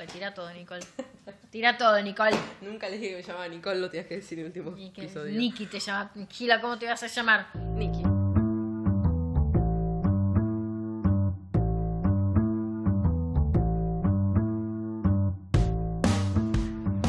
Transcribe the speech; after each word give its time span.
Pues 0.00 0.14
tira 0.14 0.32
todo, 0.32 0.50
Nicole. 0.54 0.80
Tira 1.50 1.76
todo, 1.76 2.00
Nicole. 2.00 2.34
Nunca 2.62 2.88
les 2.88 3.02
dije 3.02 3.10
que 3.10 3.16
me 3.18 3.22
llamaba 3.22 3.48
Nicole, 3.48 3.80
lo 3.80 3.90
tenías 3.90 4.06
que 4.06 4.16
decir 4.16 4.38
en 4.38 4.46
el 4.46 4.46
último 4.46 4.74
episodio. 4.74 5.38
Nikki 5.38 5.66
te 5.66 5.78
llama. 5.78 6.10
Gila, 6.26 6.58
¿cómo 6.62 6.78
te 6.78 6.86
vas 6.86 7.02
a 7.02 7.06
llamar? 7.06 7.48
Nikki. 7.54 8.00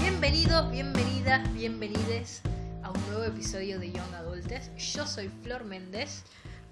Bienvenidos, 0.01 0.69
bienvenidas, 0.69 1.53
bienvenides 1.53 2.41
a 2.83 2.91
un 2.91 3.01
nuevo 3.07 3.23
episodio 3.23 3.79
de 3.79 3.93
Young 3.93 4.13
Adultes. 4.15 4.69
Yo 4.75 5.07
soy 5.07 5.29
Flor 5.43 5.63
Méndez. 5.63 6.25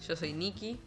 Yo 0.05 0.17
soy 0.17 0.33
Nikki. 0.33 0.81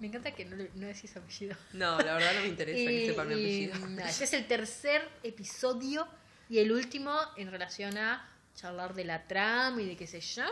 Me 0.00 0.08
encanta 0.08 0.30
que 0.32 0.44
no, 0.44 0.56
no 0.74 0.86
decís 0.86 1.16
apellido. 1.16 1.56
No, 1.72 1.98
la 1.98 2.14
verdad 2.14 2.34
no 2.34 2.40
me 2.42 2.48
interesa 2.48 2.76
que 2.90 3.04
Y- 3.04 3.06
sepan 3.06 3.28
mi 3.28 3.34
y, 3.34 3.64
apellido. 3.70 4.04
este 4.06 4.24
es 4.24 4.32
el 4.34 4.46
tercer 4.46 5.08
episodio 5.22 6.06
y 6.50 6.58
el 6.58 6.70
último 6.72 7.18
en 7.36 7.50
relación 7.50 7.96
a 7.98 8.28
charlar 8.54 8.94
de 8.94 9.04
la 9.04 9.26
trama 9.26 9.80
y 9.82 9.86
de 9.86 9.96
qué 9.96 10.06
sé 10.06 10.20
yo. 10.20 10.44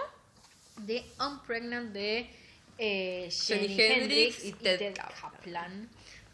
De 0.78 1.04
Unpregnant 1.20 1.92
de 1.92 2.28
eh, 2.78 3.28
Jimi 3.30 3.80
Hendrix 3.80 3.80
Hendrix 3.80 4.44
y 4.44 4.48
y 4.48 4.52
Ted 4.54 4.78
Ted, 4.78 4.94
Kaplan. 4.94 5.32
Kaplan. 5.32 5.88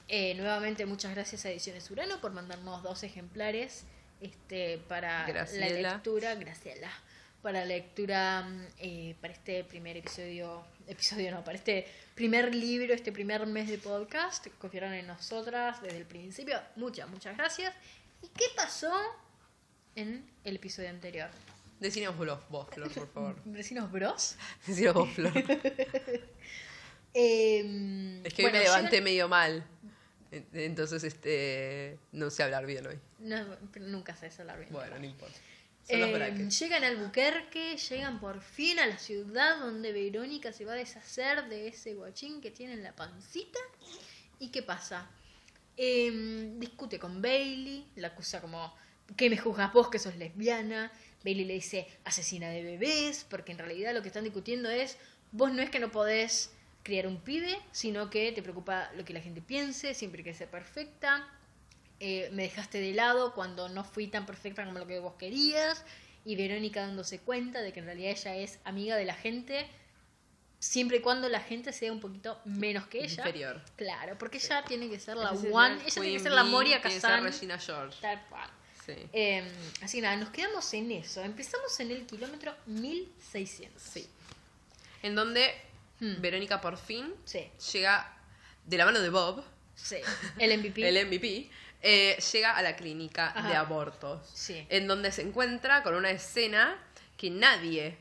Eh, 0.08 0.34
nuevamente 0.34 0.86
muchas 0.86 1.12
gracias 1.14 1.44
a 1.44 1.50
Ediciones 1.50 1.88
Urano 1.90 2.20
por 2.20 2.32
mandarnos 2.32 2.82
dos 2.82 3.02
ejemplares 3.02 3.84
este, 4.20 4.78
para 4.88 5.24
Graciela. 5.26 5.68
la 5.80 5.92
lectura. 5.94 6.34
Graciela. 6.36 6.90
Para 7.42 7.64
lectura, 7.64 8.42
mm, 8.42 8.66
eh, 8.78 9.16
para 9.20 9.32
este 9.32 9.64
primer 9.64 9.96
episodio, 9.96 10.62
episodio 10.86 11.30
no, 11.30 11.42
para 11.42 11.56
este 11.56 11.86
primer 12.14 12.54
libro, 12.54 12.92
este 12.92 13.12
primer 13.12 13.46
mes 13.46 13.68
de 13.68 13.78
podcast. 13.78 14.46
Confiaron 14.58 14.92
en 14.92 15.06
nosotras 15.06 15.80
desde 15.80 15.96
el 15.98 16.04
principio. 16.04 16.60
Muchas, 16.76 17.08
muchas 17.08 17.36
gracias. 17.36 17.74
¿Y 18.22 18.28
qué 18.28 18.44
pasó 18.54 18.92
en 19.96 20.28
el 20.44 20.56
episodio 20.56 20.90
anterior? 20.90 21.30
Decinos 21.80 22.14
vos, 22.18 22.38
vos, 22.50 22.68
Flor, 22.74 22.92
por 22.92 23.08
favor. 23.08 23.36
Vecinos 23.46 23.90
bros. 23.90 24.36
Decinos 24.66 24.94
vos, 24.94 25.08
Flor. 25.10 25.32
Eh, 27.12 28.20
Es 28.22 28.34
que 28.34 28.42
hoy 28.44 28.50
bueno, 28.52 28.58
me 28.58 28.64
levanté 28.64 29.00
medio 29.00 29.28
mal. 29.28 29.64
En- 30.30 30.46
Entonces, 30.52 31.02
este. 31.02 31.98
No 32.12 32.30
sé 32.30 32.44
hablar 32.44 32.66
bien 32.66 32.86
hoy. 32.86 33.00
No, 33.18 33.44
nunca 33.80 34.14
sé 34.14 34.30
hablar 34.40 34.60
bien. 34.60 34.70
Bueno, 34.72 34.96
no 34.96 35.04
importa. 35.04 35.34
Eh, 35.88 36.48
llegan 36.60 36.84
a 36.84 36.86
Albuquerque, 36.86 37.76
llegan 37.76 38.20
por 38.20 38.40
fin 38.40 38.78
a 38.78 38.86
la 38.86 38.98
ciudad 38.98 39.58
donde 39.58 39.92
Verónica 39.92 40.52
se 40.52 40.64
va 40.64 40.72
a 40.72 40.76
deshacer 40.76 41.48
de 41.48 41.68
ese 41.68 41.94
guachín 41.94 42.40
que 42.40 42.50
tiene 42.50 42.74
en 42.74 42.82
la 42.82 42.94
pancita. 42.94 43.58
¿Y 44.38 44.48
qué 44.50 44.62
pasa? 44.62 45.10
Eh, 45.76 46.52
discute 46.58 46.98
con 46.98 47.20
Bailey, 47.20 47.86
la 47.96 48.08
acusa 48.08 48.40
como, 48.40 48.74
¿qué 49.16 49.28
me 49.28 49.36
juzgas 49.36 49.72
vos 49.72 49.88
que 49.88 49.98
sos 49.98 50.16
lesbiana? 50.16 50.92
Bailey 51.24 51.44
le 51.44 51.54
dice, 51.54 51.86
asesina 52.04 52.48
de 52.50 52.62
bebés, 52.62 53.26
porque 53.28 53.52
en 53.52 53.58
realidad 53.58 53.92
lo 53.92 54.02
que 54.02 54.08
están 54.08 54.24
discutiendo 54.24 54.70
es, 54.70 54.96
vos 55.32 55.52
no 55.52 55.60
es 55.60 55.70
que 55.70 55.80
no 55.80 55.90
podés 55.90 56.52
criar 56.82 57.06
un 57.06 57.20
pibe, 57.20 57.58
sino 57.72 58.10
que 58.10 58.32
te 58.32 58.42
preocupa 58.42 58.90
lo 58.96 59.04
que 59.04 59.12
la 59.12 59.20
gente 59.20 59.42
piense, 59.42 59.94
siempre 59.94 60.20
hay 60.20 60.24
que 60.24 60.34
ser 60.34 60.48
perfecta 60.48 61.28
eh, 62.00 62.28
me 62.32 62.44
dejaste 62.44 62.80
de 62.80 62.92
lado 62.94 63.34
cuando 63.34 63.68
no 63.68 63.84
fui 63.84 64.06
tan 64.08 64.26
perfecta 64.26 64.64
como 64.64 64.78
lo 64.78 64.86
que 64.86 64.98
vos 64.98 65.14
querías 65.18 65.84
y 66.24 66.36
Verónica 66.36 66.80
dándose 66.80 67.20
cuenta 67.20 67.62
de 67.62 67.72
que 67.72 67.80
en 67.80 67.86
realidad 67.86 68.10
ella 68.12 68.36
es 68.36 68.58
amiga 68.64 68.96
de 68.96 69.04
la 69.04 69.14
gente 69.14 69.66
siempre 70.58 70.98
y 70.98 71.00
cuando 71.00 71.28
la 71.28 71.40
gente 71.40 71.72
sea 71.72 71.92
un 71.92 72.00
poquito 72.00 72.40
menos 72.44 72.86
que 72.86 72.98
ella 73.04 73.22
Inferior. 73.24 73.62
claro 73.76 74.18
porque 74.18 74.38
ella 74.38 74.62
tiene 74.66 74.90
que 74.90 74.98
ser 75.00 75.16
la 75.16 75.30
one 75.32 75.74
el 75.74 75.80
ella 75.80 75.90
tiene 75.92 76.12
que 76.12 76.20
ser 76.20 76.32
la 76.32 76.44
Moria 76.44 76.80
Kazan 76.82 77.22
Regina 77.24 77.58
George. 77.58 77.98
tal 78.00 78.20
cual 78.28 78.50
Sí. 78.86 78.94
Eh, 79.12 79.44
así 79.82 79.98
que 79.98 80.02
nada 80.02 80.16
nos 80.16 80.30
quedamos 80.30 80.72
en 80.74 80.90
eso 80.90 81.22
empezamos 81.22 81.78
en 81.80 81.90
el 81.92 82.06
kilómetro 82.06 82.54
1600 82.66 83.80
Sí. 83.82 84.08
En 85.02 85.14
donde 85.14 85.54
Hmm. 86.00 86.20
Verónica 86.22 86.62
por 86.62 86.78
fin 86.78 87.14
sí 87.26 87.50
llega 87.72 88.16
de 88.64 88.78
la 88.78 88.86
mano 88.86 89.00
de 89.00 89.10
Bob, 89.10 89.44
sí 89.74 89.96
el 90.38 90.58
MVP 90.58 90.80
el 90.88 91.06
MVP, 91.06 91.50
eh, 91.82 92.18
llega 92.32 92.56
a 92.56 92.62
la 92.62 92.76
clínica 92.76 93.28
Ajá. 93.34 93.48
de 93.48 93.56
abortos. 93.56 94.30
Sí. 94.34 94.66
En 94.68 94.86
donde 94.86 95.12
se 95.12 95.22
encuentra 95.22 95.82
con 95.82 95.94
una 95.94 96.10
escena 96.10 96.76
que 97.16 97.30
nadie 97.30 97.98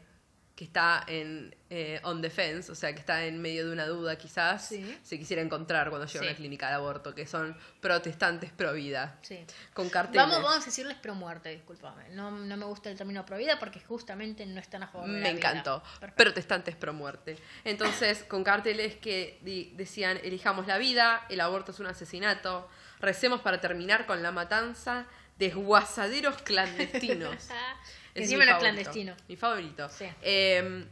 que 0.56 0.66
está 0.66 1.06
en 1.08 1.56
eh, 1.70 2.02
on 2.04 2.22
defense, 2.22 2.70
o 2.70 2.76
sea, 2.76 2.92
que 2.92 3.00
está 3.00 3.24
en 3.24 3.42
medio 3.42 3.66
de 3.66 3.72
una 3.72 3.86
duda 3.88 4.18
quizás, 4.18 4.68
Sí. 4.68 5.00
se 5.04 5.18
quisiera 5.18 5.42
encontrar 5.42 5.90
cuando 5.90 6.06
llega 6.06 6.20
a 6.20 6.28
una 6.28 6.36
clínica 6.36 6.68
de 6.68 6.74
aborto, 6.74 7.16
que 7.16 7.26
son 7.26 7.56
protestantes 7.80 8.52
pro 8.52 8.74
vida. 8.74 9.18
sí 9.22 9.40
Con 9.74 9.90
carteles. 9.90 10.22
Vamos, 10.28 10.44
vamos 10.44 10.64
a 10.64 10.66
decirles 10.66 10.98
pro 10.98 11.16
muerte, 11.16 11.48
discúlpame. 11.50 12.10
No, 12.10 12.32
no 12.32 12.58
me 12.58 12.66
gusta 12.66 12.90
el 12.90 12.98
término 12.98 13.26
pro 13.26 13.38
vida 13.38 13.58
porque 13.58 13.80
justamente 13.80 14.46
no 14.46 14.60
están 14.60 14.84
a 14.84 14.88
favor 14.90 15.08
de 15.08 15.14
la 15.14 15.24
Me 15.24 15.30
encantó. 15.30 15.82
Protestantes 16.18 16.76
pro 16.76 16.92
muerte. 16.92 17.38
Entonces, 17.64 18.24
con 18.26 18.44
carteles 18.44 18.98
que 18.98 19.40
decían, 19.78 20.20
elijamos 20.24 20.68
la 20.68 20.78
vida, 20.78 21.26
el 21.30 21.40
aborto 21.40 21.72
es 21.72 21.80
un 21.80 21.88
asesinato, 21.88 22.68
recemos 23.00 23.42
para 23.42 23.60
terminar 23.62 24.06
con 24.06 24.22
la 24.24 24.32
matanza, 24.32 25.06
desguasaderos 25.38 26.42
clandestinos. 26.42 27.36
Es 28.16 28.24
encima 28.24 28.40
mi 28.44 28.46
no 28.48 28.52
es 28.58 28.58
favorito, 28.58 28.60
clandestino. 28.60 29.16
Mi 29.28 29.36
favorito. 29.36 29.90
Sí. 29.90 30.06
Eh, 30.24 30.86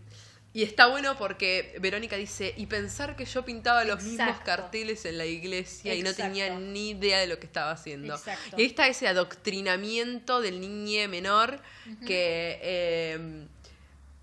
y 0.53 0.63
está 0.63 0.85
bueno 0.87 1.17
porque 1.17 1.75
Verónica 1.81 2.15
dice, 2.15 2.53
y 2.55 2.67
pensar 2.67 3.15
que 3.15 3.25
yo 3.25 3.43
pintaba 3.43 3.83
los 3.83 4.03
mismos 4.03 4.39
carteles 4.41 5.03
en 5.05 5.17
la 5.17 5.25
iglesia 5.25 5.93
y 5.95 6.03
no 6.03 6.13
tenía 6.13 6.57
ni 6.57 6.91
idea 6.91 7.19
de 7.19 7.27
lo 7.27 7.39
que 7.39 7.47
estaba 7.47 7.71
haciendo. 7.71 8.13
Exacto. 8.15 8.55
Y 8.55 8.61
ahí 8.61 8.67
está 8.67 8.87
ese 8.87 9.07
adoctrinamiento 9.07 10.41
del 10.41 10.61
niño 10.61 11.09
menor 11.09 11.59
que... 12.05 12.59
eh, 12.61 13.47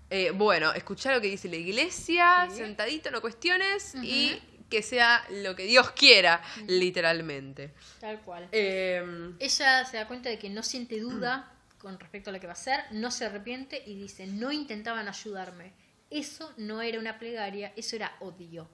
eh, 0.09 0.31
bueno, 0.31 0.71
escuchar 0.73 1.15
lo 1.15 1.21
que 1.21 1.27
dice 1.27 1.49
la 1.49 1.55
iglesia, 1.57 2.47
Sí. 2.49 2.57
sentadito, 2.57 3.09
no 3.11 3.21
cuestiones, 3.21 3.95
y 3.95 4.39
que 4.69 4.81
sea 4.81 5.25
lo 5.29 5.55
que 5.55 5.63
Dios 5.63 5.91
quiera, 5.91 6.41
literalmente. 6.67 7.73
Tal 7.99 8.21
cual. 8.21 8.47
Eh, 8.51 9.33
Ella 9.39 9.85
se 9.85 9.97
da 9.97 10.07
cuenta 10.07 10.29
de 10.29 10.39
que 10.39 10.49
no 10.49 10.63
siente 10.63 10.99
duda 10.99 11.51
con 11.77 11.99
respecto 11.99 12.29
a 12.29 12.33
lo 12.33 12.39
que 12.39 12.47
va 12.47 12.53
a 12.53 12.55
hacer, 12.55 12.79
no 12.91 13.11
se 13.11 13.25
arrepiente 13.25 13.83
y 13.85 13.95
dice, 13.95 14.27
no 14.27 14.51
intentaban 14.51 15.07
ayudarme. 15.07 15.73
Eso 16.09 16.53
no 16.57 16.81
era 16.81 16.99
una 16.99 17.19
plegaria, 17.19 17.73
eso 17.75 17.95
era 17.95 18.15
odio. 18.19 18.69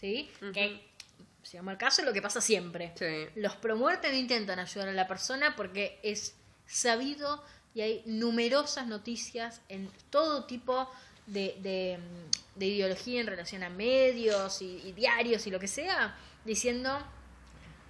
¿Sí? 0.00 0.30
Que, 0.54 0.80
si 1.42 1.56
vamos 1.56 1.72
al 1.72 1.78
caso, 1.78 2.02
es 2.02 2.06
lo 2.06 2.12
que 2.12 2.22
pasa 2.22 2.40
siempre. 2.40 2.92
sí. 2.96 3.26
Los 3.34 3.56
promuertes 3.56 4.12
no 4.12 4.18
intentan 4.18 4.58
ayudar 4.58 4.88
a 4.88 4.92
la 4.92 5.08
persona 5.08 5.56
porque 5.56 5.98
es 6.02 6.36
sabido 6.66 7.42
y 7.74 7.80
hay 7.80 8.02
numerosas 8.06 8.86
noticias 8.86 9.60
en 9.68 9.90
todo 10.10 10.44
tipo 10.44 10.90
de, 11.26 11.56
de, 11.60 11.98
de 12.58 12.66
ideología 12.66 13.20
en 13.20 13.26
relación 13.26 13.62
a 13.62 13.70
medios 13.70 14.60
y, 14.62 14.80
y 14.84 14.92
diarios 14.92 15.46
y 15.46 15.50
lo 15.50 15.60
que 15.60 15.68
sea, 15.68 16.16
diciendo, 16.44 16.98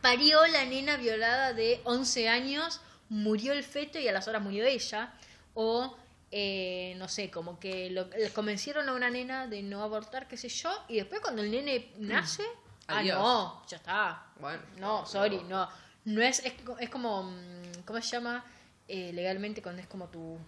parió 0.02 0.46
la 0.46 0.64
nena 0.64 0.96
violada 0.96 1.52
de 1.52 1.80
11 1.84 2.28
años, 2.28 2.80
murió 3.08 3.52
el 3.52 3.64
feto 3.64 3.98
y 3.98 4.08
a 4.08 4.12
las 4.12 4.28
horas 4.28 4.42
murió 4.42 4.64
ella, 4.64 5.12
o... 5.54 5.96
eh, 6.30 6.94
no 6.98 7.08
sé, 7.08 7.30
como 7.30 7.58
que 7.58 7.88
lo, 7.90 8.04
le 8.08 8.30
convencieron 8.30 8.86
a 8.88 8.92
una 8.92 9.08
nena 9.08 9.46
de 9.46 9.62
no 9.62 9.82
abortar, 9.82 10.28
qué 10.28 10.36
sé 10.36 10.50
yo, 10.50 10.70
y 10.88 10.96
después 10.96 11.20
cuando 11.22 11.40
el 11.42 11.50
nene 11.50 11.90
nace, 11.98 12.42
ah, 12.86 13.02
no, 13.14 13.62
ya 13.66 13.76
está, 13.78 14.26
Bueno. 14.38 14.62
no, 14.76 15.06
sorry, 15.06 15.42
no. 15.48 15.68
No 16.04 16.20
es, 16.22 16.40
es, 16.44 16.52
co- 16.64 16.78
es 16.78 16.90
como, 16.90 17.22
mm, 17.22 17.82
¿cómo 17.86 18.00
se 18.02 18.08
llama? 18.08 18.44
Eh, 18.88 19.10
legalmente 19.14 19.60
cuando 19.62 19.80
es 19.82 19.88
como 19.88 20.06
tu, 20.08 20.38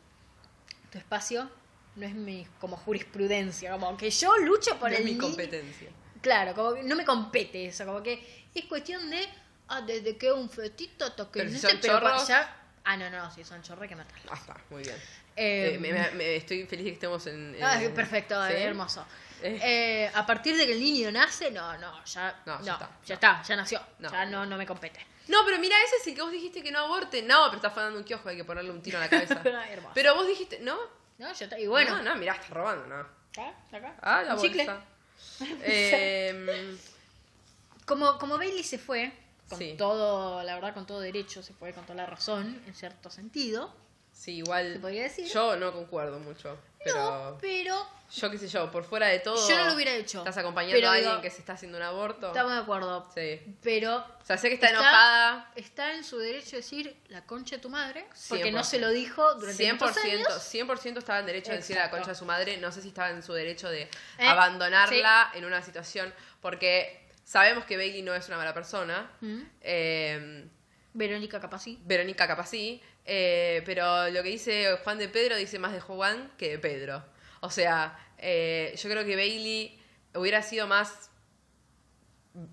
tu 0.91 0.98
espacio. 0.98 1.50
No 1.96 2.06
es 2.06 2.14
mi 2.14 2.46
como 2.60 2.76
jurisprudencia, 2.76 3.72
como 3.72 3.96
que 3.96 4.10
yo 4.10 4.36
lucho 4.38 4.78
por 4.78 4.88
No 4.90 4.94
es 4.94 5.00
el 5.00 5.04
mi 5.04 5.10
niño. 5.12 5.22
competencia. 5.22 5.90
Claro, 6.22 6.54
como 6.54 6.74
que 6.74 6.82
no 6.82 6.96
me 6.96 7.04
compete 7.04 7.66
eso, 7.66 7.84
como 7.86 8.03
que 8.03 8.44
es 8.54 8.65
cuestión 8.66 9.09
de, 9.10 9.26
ah, 9.68 9.80
desde 9.82 10.16
que 10.16 10.30
un 10.32 10.48
fetito 10.50 11.04
hasta 11.04 11.24
que 11.26 11.30
Pero 11.41 11.48
si 11.48 11.54
no 11.56 11.60
son 11.60 11.70
sé, 11.70 11.78
pero 11.80 11.94
chorros- 12.00 12.28
ya... 12.28 12.56
Ah, 12.84 12.97
no, 12.97 13.10
no, 13.10 13.30
si 13.30 13.44
son 13.44 13.62
chorros 13.62 13.82
hay 13.82 13.88
que 13.88 13.97
matarlos. 13.97 14.26
Ah, 14.30 14.38
está, 14.41 14.56
muy 14.70 14.82
bien. 14.82 14.97
Eh, 15.36 15.74
Eh, 15.74 15.78
me- 15.78 15.92
me- 15.92 16.10
me- 16.12 16.36
estoy 16.36 16.65
feliz 16.66 16.84
de 16.84 16.91
que 16.91 16.94
estemos 16.94 17.26
en. 17.26 17.54
en- 17.54 17.62
Ah, 17.62 17.78
perfecto, 17.94 18.34
¿Sí? 18.47 18.53
eh, 18.54 18.62
hermoso. 18.65 19.04
Eh. 19.42 20.10
A 20.15 20.26
partir 20.26 20.56
de 20.56 20.66
que 20.66 20.72
el 20.72 20.80
niño 20.80 21.10
nace, 21.12 21.50
no, 21.50 21.76
no, 21.78 22.04
ya, 22.04 22.42
No, 22.47 22.59
no, 22.59 22.65
ya 22.65 22.78
ya 23.04 23.15
está. 23.15 23.15
está, 23.15 23.42
ya, 23.42 23.56
nació, 23.56 23.80
No. 23.98 24.10
ya 24.10 24.24
no, 24.26 24.44
no 24.47 24.56
me 24.56 24.66
compete. 24.66 25.06
No, 25.28 25.38
pero 25.44 25.59
mira, 25.59 25.76
ese 25.84 25.97
sí 26.04 26.15
que 26.15 26.22
vos 26.22 26.32
dijiste 26.32 26.62
que 26.62 26.70
no 26.72 26.80
aborte. 26.80 27.22
No, 27.22 27.44
pero 27.47 27.56
está 27.56 27.70
fanando 27.70 27.98
un 27.98 28.04
kiosco, 28.04 28.28
hay 28.28 28.36
que 28.36 28.44
ponerle 28.44 28.70
un 28.70 28.82
tiro 28.82 28.98
en 28.98 29.04
la 29.04 29.09
cabeza. 29.10 29.41
Pero 29.94 30.15
vos 30.15 30.26
dijiste, 30.26 30.59
¿no? 30.60 30.76
No, 31.20 31.30
está. 31.30 31.58
Y 31.58 31.66
bueno, 31.66 31.96
No, 31.98 32.02
no, 32.02 32.16
mirá, 32.16 32.32
estás 32.32 32.48
robando, 32.50 32.86
¿no? 32.86 32.96
acá, 32.96 33.54
acá. 33.76 33.94
Ah, 34.00 34.22
la 34.22 34.36
chicle. 34.36 34.64
bolsa. 34.64 34.84
Eh, 35.62 36.76
Como, 37.86 38.18
como 38.18 38.38
Bailey 38.38 38.62
se 38.64 38.78
fue, 38.78 39.12
con 39.48 39.58
Sí. 39.58 39.74
todo, 39.76 40.42
la 40.42 40.54
verdad, 40.54 40.72
con 40.72 40.86
todo 40.86 41.00
derecho, 41.00 41.42
se 41.42 41.52
fue 41.52 41.72
con 41.74 41.84
toda 41.84 41.96
la 41.96 42.06
razón, 42.06 42.62
en 42.66 42.74
cierto 42.74 43.10
sentido. 43.10 43.74
Sí, 44.12 44.36
igual. 44.36 44.74
¿Se 44.74 44.78
podría 44.80 45.02
decir? 45.02 45.26
Yo 45.28 45.56
no 45.56 45.72
concuerdo 45.72 46.18
mucho. 46.20 46.56
Pero. 46.82 46.97
No, 46.97 47.38
pero 47.41 47.86
Yo 48.12 48.30
qué 48.30 48.38
sé 48.38 48.48
yo, 48.48 48.71
por 48.71 48.82
fuera 48.84 49.06
de 49.09 49.18
todo. 49.21 49.48
yo 49.48 49.56
no 49.59 49.66
lo 49.66 49.74
hubiera 49.74 49.92
hecho. 49.92 50.18
Estás 50.18 50.38
acompañando 50.38 50.74
Pero 50.77 50.88
a 50.88 50.92
alguien 50.94 51.10
digo, 51.10 51.22
que 51.22 51.30
se 51.30 51.38
está 51.41 51.53
haciendo 51.53 51.77
un 51.78 51.84
aborto. 51.84 52.28
Estamos 52.28 52.53
de 52.53 52.59
acuerdo. 52.59 53.09
Sí. 53.15 53.41
Pero 53.62 53.98
O 53.98 54.24
sea, 54.24 54.36
sé 54.38 54.48
que 54.48 54.54
está, 54.54 54.71
enojada. 54.71 55.50
Está 55.56 55.94
en 55.94 56.03
su 56.04 56.18
derecho 56.18 56.53
de 56.53 56.56
decir 56.56 56.97
la 57.09 57.24
concha 57.27 57.56
de 57.56 57.62
tu 57.62 57.68
madre, 57.68 58.06
porque 58.28 58.50
no 58.50 58.60
100%. 58.60 58.65
se 58.65 58.78
lo 58.80 58.88
dijo 58.91 59.34
durante 59.34 59.72
muchos 59.72 59.97
100%, 59.97 60.12
años. 60.15 60.28
100% 60.54 60.98
estaba 60.98 61.18
en 61.21 61.27
derecho 61.27 61.50
de 61.53 61.59
decir 61.59 61.77
la 61.77 61.91
concha 61.91 62.09
de 62.10 62.15
su 62.16 62.24
madre. 62.24 62.56
No 62.56 62.72
sé 62.72 62.82
si 62.82 62.88
estaba 62.88 63.10
en 63.10 63.22
su 63.22 63.32
derecho 63.32 63.68
de 63.68 63.82
Eh, 63.82 64.27
abandonarla 64.27 65.30
en 65.34 65.44
una 65.44 65.62
situación. 65.62 66.12
Porque 66.41 67.06
sabemos 67.24 67.65
que 67.65 67.77
Bailey 67.77 68.03
no 68.03 68.15
es 68.15 68.27
una 68.28 68.38
mala 68.38 68.54
persona. 68.54 69.10
Mm. 69.21 69.41
Eh, 69.60 70.48
Verónica 70.92 71.41
Capasí. 71.41 71.78
Verónica 71.84 72.27
capaz 72.27 72.48
sí. 72.48 72.82
Eh, 73.04 73.62
pero 73.66 74.08
lo 74.10 74.22
que 74.22 74.28
dice 74.30 74.76
Juan 74.84 74.98
de 74.98 75.08
Pedro 75.08 75.36
dice 75.36 75.58
más 75.58 75.72
de 75.72 75.80
Juan 75.80 76.30
que 76.38 76.50
de 76.50 76.58
Pedro. 76.58 77.04
O 77.41 77.50
sea, 77.50 77.98
eh, 78.18 78.74
yo 78.80 78.88
creo 78.91 79.04
que 79.04 79.16
Bailey 79.16 79.80
hubiera 80.14 80.42
sido 80.42 80.66
más 80.66 81.10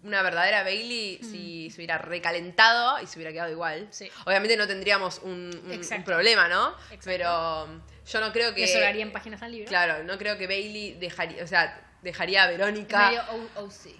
una 0.03 0.23
verdadera 0.23 0.63
Bailey 0.63 1.19
si 1.21 1.69
se 1.69 1.77
hubiera 1.77 1.99
recalentado 1.99 2.99
y 3.01 3.05
se 3.05 3.17
hubiera 3.19 3.31
quedado 3.31 3.51
igual. 3.51 3.83
Mm. 3.83 3.87
Sí. 3.91 4.09
Obviamente 4.25 4.57
no 4.57 4.65
tendríamos 4.67 5.19
un, 5.19 5.31
un- 5.55 5.65
un 5.67 5.71
Exacto. 5.71 6.05
problema, 6.05 6.47
¿no? 6.47 6.69
Exacto. 6.91 7.01
Pero 7.05 7.63
um, 7.65 7.81
yo 8.05 8.19
no 8.19 8.31
creo 8.33 8.55
que... 8.55 8.61
Que 8.61 8.67
sobraría 8.67 9.03
en 9.03 9.11
páginas 9.11 9.41
al 9.43 9.51
libro. 9.51 9.67
Claro, 9.67 10.03
no 10.03 10.17
creo 10.17 10.35
que 10.37 10.47
Bailey 10.47 10.93
dejaría, 10.95 11.43
o 11.43 11.47
sea, 11.47 11.79
dejaría 12.01 12.43
a 12.43 12.47
Verónica 12.47 13.09
Medio 13.09 13.21
O- 13.55 13.65
OC. 13.65 13.95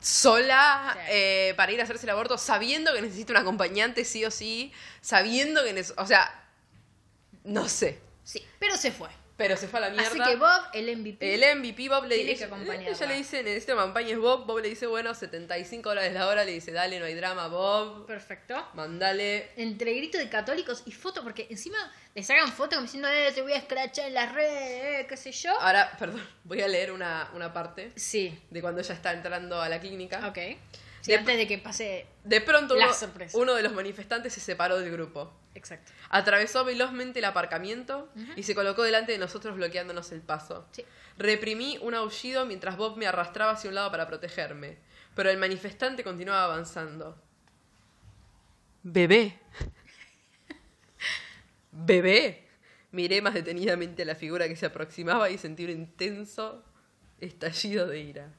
Sola 0.00 0.92
Sí. 0.94 1.00
eh, 1.10 1.54
para 1.56 1.72
ir 1.72 1.80
a 1.80 1.84
hacerse 1.84 2.06
el 2.06 2.10
aborto, 2.10 2.38
sabiendo 2.38 2.92
que 2.92 3.02
necesita 3.02 3.32
un 3.32 3.38
acompañante 3.38 4.04
sí 4.04 4.24
o 4.24 4.30
sí, 4.30 4.72
sabiendo 5.00 5.62
que... 5.64 5.84
o 5.96 6.06
sea, 6.06 6.44
no 7.44 7.68
sé, 7.68 8.00
Sí, 8.24 8.44
pero 8.58 8.76
se 8.76 8.90
fue. 8.90 9.08
Pero 9.36 9.56
se 9.56 9.68
fue 9.68 9.78
a 9.78 9.82
la 9.82 9.90
mierda. 9.90 10.08
Así 10.08 10.18
que 10.18 10.36
Bob, 10.36 10.60
el 10.72 10.96
MVP. 10.96 11.34
El 11.34 11.58
MVP 11.58 11.88
Bob 11.88 12.04
le 12.06 12.16
dice, 12.16 12.48
que 12.48 12.90
ella 12.90 13.06
le 13.06 13.14
dice, 13.14 13.42
necesito 13.42 13.72
que 13.72 13.76
me 13.76 13.80
acompañes 13.82 14.18
Bob, 14.18 14.46
Bob 14.46 14.60
le 14.60 14.68
dice, 14.68 14.86
bueno, 14.86 15.14
75 15.14 15.88
dólares 15.90 16.12
la 16.14 16.26
hora, 16.26 16.44
le 16.44 16.52
dice, 16.52 16.72
dale, 16.72 16.98
no 16.98 17.04
hay 17.04 17.14
drama, 17.14 17.48
Bob, 17.48 18.06
Perfecto. 18.06 18.66
mandale. 18.74 19.50
Entre 19.56 19.92
grito 19.94 20.16
de 20.18 20.28
católicos 20.28 20.82
y 20.86 20.92
foto, 20.92 21.22
porque 21.22 21.46
encima 21.50 21.76
le 22.14 22.22
sacan 22.22 22.50
foto 22.50 22.76
como 22.76 22.82
diciendo, 22.82 23.08
eh, 23.08 23.30
te 23.34 23.42
voy 23.42 23.52
a 23.52 23.56
escrachar 23.58 24.06
en 24.08 24.14
las 24.14 24.32
redes, 24.32 25.02
eh, 25.02 25.06
qué 25.08 25.16
sé 25.18 25.32
yo. 25.32 25.50
Ahora, 25.60 25.92
perdón, 25.98 26.26
voy 26.44 26.62
a 26.62 26.68
leer 26.68 26.90
una, 26.92 27.30
una 27.34 27.52
parte 27.52 27.92
Sí, 27.96 28.38
de 28.50 28.60
cuando 28.62 28.80
ella 28.80 28.94
está 28.94 29.12
entrando 29.12 29.60
a 29.60 29.68
la 29.68 29.80
clínica. 29.80 30.26
ok. 30.28 30.38
Sí, 31.06 31.12
De- 31.12 31.18
antes 31.18 31.36
de 31.36 31.46
que 31.46 31.58
pase. 31.58 32.04
De 32.24 32.40
pronto 32.40 32.74
La 32.74 32.86
uno, 32.86 32.94
sorpresa. 32.94 33.38
uno 33.38 33.54
de 33.54 33.62
los 33.62 33.72
manifestantes 33.72 34.32
se 34.32 34.40
separó 34.40 34.76
del 34.80 34.90
grupo. 34.90 35.32
Exacto. 35.54 35.92
Atravesó 36.10 36.64
velozmente 36.64 37.20
el 37.20 37.26
aparcamiento 37.26 38.08
y 38.34 38.42
se 38.42 38.56
colocó 38.56 38.82
delante 38.82 39.12
de 39.12 39.18
nosotros 39.18 39.54
bloqueándonos 39.54 40.10
el 40.10 40.20
paso. 40.20 40.66
Sí. 40.72 40.84
Reprimí 41.16 41.78
un 41.80 41.94
aullido 41.94 42.44
mientras 42.44 42.76
Bob 42.76 42.96
me 42.96 43.06
arrastraba 43.06 43.52
hacia 43.52 43.68
un 43.68 43.76
lado 43.76 43.88
para 43.92 44.08
protegerme, 44.08 44.78
pero 45.14 45.30
el 45.30 45.38
manifestante 45.38 46.02
continuaba 46.02 46.42
avanzando. 46.44 47.22
Bebé. 48.82 49.38
Bebé. 51.70 52.48
Miré 52.90 53.22
más 53.22 53.34
detenidamente 53.34 54.02
a 54.02 54.06
la 54.06 54.16
figura 54.16 54.48
que 54.48 54.56
se 54.56 54.66
aproximaba 54.66 55.30
y 55.30 55.38
sentí 55.38 55.64
un 55.64 55.70
intenso 55.70 56.64
estallido 57.20 57.86
de 57.86 58.00
ira. 58.00 58.32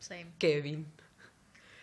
Same. 0.00 0.32
Kevin. 0.40 0.92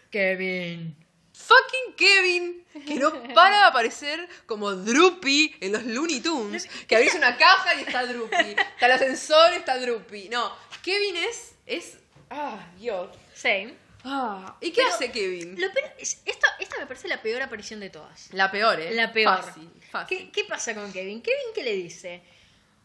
Kevin. 0.09 0.95
Fucking 1.33 1.95
Kevin, 1.95 2.65
que 2.85 2.95
no 2.95 3.11
para 3.33 3.59
de 3.59 3.63
aparecer 3.65 4.27
como 4.45 4.73
Droopy 4.73 5.55
en 5.61 5.71
los 5.71 5.83
Looney 5.83 6.19
Tunes. 6.19 6.67
Que 6.87 6.95
abrís 6.95 7.15
una 7.15 7.37
caja 7.37 7.75
y 7.75 7.81
está 7.81 8.05
Droopy. 8.05 8.35
Está 8.35 8.85
el 8.85 8.91
ascensor, 8.91 9.53
está 9.53 9.77
Droopy. 9.79 10.29
No, 10.29 10.51
Kevin 10.83 11.15
es. 11.17 11.53
es 11.65 11.97
ah, 12.29 12.67
Dios. 12.77 13.09
Same. 13.33 13.73
Ah, 14.03 14.57
¿Y 14.61 14.71
qué 14.71 14.81
Pero 14.83 14.93
hace 14.95 15.11
Kevin? 15.11 15.59
Lo 15.59 15.71
peor 15.73 15.91
es- 15.97 16.21
esta, 16.25 16.47
esta 16.59 16.77
me 16.77 16.85
parece 16.85 17.07
la 17.07 17.21
peor 17.21 17.41
aparición 17.41 17.79
de 17.79 17.89
todas. 17.89 18.33
La 18.33 18.51
peor, 18.51 18.79
¿eh? 18.79 18.93
La 18.93 19.11
peor. 19.11 19.43
Fácil, 19.43 19.69
fácil. 19.91 20.17
¿Qué, 20.17 20.31
qué 20.31 20.43
pasa 20.45 20.73
con 20.75 20.91
Kevin? 20.93 21.21
Kevin, 21.21 21.47
¿qué 21.53 21.63
le 21.63 21.73
dice? 21.73 22.21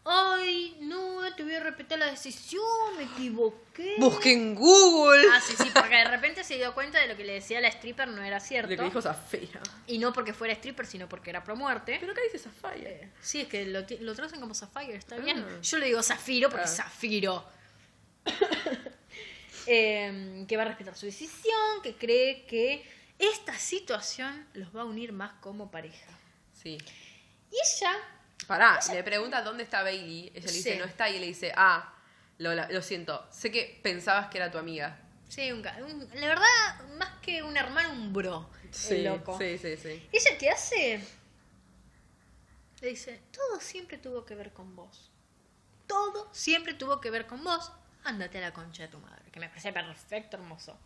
Ay, 0.07 0.77
no, 0.81 1.19
te 1.35 1.41
voy 1.43 1.55
a 1.55 1.59
respetar 1.61 1.97
la 1.97 2.05
decisión, 2.05 2.61
me 2.95 3.03
equivoqué. 3.03 3.95
Busque 3.97 4.31
en 4.33 4.53
Google. 4.53 5.25
Ah, 5.33 5.41
sí, 5.41 5.55
sí, 5.57 5.71
porque 5.73 5.95
de 5.95 6.05
repente 6.05 6.43
se 6.43 6.55
dio 6.57 6.73
cuenta 6.75 6.99
de 6.99 7.07
lo 7.07 7.17
que 7.17 7.23
le 7.25 7.33
decía 7.33 7.59
la 7.59 7.69
stripper 7.69 8.07
no 8.09 8.21
era 8.23 8.39
cierto. 8.39 8.69
Lo 8.69 8.77
que 8.77 8.83
dijo 8.83 9.01
Zafira. 9.01 9.61
Y 9.87 9.97
no 9.97 10.13
porque 10.13 10.33
fuera 10.33 10.53
stripper, 10.53 10.85
sino 10.85 11.09
porque 11.09 11.31
era 11.31 11.43
pro 11.43 11.55
muerte. 11.55 11.97
Pero 11.99 12.11
acá 12.11 12.21
dice 12.21 12.37
Zafira. 12.37 12.91
Sí, 13.19 13.41
es 13.41 13.47
que 13.47 13.65
lo, 13.65 13.83
lo 14.01 14.13
tracen 14.15 14.39
como 14.39 14.53
Sapphire, 14.53 14.95
está 14.95 15.17
bien. 15.17 15.43
Ah. 15.47 15.59
Yo 15.61 15.77
le 15.79 15.87
digo 15.87 16.03
Zafiro 16.03 16.49
porque 16.49 16.65
Ah. 16.65 16.69
es 16.69 16.75
Zafiro. 16.77 17.45
Eh, 19.67 20.45
que 20.47 20.57
va 20.57 20.61
a 20.63 20.67
respetar 20.67 20.95
su 20.95 21.07
decisión, 21.07 21.81
que 21.81 21.95
cree 21.95 22.45
que 22.45 22.87
esta 23.17 23.57
situación 23.57 24.45
los 24.53 24.75
va 24.75 24.81
a 24.81 24.85
unir 24.85 25.11
más 25.11 25.31
como 25.41 25.71
pareja. 25.71 26.05
Sí. 26.53 26.77
Y 27.51 27.55
ella, 27.55 27.91
Pará, 28.47 28.79
le 28.91 29.03
pregunta 29.03 29.41
dónde 29.41 29.63
está 29.63 29.81
Bailey. 29.83 30.31
Ella 30.35 30.45
le 30.47 30.51
dice, 30.53 30.73
Sí. 30.73 30.79
no 30.79 30.85
está. 30.85 31.09
Y 31.09 31.19
le 31.19 31.25
dice, 31.27 31.51
ah, 31.55 31.93
lo, 32.37 32.53
lo 32.53 32.81
siento. 32.81 33.25
Sé 33.31 33.51
que 33.51 33.79
pensabas 33.81 34.27
que 34.29 34.37
era 34.37 34.51
tu 34.51 34.57
amiga. 34.57 34.97
sí, 35.27 35.51
un 35.51 35.61
ca- 35.63 35.77
un- 35.81 36.07
la 36.13 36.27
verdad, 36.27 36.45
más 36.97 37.09
que 37.21 37.41
un 37.43 37.57
hermano, 37.57 37.91
un 37.91 38.13
bro. 38.13 38.49
Sí, 38.71 38.95
el 38.95 39.03
loco. 39.05 39.37
sí, 39.37 39.57
sí, 39.57 39.75
sí. 39.77 40.07
¿Ella 40.11 40.37
qué 40.37 40.49
hace? 40.49 41.01
Le 42.81 42.89
dice, 42.89 43.21
todo 43.31 43.59
siempre 43.59 43.97
tuvo 43.97 44.25
que 44.25 44.35
ver 44.35 44.51
con 44.53 44.75
vos. 44.75 45.09
Todo 45.87 46.29
siempre 46.33 46.73
tuvo 46.73 46.99
que 47.01 47.09
ver 47.09 47.25
con 47.25 47.43
vos. 47.43 47.71
Ándate 48.03 48.37
a 48.37 48.41
la 48.41 48.53
concha 48.53 48.83
de 48.83 48.89
tu 48.89 48.99
madre, 48.99 49.23
que 49.31 49.39
me 49.39 49.49
parece 49.49 49.71
perfecto, 49.73 50.37
hermoso. 50.37 50.77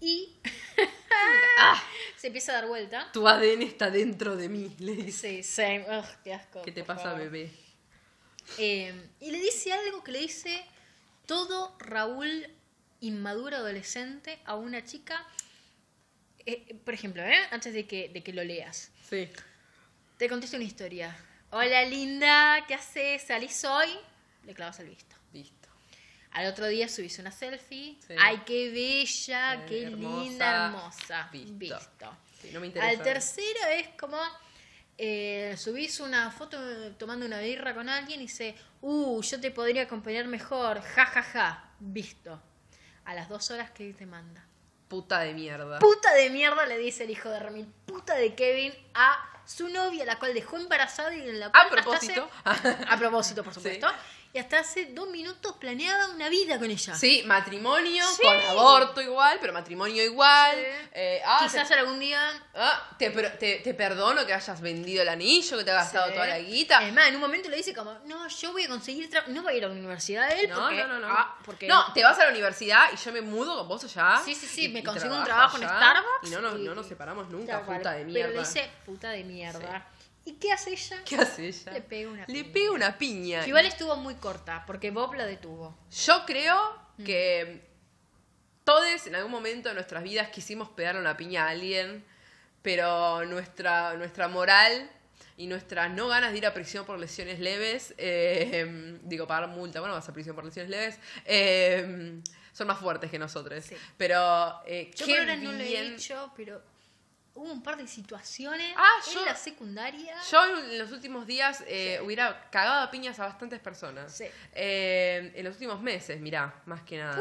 Y 0.00 0.36
Ah, 1.60 1.82
se 2.16 2.28
empieza 2.28 2.52
a 2.52 2.56
dar 2.56 2.66
vuelta. 2.68 3.10
tu 3.12 3.26
ADN 3.26 3.62
está 3.62 3.90
dentro 3.90 4.36
de 4.36 4.48
mí, 4.48 4.74
le 4.78 4.92
dice. 4.94 5.38
Sí, 5.38 5.42
same. 5.42 5.84
Ugh, 5.98 6.04
qué 6.22 6.34
asco. 6.34 6.62
¿Qué 6.62 6.70
te 6.72 6.84
pasa, 6.84 7.04
favor. 7.04 7.18
bebé? 7.20 7.50
Eh, 8.58 8.94
y 9.20 9.30
le 9.30 9.38
dice 9.40 9.72
algo 9.72 10.02
que 10.04 10.12
le 10.12 10.20
dice 10.20 10.64
todo 11.26 11.76
Raúl 11.80 12.46
inmaduro 13.00 13.56
adolescente 13.56 14.38
a 14.44 14.54
una 14.54 14.84
chica. 14.84 15.26
Eh, 16.46 16.74
por 16.84 16.94
ejemplo, 16.94 17.22
¿eh? 17.22 17.36
antes 17.50 17.74
de 17.74 17.86
que, 17.86 18.08
de 18.08 18.22
que 18.22 18.32
lo 18.32 18.42
leas. 18.44 18.90
Sí. 19.08 19.28
Te 20.16 20.28
contesto 20.28 20.56
una 20.56 20.64
historia. 20.64 21.16
Hola 21.50 21.84
linda, 21.84 22.64
¿qué 22.66 22.74
haces? 22.74 23.22
¿Salís 23.22 23.64
hoy? 23.64 23.88
Le 24.44 24.54
clavas 24.54 24.78
el 24.80 24.88
visto. 24.88 25.16
Al 26.32 26.46
otro 26.46 26.66
día 26.66 26.88
subís 26.88 27.18
una 27.18 27.30
selfie. 27.32 27.98
Sí. 28.06 28.14
Ay, 28.18 28.42
qué 28.46 28.70
bella, 28.70 29.64
qué 29.66 29.84
hermosa. 29.84 30.22
linda, 30.24 30.66
hermosa. 30.66 31.28
Visto. 31.32 31.52
Visto. 31.54 32.16
Sí, 32.40 32.50
no 32.52 32.60
me 32.60 32.66
interesa. 32.68 32.90
Al 32.90 33.02
tercero 33.02 33.58
es 33.72 33.88
como 33.98 34.18
eh, 34.96 35.54
subís 35.58 36.00
una 36.00 36.30
foto 36.30 36.58
tomando 36.96 37.24
una 37.26 37.38
birra 37.40 37.74
con 37.74 37.88
alguien 37.88 38.20
y 38.20 38.24
dice, 38.24 38.54
uh, 38.82 39.22
yo 39.22 39.40
te 39.40 39.50
podría 39.50 39.82
acompañar 39.82 40.26
mejor, 40.26 40.80
ja, 40.82 41.06
ja, 41.06 41.22
ja. 41.22 41.70
Visto. 41.78 42.40
A 43.04 43.14
las 43.14 43.28
dos 43.28 43.50
horas 43.50 43.70
que 43.70 43.86
él 43.88 43.96
te 43.96 44.06
manda. 44.06 44.44
Puta 44.88 45.20
de 45.20 45.34
mierda. 45.34 45.78
Puta 45.78 46.12
de 46.14 46.30
mierda 46.30 46.66
le 46.66 46.78
dice 46.78 47.04
el 47.04 47.10
hijo 47.10 47.28
de 47.30 47.38
Ramil, 47.38 47.66
puta 47.86 48.14
de 48.14 48.34
Kevin 48.34 48.72
a 48.94 49.18
su 49.46 49.68
novia, 49.68 50.04
la 50.04 50.18
cual 50.18 50.34
dejó 50.34 50.56
embarazada 50.56 51.14
y 51.14 51.20
en 51.28 51.40
la 51.40 51.50
cual 51.50 51.66
A 51.66 51.70
propósito. 51.70 52.30
hace- 52.44 52.76
a 52.88 52.96
propósito, 52.98 53.44
por 53.44 53.54
supuesto. 53.54 53.86
Y 54.30 54.38
hasta 54.38 54.58
hace 54.58 54.86
dos 54.92 55.08
minutos 55.08 55.56
planeaba 55.58 56.08
una 56.10 56.28
vida 56.28 56.58
con 56.58 56.70
ella. 56.70 56.94
Sí, 56.94 57.22
matrimonio 57.24 58.04
Sí. 58.14 58.22
con 58.22 58.36
aborto 58.36 59.00
igual, 59.00 59.38
pero 59.40 59.54
matrimonio 59.54 60.04
igual. 60.04 60.54
Sí. 60.54 60.88
Eh, 60.92 61.22
ah, 61.24 61.40
Quizás 61.42 61.66
te, 61.66 61.74
algún 61.74 61.98
día 61.98 62.20
ah, 62.54 62.90
te, 62.98 63.08
te- 63.10 63.56
te 63.60 63.74
perdono 63.74 64.26
que 64.26 64.34
hayas 64.34 64.60
vendido 64.60 65.00
el 65.02 65.08
anillo, 65.08 65.56
que 65.56 65.64
te 65.64 65.70
has 65.70 65.84
gastado 65.84 66.08
Sí. 66.08 66.12
toda 66.12 66.26
la 66.26 66.38
guita. 66.40 66.76
Además, 66.78 67.08
en 67.08 67.14
un 67.14 67.22
momento 67.22 67.48
le 67.48 67.56
dice 67.56 67.74
como, 67.74 67.94
no, 68.04 68.28
yo 68.28 68.52
voy 68.52 68.64
a 68.64 68.68
conseguir 68.68 69.08
trabajo. 69.08 69.32
No 69.32 69.42
va 69.42 69.50
a 69.50 69.54
ir 69.54 69.64
a 69.64 69.68
la 69.68 69.72
universidad 69.74 70.30
él 70.30 70.50
No, 70.50 70.60
porque... 70.60 70.76
no, 70.76 70.86
no, 70.88 70.98
no. 71.00 71.08
Ah, 71.10 71.34
porque... 71.44 71.66
No, 71.66 71.90
te 71.94 72.04
vas 72.04 72.18
a 72.18 72.24
la 72.24 72.30
universidad 72.30 72.82
y 72.92 72.96
yo 72.96 73.12
me 73.12 73.22
mudo 73.22 73.56
con 73.56 73.66
vos 73.68 73.82
allá. 73.84 74.20
Sí, 74.22 74.34
sí, 74.34 74.46
sí, 74.46 74.64
y- 74.66 74.68
me 74.68 74.80
y 74.80 74.82
consigo 74.82 75.16
un 75.16 75.24
trabajo 75.24 75.56
en 75.56 75.62
Starbucks 75.64 76.28
Y 76.28 76.30
no, 76.30 76.42
nos- 76.42 76.60
y- 76.60 76.64
no 76.64 76.74
nos 76.74 76.86
separamos 76.86 77.28
nunca, 77.30 77.62
puta 77.62 77.92
de 77.92 78.04
mierda. 78.04 78.28
Pero 78.28 78.40
le 78.42 78.46
dice 78.46 78.70
puta 78.84 79.08
de 79.10 79.24
mierda. 79.24 79.86
¿Y 80.24 80.34
qué 80.34 80.52
hace 80.52 80.70
ella? 80.72 81.02
¿Qué 81.04 81.16
hace 81.16 81.48
ella? 81.48 81.72
Le 81.72 81.80
pega 81.80 82.10
una 82.10 82.24
Le 82.26 82.42
piña. 82.44 82.52
pega 82.52 82.70
una 82.72 82.98
piña. 82.98 83.40
Que 83.42 83.48
igual 83.48 83.66
estuvo 83.66 83.96
muy 83.96 84.14
corta, 84.16 84.64
porque 84.66 84.90
Bob 84.90 85.14
la 85.14 85.24
detuvo. 85.26 85.76
Yo 85.90 86.24
creo 86.26 86.56
Mm. 86.98 87.04
que 87.04 87.68
todos 88.64 89.06
en 89.06 89.14
algún 89.14 89.30
momento 89.32 89.68
de 89.70 89.74
nuestras 89.74 90.02
vidas 90.02 90.28
quisimos 90.28 90.68
pegarle 90.70 91.00
una 91.00 91.16
piña 91.16 91.46
a 91.46 91.50
alguien, 91.50 92.04
pero 92.62 93.24
nuestra, 93.24 93.94
nuestra 93.94 94.28
moral 94.28 94.90
y 95.38 95.46
nuestras 95.46 95.90
no 95.92 96.08
ganas 96.08 96.32
de 96.32 96.38
ir 96.38 96.46
a 96.46 96.52
prisión 96.52 96.84
por 96.84 96.98
lesiones 96.98 97.38
leves, 97.38 97.94
eh, 97.96 98.98
digo, 99.04 99.26
pagar 99.26 99.48
multa, 99.48 99.80
bueno, 99.80 99.94
vas 99.94 100.08
a 100.08 100.12
prisión 100.12 100.34
por 100.34 100.44
lesiones 100.44 100.68
leves, 100.70 100.98
eh, 101.24 102.20
son 102.52 102.66
más 102.66 102.78
fuertes 102.80 103.10
que 103.10 103.18
nosotros. 103.18 103.64
Sí. 103.64 103.76
Pero 103.96 104.60
eh, 104.66 104.90
Yo 104.96 105.06
qué 105.06 105.12
por 105.12 105.20
ahora 105.20 105.36
no 105.36 105.52
lo 105.52 105.58
he 105.60 105.68
bien- 105.68 105.94
hecho, 105.94 106.32
pero 106.36 106.60
hubo 107.38 107.52
un 107.52 107.62
par 107.62 107.76
de 107.76 107.86
situaciones 107.86 108.74
Ah, 108.76 108.88
en 109.06 109.14
yo- 109.14 109.24
la 109.24 109.34
secundaria. 109.36 110.14
Yo 110.30 110.58
en 110.58 110.78
los 110.78 110.90
últimos 110.92 111.26
días 111.26 111.62
eh, 111.66 112.00
hubiera 112.04 112.48
cagado 112.50 112.82
a 112.82 112.90
piñas 112.90 113.18
a 113.20 113.26
bastantes 113.26 113.60
personas. 113.60 114.12
Sí. 114.16 114.24
Eh, 114.54 115.32
en 115.34 115.44
los 115.44 115.54
últimos 115.54 115.80
meses, 115.80 116.20
mirá, 116.20 116.54
más 116.66 116.82
que 116.82 116.98
nada. 116.98 117.18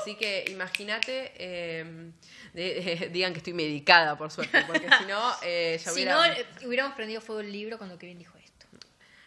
Así 0.00 0.14
que 0.16 0.44
imagínate, 0.48 1.32
eh, 1.36 2.12
de- 2.54 3.10
digan 3.12 3.32
que 3.32 3.38
estoy 3.38 3.52
medicada, 3.52 4.16
por 4.16 4.30
suerte, 4.30 4.62
porque 4.66 4.88
si 4.98 5.04
no, 5.06 5.32
eh, 5.42 5.78
ya 5.82 5.90
si 5.90 5.94
hubiera... 5.96 6.14
no, 6.14 6.24
eh, 6.24 6.46
hubiéramos 6.64 6.94
prendido 6.94 7.20
fuego 7.20 7.40
el 7.40 7.52
libro 7.52 7.78
cuando 7.78 7.98
Kevin 7.98 8.18
dijo 8.18 8.36
esto. 8.38 8.66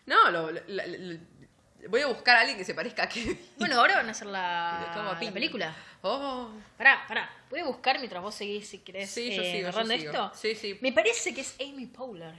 No, 0.07 0.29
lo- 0.31 0.51
voy 1.89 2.01
a 2.01 2.07
buscar 2.07 2.37
a 2.37 2.39
alguien 2.41 2.57
que 2.57 2.65
se 2.65 2.73
parezca 2.73 3.03
a 3.03 3.09
Kevin. 3.09 3.39
Bueno, 3.57 3.79
ahora 3.79 3.95
van 3.95 4.07
a 4.07 4.11
hacer 4.11 4.27
la, 4.27 5.17
película. 5.33 5.75
Oh, 6.01 6.49
Pará, 6.77 7.05
pará. 7.07 7.29
Voy 7.49 7.59
a 7.61 7.65
buscar 7.65 7.97
mientras 7.97 8.21
vos 8.21 8.35
seguís, 8.35 8.67
si 8.67 8.79
querés, 8.79 9.09
Sí, 9.09 9.35
yo 9.35 9.41
eh, 9.41 9.51
sigo, 9.51 9.71
yo 9.71 9.85
sigo. 9.97 10.11
esto. 10.11 10.31
Sí, 10.35 10.55
sí. 10.55 10.77
Me 10.81 10.91
parece 10.91 11.33
que 11.33 11.41
es 11.41 11.55
Amy 11.59 11.87
Poehler. 11.87 12.35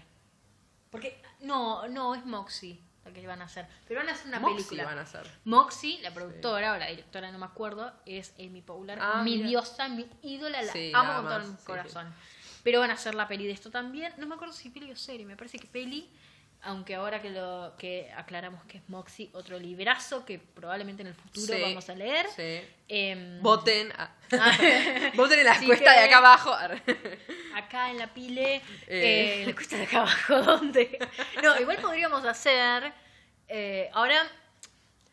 Porque, 0.91 1.21
no, 1.41 1.88
no, 1.88 2.15
es 2.15 2.25
Moxie 2.25 2.79
la 3.07 3.12
que 3.12 3.26
van 3.26 3.41
a 3.41 3.45
hacer. 3.45 3.67
Pero 3.87 4.00
van 4.00 4.09
a 4.09 4.12
hacer 4.12 4.26
una 4.26 4.41
Moxie 4.41 4.57
película. 4.57 4.85
van 4.85 4.99
a 4.99 5.03
hacer. 5.03 5.31
Moxie, 5.45 6.00
la 6.03 6.12
productora 6.12 6.73
o 6.73 6.76
la 6.76 6.88
directora, 6.88 7.31
no 7.31 7.38
me 7.38 7.47
acuerdo, 7.47 7.93
es 8.05 8.35
Amy 8.38 8.62
Poehler. 8.62 8.99
Ah, 9.00 9.23
mi 9.23 9.37
mira. 9.37 9.49
diosa, 9.49 9.88
mi 9.88 10.07
ídola, 10.23 10.62
la 10.62 10.73
Sí, 10.73 10.93
amo 10.95 11.29
con 11.29 11.41
todo 11.43 11.53
mi 11.53 11.57
corazón. 11.65 12.15
Pero 12.62 12.81
van 12.81 12.91
a 12.91 12.95
hacer 12.95 13.15
la 13.15 13.29
peli 13.29 13.47
de 13.47 13.53
esto 13.53 13.71
también. 13.71 14.12
No 14.19 14.26
me 14.26 14.35
acuerdo 14.35 14.53
si 14.53 14.71
peli 14.71 14.91
o 14.91 14.97
serie, 14.97 15.25
me 15.25 15.37
parece 15.37 15.59
que 15.59 15.69
peli. 15.69 16.11
Aunque 16.67 16.97
ahora 16.97 17.23
que 17.23 17.31
lo 17.31 17.75
que 17.79 18.11
aclaramos 18.17 18.65
que 18.65 18.79
es 18.79 18.89
Moxie, 18.89 19.31
otro 19.33 19.59
librazo 19.59 20.25
que 20.27 20.39
probablemente 20.39 21.03
en 21.03 21.09
el 21.09 21.15
futuro 21.15 21.55
Sí, 21.55 21.63
vamos 21.63 21.89
a 21.89 21.95
leer. 21.95 22.27
Sí. 22.35 22.61
Em, 22.89 23.41
Voten. 23.41 23.93
a-. 23.93 24.11
Voten 25.15 25.39
en 25.39 25.45
la 25.45 25.55
encuesta 25.57 25.93
de 25.93 25.99
acá 26.01 26.19
abajo. 26.19 26.53
acá 27.55 27.91
en 27.91 27.99
la 27.99 28.13
pile, 28.13 28.57
Eh. 28.89 29.43
eh, 29.43 29.45
la 29.47 29.55
cuesta 29.55 29.77
de 29.77 29.85
acá 29.85 29.99
abajo, 29.99 30.43
¿dónde? 30.43 30.99
No, 31.43 31.59
igual 31.61 31.79
podríamos 31.79 32.25
hacer, 32.25 32.93
eh, 33.49 33.89
ahora, 33.93 34.21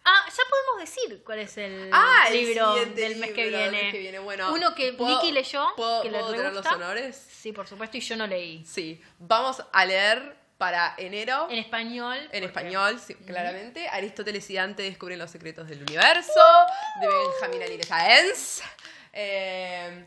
ah, 0.05 0.25
ya 0.27 0.43
podemos 0.49 0.79
decir 0.89 1.23
cuál 1.23 1.39
es 1.39 1.57
el 1.57 1.89
Ah, 1.93 2.29
libro 2.31 2.73
del 2.95 3.15
mes 3.17 3.31
que 3.31 3.45
libro 3.45 3.57
viene. 3.59 3.71
mes 3.83 3.91
que 3.91 3.99
viene. 3.99 4.19
Bueno, 4.19 4.51
Uno 4.53 4.73
que 4.75 4.93
¿puedo- 4.93 5.21
Vicky 5.21 5.31
leyó, 5.31 5.67
¿puedo- 5.75 6.01
que 6.01 6.09
puedo 6.09 6.31
tener 6.31 6.51
los 6.53 6.65
honores? 6.65 7.15
Sí, 7.29 7.51
por 7.53 7.67
supuesto, 7.67 7.95
y 7.97 8.01
yo 8.01 8.15
no 8.15 8.25
leí. 8.27 8.65
Sí. 8.65 8.99
Vamos 9.19 9.63
a 9.71 9.85
leer 9.85 10.41
para 10.57 10.93
enero. 10.97 11.47
En 11.49 11.59
español. 11.59 12.17
En 12.31 12.43
español, 12.43 12.99
sí, 12.99 13.15
claramente. 13.15 13.87
Aristóteles 13.89 14.49
y 14.49 14.55
Dante 14.55 14.83
descubren 14.83 15.19
los 15.19 15.31
secretos 15.31 15.67
del 15.67 15.81
universo. 15.81 16.41
De 17.01 17.07
Benjamín 17.07 17.63
Alire 17.63 17.83
Sáenz. 17.83 18.61
Eh, 19.11 20.05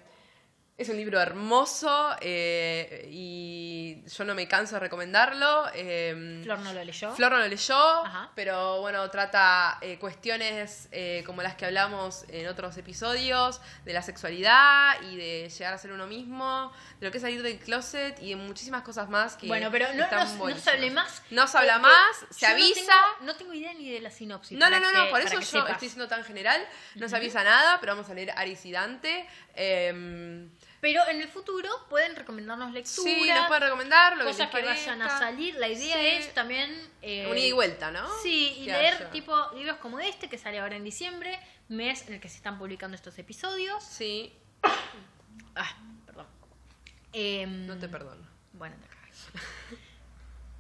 es 0.78 0.90
un 0.90 0.96
libro 0.98 1.18
hermoso 1.18 2.14
eh, 2.20 3.08
y 3.10 4.04
yo 4.06 4.24
no 4.24 4.34
me 4.34 4.46
canso 4.46 4.74
de 4.74 4.80
recomendarlo. 4.80 5.64
Eh, 5.74 6.40
Flor 6.44 6.58
no 6.58 6.72
lo 6.74 6.84
leyó. 6.84 7.14
Flor 7.14 7.32
no 7.32 7.38
lo 7.38 7.48
leyó, 7.48 8.04
Ajá. 8.04 8.30
pero 8.34 8.80
bueno, 8.82 9.08
trata 9.10 9.78
eh, 9.80 9.98
cuestiones 9.98 10.88
eh, 10.92 11.22
como 11.24 11.40
las 11.40 11.54
que 11.54 11.64
hablamos 11.64 12.26
en 12.28 12.46
otros 12.48 12.76
episodios, 12.76 13.62
de 13.86 13.94
la 13.94 14.02
sexualidad 14.02 15.00
y 15.10 15.16
de 15.16 15.48
llegar 15.48 15.72
a 15.72 15.78
ser 15.78 15.92
uno 15.92 16.06
mismo, 16.06 16.70
de 17.00 17.06
lo 17.06 17.10
que 17.10 17.18
es 17.18 17.22
salir 17.22 17.42
del 17.42 17.58
closet 17.58 18.20
y 18.20 18.30
de 18.30 18.36
muchísimas 18.36 18.82
cosas 18.82 19.08
más 19.08 19.36
que 19.36 19.46
Bueno, 19.46 19.70
pero 19.70 19.86
no, 19.94 20.04
están 20.04 20.36
no- 20.38 20.46
no 20.48 20.56
se 20.58 20.70
hable 20.70 20.90
más. 20.90 21.22
No 21.30 21.46
se 21.46 21.56
habla 21.56 21.78
más, 21.78 22.16
se 22.30 22.46
no 22.48 22.52
avisa. 22.52 22.74
tengo- 22.74 23.26
No 23.26 23.34
tengo, 23.36 23.54
idea 23.54 23.72
ni 23.72 23.90
de 23.90 24.00
la 24.00 24.10
sinopsis. 24.10 24.58
No, 24.58 24.68
no, 24.68 24.78
no, 24.78 24.92
no, 24.92 25.08
por 25.10 25.22
eso 25.22 25.36
yo 25.36 25.40
sepas. 25.42 25.70
estoy 25.70 25.88
siendo 25.88 26.06
tan 26.06 26.22
general, 26.22 26.62
no 26.96 27.08
se 27.08 27.16
avisa 27.16 27.42
nada, 27.42 27.80
pero 27.80 27.94
vamos 27.94 28.10
a 28.10 28.14
leer 28.14 28.32
Aris 28.32 28.66
y 28.66 28.72
Dante. 28.72 29.26
Eh, 29.54 30.48
Pero 30.86 31.04
en 31.08 31.20
el 31.20 31.26
futuro 31.28 31.68
pueden 31.90 32.14
recomendarnos 32.14 32.70
lecturas. 32.72 33.12
sí, 33.12 33.28
nos 33.28 33.48
pueden 33.48 33.62
recomendar 33.64 34.12
lo 34.16 34.24
que, 34.24 34.30
cosas 34.30 34.52
les 34.54 34.62
que 34.62 34.66
vayan 34.68 35.02
a 35.02 35.18
salir. 35.18 35.56
La 35.56 35.66
idea 35.66 35.96
Sí. 35.96 36.06
es 36.06 36.32
también. 36.32 36.70
eh, 37.02 37.26
Un 37.28 37.36
ida 37.36 37.46
y 37.48 37.52
vuelta, 37.52 37.90
¿no? 37.90 38.08
Sí, 38.22 38.54
y 38.58 38.66
Que 38.66 38.70
leer 38.72 38.94
haya. 38.94 39.10
tipo 39.10 39.34
libros 39.56 39.78
como 39.78 39.98
este 39.98 40.28
que 40.28 40.38
sale 40.38 40.60
ahora 40.60 40.76
en 40.76 40.84
diciembre, 40.84 41.40
mes 41.68 42.06
en 42.06 42.14
el 42.14 42.20
que 42.20 42.28
se 42.28 42.36
están 42.36 42.56
publicando 42.56 42.94
estos 42.94 43.18
episodios. 43.18 43.82
Sí, 43.82 44.32
Ah, 45.56 45.74
perdón. 46.06 46.26
Em, 47.12 47.66
no 47.66 47.76
te 47.78 47.88
perdono. 47.88 48.24
Bueno, 48.52 48.76
te. 48.80 48.86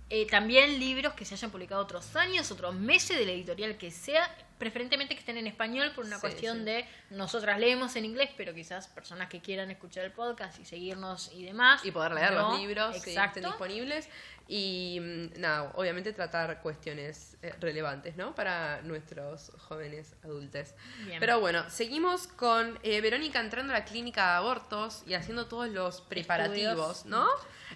Eh, 0.08 0.26
también 0.28 0.78
libros 0.80 1.14
que 1.14 1.24
se 1.24 1.34
hayan 1.34 1.50
publicado 1.50 1.82
otros 1.82 2.14
años, 2.16 2.50
otros 2.52 2.74
meses 2.74 3.16
de 3.18 3.26
la 3.26 3.32
editorial 3.32 3.76
que 3.76 3.90
sea, 3.90 4.32
preferentemente 4.58 5.14
que 5.14 5.20
estén 5.20 5.36
en 5.38 5.46
español 5.46 5.92
por 5.94 6.04
una 6.04 6.16
Sí, 6.16 6.20
cuestión 6.22 6.58
sí. 6.58 6.64
de 6.64 6.86
nosotras 7.10 7.58
leemos 7.58 7.94
en 7.96 8.04
inglés, 8.04 8.30
pero 8.36 8.54
quizás 8.54 8.88
personas 8.88 9.28
que 9.28 9.40
quieran 9.40 9.70
escuchar 9.70 10.04
el 10.04 10.12
podcast 10.12 10.58
y 10.58 10.64
seguirnos 10.64 11.30
y 11.34 11.44
demás. 11.44 11.84
y 11.84 11.90
poder 11.90 12.12
leer 12.12 12.32
no. 12.32 12.50
los 12.50 12.58
libros 12.60 13.02
que 13.02 13.14
estén 13.14 13.44
disponibles 13.44 14.08
y 14.48 14.98
mm, 15.00 15.40
nada, 15.40 15.72
obviamente 15.74 16.12
tratar 16.12 16.62
cuestiones 16.62 17.36
eh, 17.42 17.52
relevantes, 17.60 18.16
¿no? 18.16 18.34
Para 18.34 18.80
nuestros 18.82 19.50
jóvenes 19.58 20.14
adultos. 20.22 20.68
Bien. 21.04 21.18
Pero 21.18 21.40
bueno, 21.40 21.68
seguimos 21.68 22.28
con 22.28 22.78
eh, 22.82 23.00
Verónica 23.00 23.40
entrando 23.40 23.72
a 23.74 23.78
la 23.80 23.84
clínica 23.84 24.22
de 24.24 24.36
abortos 24.36 25.02
y 25.06 25.14
haciendo 25.14 25.46
todos 25.46 25.68
los 25.68 26.00
preparativos, 26.02 26.98
Estudios. 26.98 27.06
¿no? 27.06 27.26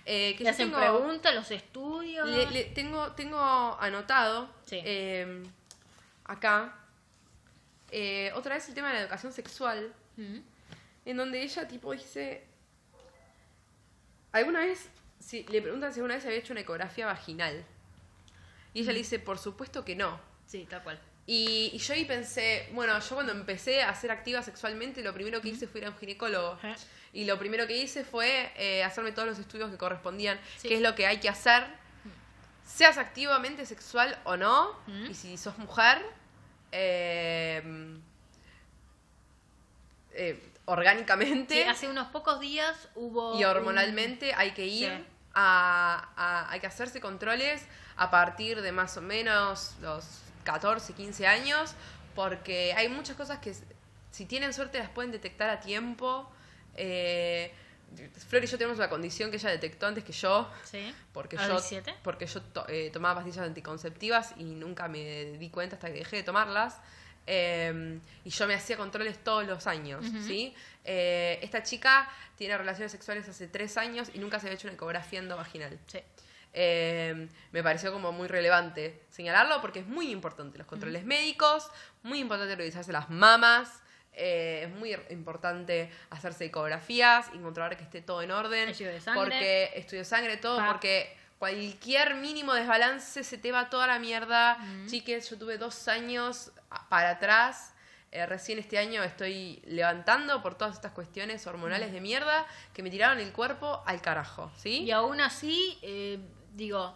Eh, 0.07 0.37
que 0.39 0.45
Le 0.45 0.51
hacen 0.51 0.71
tengo- 0.71 0.79
preguntas, 0.81 1.35
los 1.35 1.51
estudios. 1.51 2.29
le- 2.29 2.51
le- 2.51 2.65
tengo, 2.67 3.13
tengo 3.13 3.77
anotado 3.81 4.49
Sí. 4.65 4.81
eh, 4.85 5.43
acá 6.33 6.75
eh, 7.93 8.31
otra 8.35 8.55
vez 8.55 8.69
el 8.69 8.75
tema 8.75 8.89
de 8.89 8.95
la 8.95 9.01
educación 9.03 9.33
sexual 9.33 9.93
Mm. 10.17 10.39
en 11.07 11.17
donde 11.17 11.43
ella 11.43 11.67
tipo 11.69 11.93
dice 11.93 12.45
alguna 14.33 14.61
vez 14.61 14.89
si 15.19 15.45
le 15.45 15.61
preguntan 15.63 15.93
si 15.93 16.01
alguna 16.01 16.15
vez 16.17 16.25
había 16.25 16.39
hecho 16.39 16.53
una 16.53 16.61
ecografía 16.61 17.07
vaginal 17.07 17.65
y 18.75 18.81
ella 18.83 18.93
le 18.93 18.99
dice 18.99 19.19
por 19.19 19.39
supuesto 19.39 19.85
que 19.85 19.97
no 19.97 20.21
Sí, 20.47 20.67
tal 20.69 20.83
cual. 20.83 21.01
y, 21.27 21.71
y 21.73 21.79
yo 21.79 21.95
ahí 21.95 22.05
pensé 22.05 22.69
bueno 22.73 22.99
yo 22.99 23.15
cuando 23.15 23.33
empecé 23.33 23.83
a 23.83 23.95
ser 23.95 24.11
activa 24.11 24.43
sexualmente 24.43 25.03
lo 25.03 25.13
primero 25.15 25.41
que 25.41 25.49
hice 25.49 25.67
fue 25.67 25.81
ir 25.81 25.87
a 25.87 25.91
un 25.91 25.97
ginecólogo 25.97 26.53
Ajá. 26.55 26.75
y 27.13 27.25
lo 27.25 27.39
primero 27.39 27.67
que 27.67 27.77
hice 27.77 28.05
fue 28.05 28.53
eh, 28.57 28.83
hacerme 28.85 29.13
todos 29.13 29.29
los 29.29 29.39
estudios 29.39 29.71
que 29.71 29.77
correspondían 29.79 30.39
Sí. 30.59 30.69
qué 30.69 30.75
es 30.77 30.81
lo 30.81 30.95
que 30.95 31.07
hay 31.07 31.19
que 31.19 31.29
hacer 31.29 31.65
seas 32.67 32.99
activamente 32.99 33.65
sexual 33.67 34.19
o 34.25 34.37
no 34.37 34.77
Mm. 34.87 35.07
y 35.11 35.15
si 35.15 35.37
sos 35.37 35.57
mujer 35.59 36.03
eh, 36.73 37.63
eh, 40.13 40.43
orgánicamente 40.67 41.55
Sí, 41.55 41.63
hace 41.63 41.89
unos 41.89 42.09
pocos 42.09 42.41
días 42.41 42.89
hubo. 42.95 43.39
y 43.39 43.45
un- 43.45 43.51
hormonalmente 43.51 44.35
hay 44.35 44.53
que 44.53 44.67
ir 44.67 44.91
Sí. 44.91 45.05
a, 45.35 46.11
a- 46.17 46.51
hay 46.51 46.61
que 46.61 46.67
hacerse 46.67 47.01
controles 47.01 47.65
a 47.97 48.11
partir 48.11 48.63
de 48.63 48.73
más 48.73 48.97
o 48.97 49.01
menos 49.03 49.75
los 49.81 50.05
14, 50.45 50.93
15 50.95 51.27
años, 51.27 51.75
porque 52.15 52.73
hay 52.77 52.89
muchas 52.89 53.17
cosas 53.17 53.39
que 53.39 53.55
si 54.11 54.27
tienen 54.27 54.53
suerte 54.53 54.79
las 54.79 54.89
pueden 54.91 55.13
detectar 55.13 55.51
a 55.51 55.61
tiempo. 55.61 56.31
Eh, 56.77 57.53
Flor 58.29 58.45
y 58.45 58.47
yo 58.47 58.57
tenemos 58.59 58.79
una 58.79 58.89
condición 58.89 59.31
que 59.31 59.37
ella 59.37 59.51
detectó 59.51 59.87
antes 59.87 60.05
que 60.05 60.13
yo, 60.13 60.49
Sí. 60.65 60.95
porque 61.13 61.37
¿A 61.37 61.47
yo, 61.47 61.55
los 61.55 61.65
siete? 61.65 61.95
porque 62.03 62.27
yo 62.27 62.41
to- 62.43 62.67
eh, 62.69 62.91
tomaba 62.93 63.17
pastillas 63.17 63.47
anticonceptivas 63.47 64.35
y 64.37 64.45
nunca 64.45 64.89
me 64.89 65.33
di 65.39 65.51
cuenta 65.51 65.77
hasta 65.77 65.89
que 65.89 65.99
dejé 65.99 66.17
de 66.17 66.23
tomarlas. 66.23 66.79
Eh, 67.27 67.99
y 68.25 68.31
yo 68.31 68.47
me 68.47 68.55
hacía 68.55 68.77
controles 68.77 69.23
todos 69.23 69.47
los 69.47 69.67
años. 69.67 70.05
¿sí? 70.27 70.55
Eh, 70.85 71.39
esta 71.43 71.63
chica 71.63 72.09
tiene 72.37 72.57
relaciones 72.57 72.91
sexuales 72.93 73.29
hace 73.29 73.47
tres 73.47 73.77
años 73.77 74.09
y 74.15 74.19
nunca 74.19 74.41
se 74.41 74.47
había 74.47 74.55
hecho 74.57 74.67
una 74.69 74.75
ecografía 74.75 75.19
endovaginal. 75.21 75.79
Sí. 75.87 76.01
Eh, 76.53 77.29
me 77.53 77.63
pareció 77.63 77.93
como 77.93 78.11
muy 78.11 78.27
relevante 78.27 79.03
señalarlo 79.11 79.61
porque 79.61 79.81
es 79.81 79.87
muy 79.87 80.11
importante 80.11 80.59
los 80.59 80.67
controles 80.67 81.05
médicos, 81.05 81.69
muy 82.03 82.19
importante 82.19 82.57
revisarse 82.57 82.91
las 82.91 83.09
mamas, 83.11 83.81
eh, 84.13 84.65
es 84.65 84.75
muy 84.75 84.97
importante 85.11 85.91
hacerse 86.11 86.47
ecografías 86.47 87.31
y 87.35 87.39
controlar 87.39 87.77
que 87.77 87.85
esté 87.85 88.03
todo 88.03 88.23
en 88.23 88.31
orden. 88.31 88.69
Estudio 88.69 88.93
de 88.93 89.01
sangre. 89.01 89.23
Porque 89.23 89.71
estudio 89.77 90.05
sangre, 90.05 90.37
todo, 90.37 90.65
porque 90.67 91.17
cualquier 91.39 92.17
mínimo 92.17 92.53
desbalance 92.55 93.25
se 93.25 93.39
te 93.39 93.53
va 93.53 93.71
toda 93.71 93.87
la 93.87 93.99
mierda. 93.99 94.59
Mm. 94.59 94.87
Chiques, 94.87 95.31
yo 95.31 95.39
tuve 95.39 95.59
dos 95.59 95.89
años 95.89 96.53
para 96.89 97.11
atrás. 97.11 97.75
eh, 98.13 98.27
recién 98.27 98.59
este 98.59 98.77
año 98.77 99.05
estoy 99.05 99.63
levantando 99.65 100.43
por 100.43 100.57
todas 100.57 100.75
estas 100.75 100.93
cuestiones 100.93 101.47
hormonales 101.47 101.93
de 101.93 102.01
mierda 102.01 102.45
que 102.75 102.83
me 102.83 102.91
tiraron 102.91 103.21
el 103.21 103.33
cuerpo 103.33 103.83
al 103.87 104.03
carajo, 104.03 104.51
¿sí? 104.57 104.83
Y 104.83 104.91
aún 104.91 105.21
así, 105.21 105.79
eh, 105.83 106.19
digo, 106.55 106.95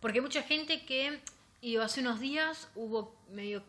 porque 0.00 0.18
hay 0.18 0.22
mucha 0.22 0.42
gente 0.42 0.86
que, 0.86 1.20
y 1.60 1.76
hace 1.76 2.00
unos 2.00 2.18
días 2.18 2.68
hubo 2.74 3.14
medio 3.30 3.62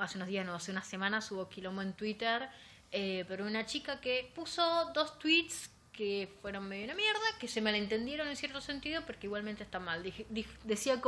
hace 0.00 0.18
unos 0.18 0.28
días, 0.28 0.46
no, 0.46 0.54
hace 0.54 0.70
unas 0.70 0.86
semanas 0.86 1.30
hubo 1.32 1.48
quilombo 1.48 1.82
en 1.82 1.92
Twitter, 1.92 2.48
eh, 2.90 3.24
pero 3.28 3.46
una 3.46 3.66
chica 3.66 4.00
que 4.00 4.30
puso 4.34 4.90
dos 4.94 5.18
tweets 5.18 5.70
que 5.92 6.32
fueron 6.40 6.68
medio 6.68 6.84
una 6.84 6.94
mierda, 6.94 7.20
que 7.40 7.48
se 7.48 7.60
malentendieron 7.60 8.28
en 8.28 8.36
cierto 8.36 8.60
sentido, 8.60 9.02
porque 9.04 9.26
igualmente 9.26 9.64
está 9.64 9.80
mal. 9.80 10.02
Decía 10.62 11.02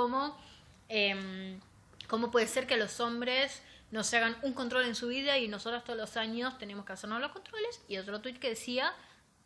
em, 0.88 1.60
¿cómo 2.08 2.32
puede 2.32 2.48
ser 2.48 2.66
que 2.66 2.76
los 2.76 2.98
hombres 2.98 3.62
no 3.92 4.02
se 4.02 4.16
hagan 4.16 4.36
un 4.42 4.52
control 4.52 4.86
en 4.86 4.96
su 4.96 5.06
vida 5.06 5.38
y 5.38 5.46
nosotros 5.46 5.84
todos 5.84 5.98
los 5.98 6.16
años 6.16 6.58
tenemos 6.58 6.84
que 6.84 6.92
hacernos 6.92 7.20
los 7.20 7.30
controles? 7.30 7.80
Y 7.86 7.98
otro 7.98 8.20
tweet 8.20 8.40
que 8.40 8.48
decía, 8.48 8.92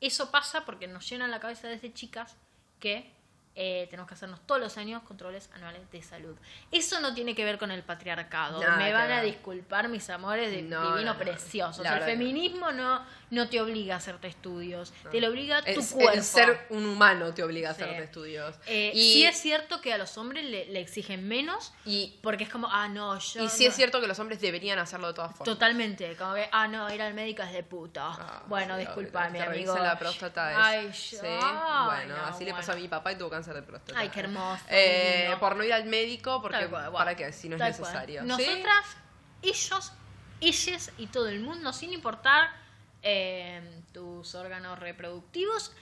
eso 0.00 0.30
pasa 0.30 0.64
porque 0.64 0.86
nos 0.86 1.08
llenan 1.08 1.30
la 1.30 1.40
cabeza 1.40 1.68
desde 1.68 1.92
chicas 1.92 2.36
que 2.80 3.12
eh, 3.56 3.87
tenemos 3.88 4.08
que 4.08 4.14
hacernos 4.14 4.40
todos 4.46 4.61
los 4.61 4.76
años 4.78 5.02
controles 5.04 5.49
anuales 5.54 5.88
de 5.92 6.02
salud. 6.02 6.37
Eso 6.73 7.00
no 7.00 7.14
tiene 7.14 7.34
que 7.34 7.44
ver 7.44 7.58
con 7.58 7.70
el 7.70 7.82
patriarcado. 7.82 8.61
Nada 8.61 8.76
Me 8.76 8.92
van 8.92 9.11
a 9.12 9.16
ver. 9.20 9.26
disculpar 9.26 9.88
mis 9.88 10.11
amores 10.11 10.50
de 10.50 10.62
No, 10.62 10.80
divino 10.82 11.12
no, 11.12 11.12
no. 11.14 11.18
preciosos. 11.18 11.84
La 11.84 11.99
el 11.99 12.02
feminismo 12.04 12.73
no, 12.73 13.04
no 13.30 13.49
te 13.49 13.61
obliga 13.61 13.94
a 13.94 13.99
hacerte 13.99 14.26
estudios, 14.28 14.92
te 15.12 15.20
lo 15.20 15.28
obliga 15.28 15.62
tu 15.62 15.80
Es- 15.80 15.92
cuerpo. 15.92 16.12
el 16.12 16.23
ser 16.25 16.66
un 16.70 16.84
humano 16.87 17.32
te 17.32 17.42
obliga 17.44 17.70
a 17.70 17.75
Sí. 17.75 17.82
hacerte 17.82 18.02
estudios. 18.04 18.56
Eh, 18.66 18.90
y, 18.94 19.12
Sí 19.14 19.25
es 19.25 19.37
cierto 19.40 19.80
que 19.80 19.92
a 19.92 19.99
los 19.99 20.18
hombres 20.18 20.44
le, 20.44 20.66
le 20.66 20.80
exigen 20.80 21.28
menos 21.28 21.73
y, 21.84 22.18
porque 22.23 22.42
es 22.44 22.50
como, 22.50 22.68
ah, 22.70 22.88
no, 22.88 23.16
yo... 23.20 23.44
y 23.44 23.49
sí 23.49 23.66
es 23.66 23.75
cierto 23.76 24.00
que 24.00 24.08
los 24.08 24.18
hombres 24.18 24.40
deberían 24.40 24.78
hacerlo 24.80 25.06
de 25.08 25.14
todas 25.14 25.30
formas. 25.30 25.44
Totalmente, 25.54 26.16
como 26.16 26.34
que, 26.34 26.49
ah, 26.50 26.66
no, 26.66 26.92
ir 26.92 27.00
al 27.00 27.14
médico 27.14 27.42
es 27.42 27.52
de 27.52 27.62
puta. 27.62 28.08
Ah, 28.08 28.42
bueno, 28.49 28.76
disculpame, 28.76 29.40
amigo. 29.40 29.76
la 29.78 29.96
próstata 29.99 30.50
es. 30.50 30.58
Ay, 30.61 30.92
yo- 30.92 31.84
bueno, 31.87 32.16
no, 32.16 32.25
así 32.26 32.44
le 32.44 32.52
pasó 32.52 32.73
a 32.73 32.76
mi 32.76 32.88
papá 32.88 33.12
y 33.12 33.16
tuvo 33.16 33.30
cáncer 33.30 33.43
de 33.52 33.62
próstata. 33.62 33.98
Ay, 33.98 34.08
qué 34.08 34.20
hermoso, 34.20 34.62
Eh, 34.70 35.34
por 35.40 35.56
no 35.56 35.64
ir 35.64 35.72
al 35.72 35.84
médico, 35.84 36.40
porque 36.40 36.68
para 36.68 37.14
qué, 37.16 37.32
si 37.32 37.48
no 37.48 37.56
es 37.56 37.60
cual. 37.60 37.70
necesario. 37.72 38.22
¿sí? 38.22 38.26
Nosotras, 38.28 38.84
ellos, 39.42 39.92
ellas 40.40 40.92
y 40.96 41.06
todo 41.08 41.28
el 41.28 41.40
mundo, 41.40 41.72
sin 41.72 41.92
importar 41.92 42.50
eh, 43.02 43.60
tus 43.92 44.34
órganos 44.34 44.78
reproductivos, 44.78 45.72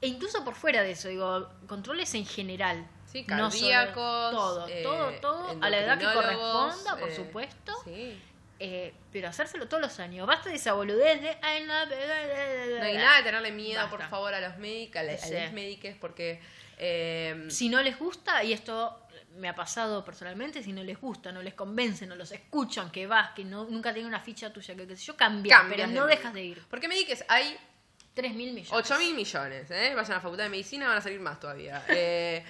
e 0.00 0.06
incluso 0.08 0.44
por 0.44 0.54
fuera 0.54 0.82
de 0.82 0.92
eso, 0.92 1.08
digo, 1.08 1.48
controles 1.68 2.14
en 2.14 2.24
general. 2.26 2.86
Sí, 3.06 3.24
No 3.28 3.50
cardíacos. 3.50 4.30
todo, 4.32 4.66
eh, 4.68 4.82
todo, 4.82 5.10
todo, 5.20 5.58
a 5.60 5.68
la 5.70 5.78
edad 5.78 5.98
que 5.98 6.06
corresponda, 6.12 6.96
por 6.98 7.10
eh, 7.10 7.14
supuesto. 7.14 7.72
Sí. 7.84 8.18
Eh, 8.58 8.94
pero 9.12 9.28
hacérselo 9.28 9.66
todos 9.68 9.82
los 9.82 9.98
años. 10.00 10.26
Basta 10.26 10.48
de 10.48 10.54
esa 10.54 10.72
boludez 10.72 11.20
de. 11.20 11.36
"Ay, 11.42 11.64
no, 11.64 11.74
No 11.86 12.84
hay 12.84 12.96
nada 12.96 13.16
de 13.18 13.22
tenerle 13.24 13.50
miedo, 13.52 13.80
Basta. 13.82 13.90
por 13.96 14.08
favor, 14.08 14.32
a 14.32 14.40
los 14.40 14.56
médicos, 14.58 14.96
a, 14.98 15.00
a 15.00 15.18
Sí. 15.18 15.34
las 15.34 15.52
médicas, 15.52 15.96
porque. 16.00 16.40
Eh, 16.84 17.46
Si 17.48 17.68
no 17.68 17.80
les 17.82 17.98
gusta, 17.98 18.42
y 18.42 18.52
esto 18.52 19.06
me 19.36 19.48
ha 19.48 19.54
pasado 19.54 20.04
personalmente, 20.04 20.62
si 20.62 20.72
no 20.72 20.82
les 20.82 21.00
gusta, 21.00 21.32
no 21.32 21.42
les 21.42 21.54
convence, 21.54 22.06
no 22.06 22.16
los 22.16 22.32
escuchan, 22.32 22.90
que 22.90 23.06
vas, 23.06 23.30
que 23.30 23.44
no, 23.44 23.64
nunca 23.64 23.92
tienen 23.92 24.08
una 24.08 24.20
ficha 24.20 24.52
tuya, 24.52 24.74
que 24.74 24.86
qué 24.86 24.96
sé 24.96 25.04
yo, 25.04 25.16
cambia, 25.16 25.58
cambias 25.58 25.76
pero 25.76 25.88
de 25.88 25.94
no 25.94 26.06
dejas 26.06 26.34
de 26.34 26.44
ir. 26.44 26.62
Porque 26.68 26.88
médicos 26.88 27.24
hay 27.28 27.56
3 28.14 28.34
mil 28.34 28.52
millones. 28.52 28.72
8 28.72 28.98
mil 28.98 29.14
millones, 29.14 29.70
¿eh? 29.70 29.92
Vayan 29.94 30.12
a 30.12 30.14
la 30.16 30.20
facultad 30.20 30.44
de 30.44 30.50
medicina, 30.50 30.88
van 30.88 30.98
a 30.98 31.00
salir 31.00 31.20
más 31.20 31.40
todavía. 31.40 31.84
Eh, 31.88 32.44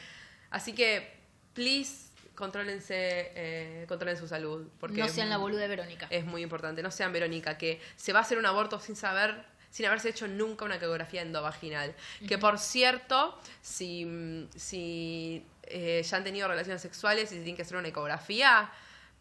así 0.51 0.73
que, 0.73 1.21
please, 1.53 2.11
contrólense, 2.35 3.33
eh, 3.35 3.85
controlen 3.89 4.17
su 4.17 4.27
salud. 4.27 4.69
Porque 4.81 5.01
no 5.01 5.09
sean 5.09 5.29
la 5.29 5.37
boluda 5.37 5.63
de 5.63 5.69
Verónica. 5.69 6.07
Es 6.11 6.25
muy 6.25 6.43
importante. 6.43 6.83
No 6.83 6.91
sean 6.91 7.13
Verónica, 7.13 7.59
que 7.59 7.81
se 7.97 8.13
va 8.13 8.21
a 8.21 8.23
hacer 8.23 8.39
un 8.39 8.47
aborto 8.47 8.81
sin 8.81 8.97
saber, 8.97 9.45
sin 9.73 9.87
haberse 9.87 10.11
hecho 10.11 10.29
nunca 10.29 10.67
una 10.67 10.77
ecografía 10.77 11.23
endovaginal. 11.23 11.95
Que 12.29 12.37
por 12.37 12.59
cierto, 12.59 13.41
si, 13.63 14.47
si 14.55 15.45
eh, 15.63 16.03
ya 16.09 16.17
han 16.19 16.25
tenido 16.25 16.47
relaciones 16.47 16.83
sexuales 16.83 17.33
y 17.33 17.37
tienen 17.37 17.57
que 17.57 17.63
hacer 17.63 17.79
una 17.79 17.89
ecografía, 17.89 18.71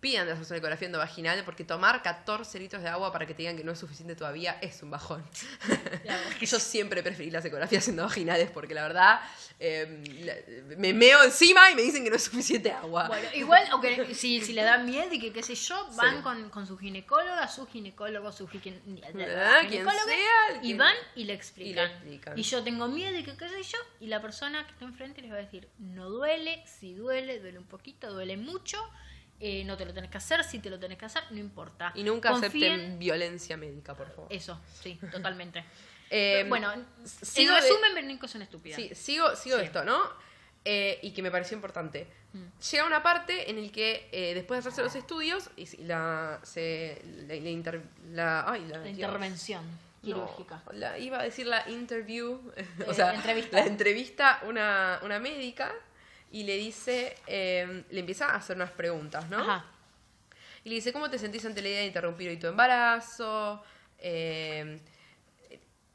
pidan 0.02 0.26
de 0.26 0.34
hacerse 0.34 0.54
una 0.54 0.58
ecografía 0.58 0.88
endovaginal, 0.88 1.44
porque 1.46 1.64
tomar 1.64 2.02
14 2.02 2.60
litros 2.60 2.82
de 2.82 2.90
agua 2.90 3.14
para 3.14 3.26
que 3.28 3.34
te 3.34 3.44
digan 3.44 3.56
que 3.56 3.64
no 3.64 3.72
es 3.72 3.80
suficiente 3.80 4.16
todavía 4.16 4.58
es 4.60 4.82
un 4.84 4.90
bajón. 4.92 5.24
Que 6.40 6.46
Yo 6.48 6.60
siempre 6.60 7.04
preferí 7.04 7.30
las 7.32 7.46
ecografías 7.46 7.88
endovaginales 7.88 8.50
porque 8.50 8.74
la 8.74 8.82
verdad 8.82 9.22
eh, 9.60 10.04
la- 10.26 10.76
me 10.78 10.92
meo 10.94 11.24
encima 11.24 11.70
y 11.72 11.76
me 11.76 11.84
dicen 11.84 12.04
que 12.04 12.10
no 12.10 12.16
es 12.16 12.24
suficiente 12.24 12.72
agua. 12.72 13.08
Bueno, 13.08 13.28
igual, 13.36 13.64
aunque 13.72 14.16
si, 14.16 14.42
si 14.42 14.54
le 14.54 14.64
da 14.64 14.80
miedo 14.80 15.14
y 15.14 15.20
que 15.20 15.32
qué 15.32 15.44
sé 15.44 15.54
yo, 15.56 15.88
van 15.96 16.18
Sí. 16.18 16.24
con, 16.24 16.50
con 16.50 16.66
su 16.66 16.78
ginecóloga, 16.80 17.48
su 17.48 17.68
ginecólogo, 17.68 18.32
su 18.32 18.48
gine- 18.48 18.82
Ah, 19.38 19.62
ginecóloga, 19.62 20.04
sea, 20.06 20.56
y 20.58 20.60
quien- 20.62 20.78
van 20.80 20.96
y 21.16 21.26
le 21.26 21.34
explican. 21.34 21.86
y 21.92 21.94
le 21.94 21.94
explican. 21.94 22.40
Y 22.40 22.42
yo 22.42 22.64
tengo 22.64 22.88
miedo 22.88 23.16
y 23.20 23.24
que 23.24 23.38
qué 23.38 23.48
sé 23.50 23.62
yo, 23.62 23.78
y 24.00 24.08
la 24.08 24.20
persona 24.20 24.66
que 24.66 24.72
está 24.74 24.86
enfrente 24.86 25.22
les 25.22 25.32
va 25.32 25.36
a 25.36 25.42
decir, 25.42 25.68
no 25.78 26.10
duele, 26.10 26.64
si 26.66 26.96
duele, 26.96 27.40
duele 27.40 27.60
un 27.60 27.68
poquito, 27.68 28.12
duele 28.12 28.36
mucho, 28.38 28.78
eh, 29.42 29.64
no 29.66 29.76
te 29.78 29.86
lo 29.86 29.94
tenés 29.94 30.10
que 30.12 30.18
hacer, 30.18 30.44
si 30.44 30.60
te 30.60 30.70
lo 30.70 30.80
tenés 30.80 30.98
que 30.98 31.06
hacer, 31.06 31.24
no 31.32 31.40
importa. 31.40 31.92
Y 31.96 32.04
nunca 32.04 32.30
Confíen- 32.32 32.38
acepten 32.48 33.00
violencia 33.00 33.58
médica, 33.58 33.96
por 33.96 34.10
favor. 34.10 34.28
Eso, 34.32 34.60
sí, 34.82 35.00
totalmente. 35.12 35.64
Eh, 36.10 36.46
bueno, 36.50 36.72
sigo 37.06 37.56
en 37.56 37.62
resumen, 37.62 37.96
Verónica 37.96 38.26
es 38.26 38.36
una 38.36 38.44
estúpida. 38.44 38.76
Sí, 38.76 38.92
sigo, 38.96 39.36
sigo 39.36 39.58
Sí. 39.60 39.66
esto, 39.66 39.84
¿no? 39.84 40.00
Eh, 40.64 41.00
y 41.02 41.12
que 41.12 41.22
me 41.24 41.32
pareció 41.32 41.56
importante. 41.56 42.06
Mm. 42.34 42.44
Llega 42.72 42.86
una 42.86 43.02
parte 43.02 43.50
en 43.50 43.58
el 43.58 43.72
que 43.72 44.10
eh, 44.12 44.34
después 44.36 44.58
de 44.64 44.70
hacerse 44.70 44.84
los 44.84 44.96
estudios, 44.96 45.50
y 45.58 45.66
la, 45.84 46.40
se, 46.44 47.02
la, 47.28 47.36
la 47.36 47.50
inter- 47.50 47.82
la- 48.12 48.46
ay, 48.52 48.66
la- 48.68 48.88
intervención 48.88 49.64
quirúrgica. 50.04 50.62
la- 50.74 50.98
iba 51.00 51.20
a 51.20 51.24
decir 51.24 51.48
la 51.48 51.68
interview, 51.70 52.34
o 52.88 52.92
Eh, 52.92 52.94
sea, 52.94 53.14
entrevista. 53.16 53.58
la 53.60 53.66
entrevista 53.66 54.40
una, 54.44 55.00
una 55.04 55.20
médica 55.20 55.72
y 56.32 56.44
le 56.44 56.58
dice, 56.58 57.16
eh, 57.28 57.84
le 57.90 58.00
empieza 58.00 58.30
a 58.30 58.36
hacer 58.36 58.56
unas 58.56 58.72
preguntas, 58.72 59.30
¿no? 59.30 59.40
Ajá. 59.40 59.66
Y 60.64 60.70
le 60.70 60.76
dice, 60.76 60.94
¿cómo 60.94 61.10
te 61.10 61.18
sentís 61.18 61.44
ante 61.46 61.62
la 61.62 61.70
idea 61.70 61.80
de 61.80 61.88
interrumpir 61.88 62.30
hoy 62.30 62.38
tu 62.38 62.48
embarazo? 62.48 63.64
Eh, 63.98 64.80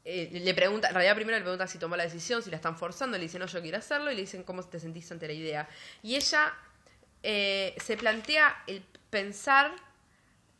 eh, 0.09 0.29
le 0.31 0.53
pregunta, 0.53 0.87
en 0.87 0.93
realidad 0.93 1.15
primero 1.15 1.37
le 1.37 1.43
pregunta 1.43 1.67
si 1.67 1.77
tomó 1.77 1.97
la 1.97 2.03
decisión, 2.03 2.41
si 2.41 2.49
la 2.49 2.55
están 2.55 2.77
forzando, 2.77 3.17
le 3.17 3.23
dice, 3.23 3.39
no, 3.39 3.45
yo 3.45 3.61
quiero 3.61 3.77
hacerlo, 3.77 4.09
y 4.11 4.15
le 4.15 4.21
dicen, 4.21 4.43
¿cómo 4.43 4.63
te 4.63 4.79
sentís 4.79 5.11
ante 5.11 5.27
la 5.27 5.33
idea? 5.33 5.69
Y 6.01 6.15
ella 6.15 6.53
eh, 7.23 7.75
se 7.83 7.97
plantea 7.97 8.63
el 8.67 8.81
pensar, 9.09 9.75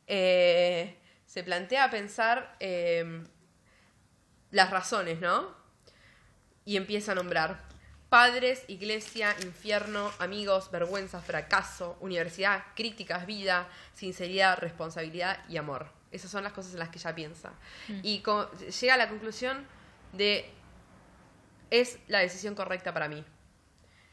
eh, 0.08 0.98
se 1.26 1.44
plantea 1.44 1.90
pensar 1.90 2.56
eh, 2.60 3.24
las 4.52 4.70
razones, 4.70 5.22
¿no? 5.22 5.56
Y 6.66 6.76
empieza 6.76 7.14
a 7.14 7.16
nombrar 7.16 7.67
padres, 8.10 8.64
iglesia, 8.68 9.36
infierno, 9.44 10.12
amigos, 10.20 10.72
vergüenza, 10.72 11.20
fracaso, 11.22 11.98
universidad, 12.00 12.64
críticas, 12.76 13.26
vida, 13.26 13.68
sinceridad, 13.94 14.58
responsabilidad 14.60 15.40
y 15.50 15.58
amor. 15.58 15.90
Esas 16.12 16.32
son 16.32 16.44
las 16.44 16.54
cosas 16.54 16.74
en 16.74 16.80
las 16.80 16.90
que 16.90 17.00
ella 17.00 17.14
piensa. 17.14 17.52
Y 18.04 18.20
co- 18.20 18.50
llega 18.52 18.94
a 18.94 18.98
la 18.98 19.10
conclusión 19.10 19.66
de 20.14 20.50
es 21.70 22.00
la 22.08 22.20
decisión 22.20 22.56
correcta 22.56 22.94
para 22.94 23.10
mí. 23.10 23.26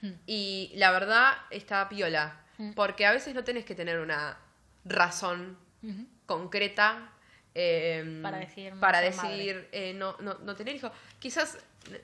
Mm. 0.03 0.11
Y 0.27 0.73
la 0.75 0.91
verdad 0.91 1.33
está 1.51 1.89
piola, 1.89 2.41
Mm. 2.59 2.73
porque 2.75 3.05
a 3.07 3.13
veces 3.13 3.35
no 3.35 3.43
tenés 3.45 3.65
que 3.65 3.75
tener 3.75 3.99
una 4.01 4.39
razón 4.85 5.57
concreta 6.27 7.11
eh, 7.57 8.21
Para 8.23 8.39
decidir 8.39 8.75
para 8.81 9.01
ser 9.01 9.13
decidir 9.13 9.69
eh, 9.73 9.93
no, 9.95 10.17
no, 10.21 10.35
no 10.35 10.57
tener 10.57 10.75
hijos. 10.75 10.91
Quizás 11.21 11.59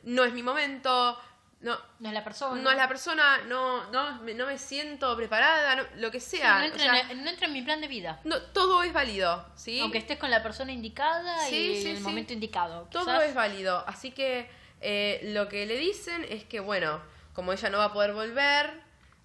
no 0.04 0.22
es 0.24 0.32
mi 0.32 0.42
momento, 0.42 1.18
no, 1.60 1.78
No 1.98 2.08
es 2.08 2.14
la 2.14 2.24
persona. 2.24 2.60
no 2.62 2.70
es 2.70 2.76
la 2.76 2.88
persona, 2.88 3.38
no, 3.46 3.90
no, 3.90 4.22
me- 4.22 4.34
no 4.34 4.46
me 4.46 4.56
siento 4.58 5.14
preparada, 5.16 5.76
no- 5.76 5.84
lo 5.96 6.10
que 6.10 6.18
Sí, 6.20 6.38
sea. 6.38 6.58
no, 6.58 6.62
o 6.62 6.66
entra 6.66 6.80
sea, 6.82 7.00
en, 7.00 7.10
el- 7.10 7.24
no 7.24 7.30
entra 7.30 7.46
en 7.46 7.52
mi 7.52 7.62
plan 7.62 7.80
de 7.80 7.88
vida. 7.88 8.18
no, 8.24 8.40
todo 8.40 8.82
es 8.82 8.92
válido, 8.92 9.44
¿sí? 9.56 9.78
Aunque 9.80 9.98
estés 9.98 10.18
con 10.18 10.30
la 10.30 10.42
persona 10.42 10.72
indicada 10.72 11.38
Sí, 11.46 11.56
y 11.78 11.82
sí, 11.82 11.90
en 11.90 11.96
el 11.96 12.02
momento 12.02 12.32
indicado. 12.32 12.88
Todo 12.90 13.20
es 13.20 13.34
válido. 13.34 13.84
Así 13.86 14.10
que 14.12 14.48
eh, 14.80 15.20
lo 15.34 15.48
que 15.48 15.66
le 15.66 15.76
dicen 15.76 16.24
es 16.30 16.44
que, 16.44 16.60
bueno, 16.60 17.00
como 17.34 17.52
ella 17.52 17.68
no 17.68 17.78
va 17.78 17.84
a 17.86 17.92
poder 17.92 18.12
volver, 18.14 18.72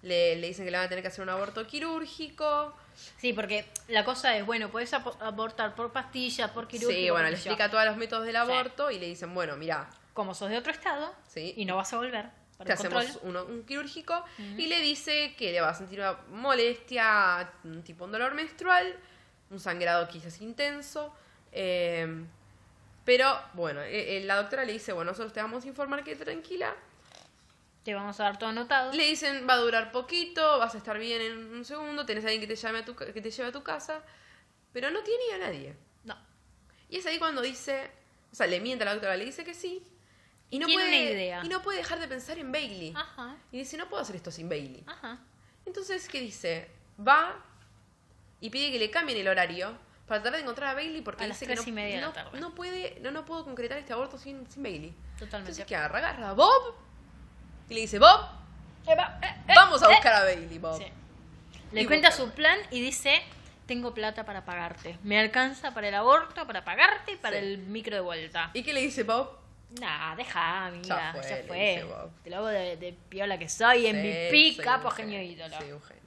le, 0.02 0.36
le 0.36 0.46
dicen 0.48 0.64
que 0.66 0.70
le 0.70 0.76
van 0.76 0.86
a 0.86 0.88
tener 0.90 1.00
que 1.02 1.08
hacer 1.08 1.22
un 1.22 1.30
aborto 1.30 1.66
quirúrgico. 1.66 2.76
Sí, 3.18 3.32
porque 3.32 3.66
la 3.88 4.04
cosa 4.04 4.36
es, 4.36 4.44
bueno, 4.44 4.68
puedes 4.68 4.92
apo- 4.92 5.16
abortar 5.20 5.74
por 5.74 5.92
pastillas, 5.92 6.50
por 6.50 6.68
quirúrgico. 6.68 7.00
Sí, 7.00 7.10
bueno, 7.10 7.28
le 7.28 7.34
explica 7.34 7.70
todos 7.70 7.84
los 7.86 7.96
métodos 7.96 8.26
del 8.26 8.36
aborto 8.36 8.90
y 8.90 8.98
le 8.98 9.06
dicen, 9.06 9.34
bueno, 9.34 9.56
mira, 9.56 9.88
Como 10.16 10.34
sos 10.34 10.50
de 10.50 10.58
otro 10.58 10.72
estado 10.72 11.14
Sí. 11.28 11.54
y 11.56 11.64
no 11.64 11.76
vas 11.76 11.92
a 11.92 11.98
volver 11.98 12.26
para 12.58 12.66
te 12.66 12.72
el 12.72 12.78
control. 12.78 13.02
hacemos 13.04 13.22
uno, 13.22 13.44
un 13.44 13.64
quirúrgico 13.64 14.24
y 14.38 14.66
le 14.66 14.80
dice 14.80 15.34
que 15.36 15.52
le 15.52 15.60
va 15.60 15.68
a 15.68 15.74
sentir 15.74 16.00
una 16.00 16.18
molestia, 16.30 17.52
un 17.62 17.84
tipo 17.84 18.06
un 18.06 18.12
dolor 18.12 18.34
menstrual, 18.34 18.96
un 19.50 19.60
sangrado 19.60 20.08
quizás 20.08 20.40
intenso. 20.40 21.14
eh, 21.52 22.24
pero 23.06 23.40
bueno, 23.52 23.82
eh, 23.82 24.16
eh, 24.16 24.24
la 24.24 24.34
doctora 24.34 24.64
le 24.64 24.72
dice, 24.72 24.92
bueno, 24.92 25.12
nosotros 25.12 25.32
te 25.32 25.40
vamos 25.40 25.64
a 25.64 25.68
informar 25.68 26.02
que 26.02 26.16
tranquila. 26.16 26.74
Te 27.84 27.94
vamos 27.94 28.18
a 28.18 28.24
dar 28.24 28.36
todo 28.36 28.50
anotado. 28.50 28.92
Le 28.92 29.04
dicen, 29.04 29.46
va 29.48 29.54
a 29.54 29.58
durar 29.58 29.92
poquito, 29.92 30.58
vas 30.58 30.74
a 30.74 30.78
estar 30.78 30.98
bien 30.98 31.20
en 31.22 31.54
un 31.54 31.64
segundo, 31.64 32.04
tenés 32.04 32.24
a 32.24 32.26
alguien 32.26 32.40
que 32.40 32.48
te, 32.48 32.56
llame 32.56 32.80
a 32.80 32.84
tu, 32.84 32.96
que 32.96 33.12
te 33.12 33.30
lleve 33.30 33.50
a 33.50 33.52
tu 33.52 33.62
casa, 33.62 34.02
pero 34.72 34.90
no 34.90 35.04
tiene 35.04 35.34
a 35.34 35.38
nadie. 35.38 35.76
No. 36.02 36.16
Y 36.90 36.96
es 36.96 37.06
ahí 37.06 37.20
cuando 37.20 37.42
dice, 37.42 37.92
o 38.32 38.34
sea, 38.34 38.48
le 38.48 38.58
miente 38.58 38.82
a 38.82 38.86
la 38.86 38.94
doctora, 38.94 39.16
le 39.16 39.24
dice 39.24 39.44
que 39.44 39.54
sí. 39.54 39.84
Y 40.50 40.58
no, 40.58 40.66
Tiene 40.66 40.84
puede, 40.84 41.02
una 41.02 41.10
idea. 41.10 41.40
y 41.44 41.48
no 41.48 41.60
puede 41.62 41.78
dejar 41.78 41.98
de 41.98 42.06
pensar 42.08 42.38
en 42.38 42.52
Bailey. 42.52 42.92
Ajá. 42.96 43.36
Y 43.50 43.58
dice, 43.58 43.76
no 43.76 43.88
puedo 43.88 44.02
hacer 44.02 44.16
esto 44.16 44.30
sin 44.30 44.48
Bailey. 44.48 44.84
Ajá. 44.86 45.18
Entonces, 45.64 46.08
¿qué 46.08 46.20
dice? 46.20 46.70
Va 47.06 47.34
y 48.40 48.50
pide 48.50 48.70
que 48.70 48.78
le 48.78 48.90
cambien 48.90 49.18
el 49.18 49.26
horario 49.28 49.76
para 50.06 50.22
tratar 50.22 50.36
de 50.38 50.42
encontrar 50.44 50.70
a 50.70 50.74
Bailey 50.74 51.02
porque 51.02 51.24
A 51.24 51.26
las 51.28 51.40
dice 51.40 51.52
que 51.52 51.56
no, 51.60 51.66
y 51.66 51.72
media 51.72 51.94
de 51.96 52.00
la 52.00 52.06
no- 52.06 52.12
tarde. 52.12 52.40
no 52.40 52.54
puede, 52.54 52.98
no, 53.00 53.10
no 53.10 53.24
puedo 53.24 53.44
concretar 53.44 53.76
este 53.78 53.92
aborto 53.92 54.18
sin, 54.18 54.48
sin 54.48 54.62
Bailey. 54.62 54.90
Totalmente. 55.18 55.36
Entonces, 55.50 55.64
¿qué 55.66 55.74
agarra? 55.74 55.98
Agarra 55.98 56.30
a 56.30 56.32
Bob 56.34 56.74
y 57.68 57.74
le 57.74 57.80
dice, 57.80 57.98
Bob, 57.98 58.20
eh, 58.86 58.92
eh, 58.92 59.34
vamos 59.54 59.82
a 59.82 59.86
eh. 59.86 59.94
buscar 59.94 60.12
a 60.14 60.24
Bailey, 60.24 60.58
Bob. 60.58 60.78
Sí. 60.78 60.86
Le 61.72 61.82
Y 61.82 61.86
cuenta 61.86 62.12
su 62.12 62.30
plan 62.30 62.56
y 62.70 62.80
dice, 62.80 63.20
tengo 63.66 63.92
plata 63.92 64.24
para 64.24 64.44
pagarte. 64.44 64.96
Me 65.02 65.18
alcanza 65.18 65.74
para 65.74 65.88
el 65.88 65.94
aborto, 65.96 66.46
para 66.46 66.64
pagarte 66.64 67.12
y 67.12 67.16
para 67.16 67.40
Sí. 67.40 67.44
el 67.44 67.58
micro 67.58 67.96
de 67.96 68.02
vuelta. 68.02 68.50
¿Y 68.54 68.62
qué 68.62 68.72
le 68.72 68.80
dice 68.82 69.02
Bob? 69.02 69.44
Nah, 69.80 70.14
deja, 70.16 70.66
amiga. 70.66 70.84
Ya 70.88 71.12
Ya 71.12 71.12
fue, 71.12 71.44
fue. 71.46 71.58
dice 71.58 71.84
Bob. 71.84 72.10
Te 72.22 72.30
lo 72.30 72.36
hago 72.36 72.46
de, 72.48 72.76
de 72.76 72.92
piola 73.08 73.38
que 73.38 73.48
soy, 73.48 73.82
Sí, 73.82 73.92
MVP, 73.92 74.52
soy 74.54 74.64
capo, 74.64 74.90
genio 74.90 75.20
ídolo. 75.20 75.56
Soy 75.58 75.72
un 75.72 75.82
genio. 75.82 76.02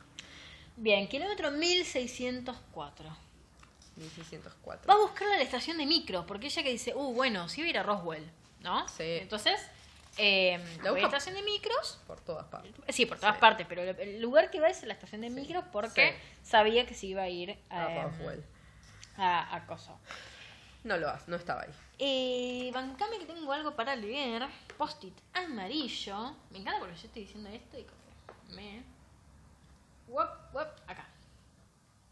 Bien, 0.77 1.07
kilómetro 1.07 1.51
1604. 1.51 3.17
1604. 3.97 4.87
Va 4.87 4.93
a 4.93 4.97
buscarla 5.01 5.33
a 5.33 5.37
la 5.37 5.43
estación 5.43 5.77
de 5.77 5.85
micro, 5.85 6.25
porque 6.25 6.47
ella 6.47 6.63
que 6.63 6.71
dice, 6.71 6.93
uh, 6.95 7.13
bueno, 7.13 7.49
sí 7.49 7.61
voy 7.61 7.67
a 7.67 7.71
ir 7.71 7.77
a 7.79 7.83
Roswell, 7.83 8.31
¿no? 8.61 8.87
Sí. 8.87 9.03
Entonces, 9.21 9.59
eh, 10.17 10.57
La 10.81 10.91
voy 10.91 11.01
a 11.01 11.05
estación 11.05 11.35
de 11.35 11.43
micros. 11.43 11.99
Por 12.07 12.21
todas 12.21 12.45
partes. 12.45 12.71
Sí, 12.89 13.05
por 13.05 13.19
todas 13.19 13.35
Sí. 13.35 13.41
partes, 13.41 13.67
pero 13.67 13.81
el- 13.83 14.21
lugar 14.21 14.49
que 14.51 14.61
va 14.61 14.69
es 14.69 14.81
la 14.83 14.93
estación 14.93 15.19
de 15.21 15.29
micros 15.29 15.65
porque 15.71 16.17
sabía 16.43 16.85
que 16.85 16.93
se 16.93 17.07
iba 17.07 17.23
a 17.23 17.29
ir 17.29 17.57
A 17.69 17.83
a, 17.85 18.03
Roswell. 18.05 18.43
a, 19.17 19.55
a 19.55 19.65
Coso. 19.65 19.99
No 20.85 20.95
lo 20.97 21.09
hace, 21.09 21.29
no 21.29 21.35
estaba 21.35 21.63
ahí. 21.63 21.69
Eh, 22.01 22.71
bancame 22.73 23.19
que 23.19 23.25
tengo 23.25 23.51
algo 23.51 23.75
para 23.75 23.95
leer. 23.95 24.47
Post-it 24.77 25.13
amarillo. 25.33 26.33
Me 26.49 26.59
encanta 26.59 26.79
porque 26.79 26.95
yo 26.95 27.05
estoy 27.07 27.23
diciendo 27.23 27.49
esto 27.49 27.77
y 27.77 27.83
como 27.83 28.55
me. 28.55 28.81
Wop, 30.07 30.29
wop, 30.53 30.67
acá. 30.87 31.07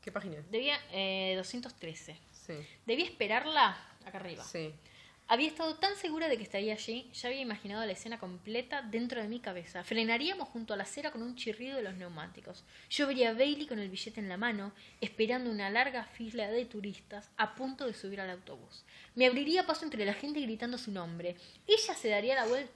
¿Qué 0.02 0.12
página? 0.12 0.44
Debía. 0.52 0.78
Eh, 0.92 1.36
213. 1.38 2.20
Sí. 2.32 2.68
Debía 2.86 3.06
esperarla 3.06 3.78
acá 4.06 4.18
arriba. 4.18 4.44
Sí. 4.44 4.74
Había 5.30 5.50
estado 5.50 5.76
tan 5.76 5.94
segura 5.98 6.30
de 6.30 6.38
que 6.38 6.44
estaría 6.44 6.74
allí, 6.74 7.10
ya 7.14 7.28
había 7.28 7.42
imaginado 7.42 7.86
la 7.86 7.92
escena 7.92 8.18
completa 8.18 8.82
dentro 8.82 9.22
de 9.22 9.28
mi 9.28 9.42
cabeza. 9.42 9.84
Frenaríamos 9.84 10.48
junto 10.48 10.74
a 10.74 10.78
la 10.78 10.84
acera 10.84 11.12
con 11.12 11.22
un 11.22 11.36
chirrido 11.36 11.76
de 11.76 11.84
los 11.84 11.96
neumáticos. 11.96 12.64
Yo 12.90 13.08
vería 13.08 13.32
a 13.32 13.34
Bailey 13.34 13.68
con 13.68 13.78
el 13.80 13.90
billete 13.90 14.22
en 14.22 14.30
la 14.30 14.38
mano, 14.38 14.72
esperando 15.02 15.52
una 15.52 15.70
larga 15.70 16.06
fila 16.06 16.50
de 16.50 16.64
turistas 16.66 17.30
a 17.36 17.56
punto 17.56 17.86
de 17.86 17.94
subir 17.94 18.22
al 18.22 18.30
autobús. 18.30 18.86
Me 19.16 19.26
abriría 19.26 19.66
paso 19.66 19.84
entre 19.84 20.06
la 20.06 20.14
gente 20.14 20.40
gritando 20.40 20.78
su 20.78 20.92
nombre. 20.92 21.36
Ella 21.68 21.94
se 21.94 22.08
daría 22.08 22.36
la 22.36 22.46
vuelta, 22.46 22.72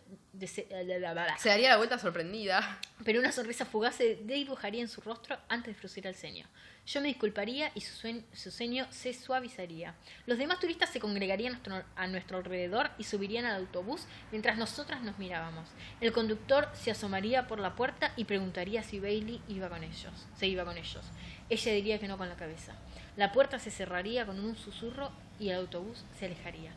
Se 1.37 1.49
daría 1.49 1.69
la 1.69 1.77
vuelta 1.77 1.99
sorprendida. 1.99 2.79
pero 3.05 3.21
una 3.21 3.31
sonrisa 3.31 3.65
fugaz 3.65 3.95
se 3.95 4.15
dibujaría 4.15 4.81
en 4.81 4.89
su 4.89 4.99
rostro 4.99 5.37
antes 5.47 5.73
de 5.73 5.79
fruncir 5.79 6.05
el 6.05 6.15
ceño. 6.15 6.45
Yo 6.87 6.99
me 6.99 7.07
disculparía 7.09 7.71
y 7.75 7.81
su, 7.81 7.95
suen- 8.07 8.23
su 8.33 8.49
ceño 8.51 8.87
se 8.89 9.13
suavizaría. 9.13 9.93
Los 10.25 10.37
demás 10.39 10.59
turistas 10.59 10.89
se 10.89 10.99
congregarían 10.99 11.53
a 11.53 11.57
nuestro, 11.57 11.83
a 11.95 12.07
nuestro 12.07 12.37
alrededor 12.39 12.89
y 12.97 13.03
subirían 13.03 13.45
al 13.45 13.61
autobús 13.61 14.05
mientras 14.31 14.57
nosotras 14.57 15.01
nos 15.03 15.17
mirábamos. 15.19 15.69
El 16.01 16.11
conductor 16.11 16.69
se 16.73 16.91
asomaría 16.91 17.47
por 17.47 17.59
la 17.59 17.75
puerta 17.75 18.13
y 18.17 18.25
preguntaría 18.25 18.81
si 18.83 18.99
Bailey 18.99 19.41
iba 19.47 19.69
con 19.69 19.83
ellos. 19.83 20.27
Se 20.35 20.47
iba 20.47 20.65
con 20.65 20.77
ellos. 20.77 21.05
Ella 21.49 21.71
diría 21.71 21.99
que 21.99 22.07
no 22.07 22.17
con 22.17 22.27
la 22.29 22.35
cabeza. 22.35 22.73
La 23.15 23.31
puerta 23.31 23.59
se 23.59 23.71
cerraría 23.71 24.25
con 24.25 24.39
un 24.43 24.55
susurro 24.57 25.11
y 25.39 25.49
el 25.49 25.57
autobús 25.57 26.03
se 26.17 26.25
alejaría. 26.25 26.71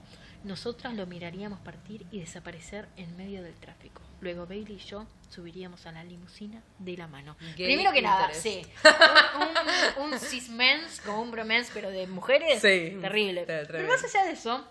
Nosotras 0.45 0.95
lo 0.95 1.07
miraríamos 1.07 1.59
partir 1.61 2.07
y 2.11 2.21
desaparecer 2.21 2.87
en 2.97 3.17
medio 3.17 3.43
del 3.43 3.55
tráfico. 3.55 4.03
Luego 4.21 4.47
Bailey 4.47 4.77
y 4.77 4.79
yo 4.79 5.07
subiríamos 5.31 5.85
a 5.87 5.93
la 5.93 6.05
limusina 6.05 6.63
de 6.79 6.97
la 6.97 7.07
mano. 7.09 7.37
Gay 7.57 7.67
Primero 7.67 7.93
que 7.93 8.03
nada, 8.03 8.33
sí. 8.33 8.63
Un, 9.97 10.05
un, 10.07 10.13
un 10.13 10.19
cis-mens, 10.21 11.01
como 11.01 11.21
un 11.23 11.31
bromance, 11.31 11.71
pero 11.75 11.91
de 11.91 12.07
mujeres. 12.07 12.61
Sí, 12.61 12.97
Terrible. 13.01 13.45
te- 13.47 13.67
Pero 13.67 13.89
más 13.89 14.05
allá 14.05 14.25
de 14.27 14.33
eso, 14.33 14.65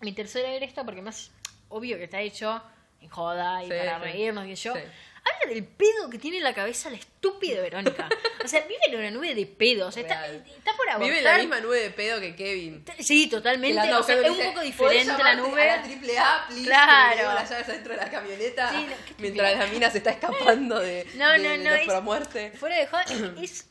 me 0.00 0.08
interesó 0.10 0.38
leer 0.38 0.62
esto 0.62 0.84
porque 0.84 1.02
más 1.02 1.30
obvio 1.68 1.96
que 1.98 2.04
está 2.04 2.20
hecho 2.20 2.62
en 3.00 3.08
joda 3.10 3.62
y 3.62 3.66
Sí, 3.66 3.72
para 3.76 3.98
reírnos 3.98 4.46
y 4.46 4.54
yo. 4.54 4.74
Sí. 4.74 4.80
Habla 5.28 5.54
del 5.54 5.64
pedo 5.64 6.08
que 6.08 6.18
tiene 6.18 6.36
en 6.38 6.44
la 6.44 6.54
cabeza 6.54 6.88
la 6.88 6.96
estúpida 6.96 7.60
Verónica. 7.60 8.08
O 8.44 8.48
sea, 8.48 8.60
vive 8.62 8.78
en 8.88 8.94
una 8.96 9.10
nube 9.10 9.34
de 9.34 9.44
pedo. 9.46 9.88
O 9.88 9.92
sea, 9.92 10.02
está, 10.02 10.26
está 10.26 10.76
por 10.76 10.88
abortar. 10.88 11.00
Vive 11.00 11.18
en 11.18 11.24
la 11.24 11.38
misma 11.38 11.60
nube 11.60 11.80
de 11.80 11.90
pedo 11.90 12.20
que 12.20 12.36
Kevin. 12.36 12.84
Sí, 13.00 13.26
totalmente. 13.28 13.92
O 13.94 14.02
sea, 14.04 14.20
es 14.20 14.30
un 14.30 14.36
poco 14.38 14.60
dice, 14.60 14.78
¿podés 14.78 15.00
diferente 15.00 15.24
la 15.24 15.34
nube. 15.34 15.68
A 15.70 15.76
la 15.78 15.82
triple 15.82 16.18
A, 16.18 16.44
please, 16.46 16.64
Claro. 16.64 17.34
las 17.34 17.50
llaves 17.50 17.68
adentro 17.68 17.92
de 17.94 17.96
la 17.98 18.10
camioneta. 18.10 18.70
Sí, 18.70 18.76
no, 18.76 18.86
¿qué 18.88 18.94
triple 19.04 19.14
mientras 19.18 19.58
la 19.58 19.66
mina 19.66 19.90
se 19.90 19.98
está 19.98 20.10
escapando 20.10 20.78
de, 20.78 21.04
No, 21.16 21.32
de, 21.32 21.38
no, 21.38 21.48
de 21.50 21.58
no, 21.58 21.70
los 21.70 21.80
es- 21.80 21.86
promuerte. 21.86 22.50
Fuera 22.52 22.76
de 22.76 22.86
joda, 22.86 23.04
es. 23.42 23.66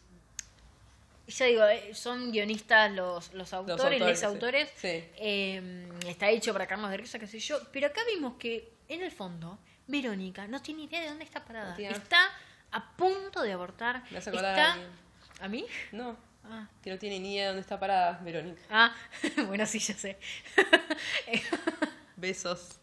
Ya 1.27 1.45
digo, 1.47 1.65
eh, 1.65 1.89
son 1.95 2.31
guionistas 2.31 2.91
los, 2.91 3.33
los 3.33 3.51
autores, 3.53 3.79
autores, 3.81 4.01
les 4.01 4.19
sí. 4.19 4.25
autores. 4.25 4.69
Sí. 4.75 4.87
Eh, 5.17 5.87
está 6.07 6.29
hecho 6.29 6.53
para 6.53 6.67
Carlos 6.67 6.91
de 6.91 6.97
risa, 6.97 7.17
qué 7.17 7.25
sé 7.27 7.39
yo. 7.39 7.59
Pero 7.71 7.87
acá 7.87 8.01
vimos 8.13 8.35
que, 8.37 8.71
en 8.89 9.01
el 9.01 9.11
fondo, 9.11 9.57
Verónica 9.87 10.47
no 10.47 10.61
tiene 10.61 10.83
idea 10.83 11.01
de 11.01 11.09
dónde 11.09 11.23
está 11.25 11.43
parada. 11.45 11.71
No 11.71 11.75
tiene- 11.75 11.93
Está 11.95 12.31
a 12.71 12.91
punto 12.95 13.41
de 13.41 13.53
abortar. 13.53 14.03
Me 14.11 14.17
acordar 14.17 14.57
está... 14.57 14.65
a 14.69 14.73
alguien. 14.73 14.89
¿A 15.41 15.47
mí? 15.47 15.65
No, 15.91 16.17
Ah. 16.47 16.67
que 16.83 16.91
no 16.91 16.99
tiene 16.99 17.19
ni 17.19 17.33
idea 17.33 17.43
de 17.43 17.47
dónde 17.49 17.61
está 17.61 17.79
parada 17.79 18.19
Verónica. 18.23 18.61
Ah, 18.69 18.95
bueno, 19.47 19.65
sí, 19.65 19.79
ya 19.79 19.95
sé. 19.95 20.17
Besos. 22.15 22.79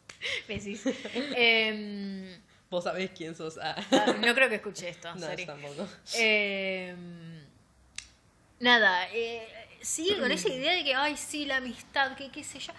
Besis. 0.49 0.83
Em, 1.15 2.41
Vos 2.71 2.85
sabés 2.85 3.11
quién 3.11 3.35
sos. 3.37 3.59
Ah. 3.63 3.77
ah, 3.93 4.15
no 4.19 4.35
creo 4.35 4.49
que 4.49 4.55
escuche 4.57 4.89
esto, 4.89 5.15
No, 5.15 5.21
sorry. 5.27 5.45
tampoco. 5.47 5.87
Eh, 6.15 6.95
nada, 8.61 9.09
eh, 9.13 9.47
sigue 9.83 10.19
con 10.19 10.31
esa 10.33 10.49
idea 10.49 10.73
de 10.73 10.83
que, 10.85 10.95
ay, 10.95 11.17
sí, 11.17 11.45
la 11.45 11.57
amistad, 11.59 12.17
que 12.17 12.31
qué 12.31 12.43
sé 12.43 12.59
yo. 12.61 12.73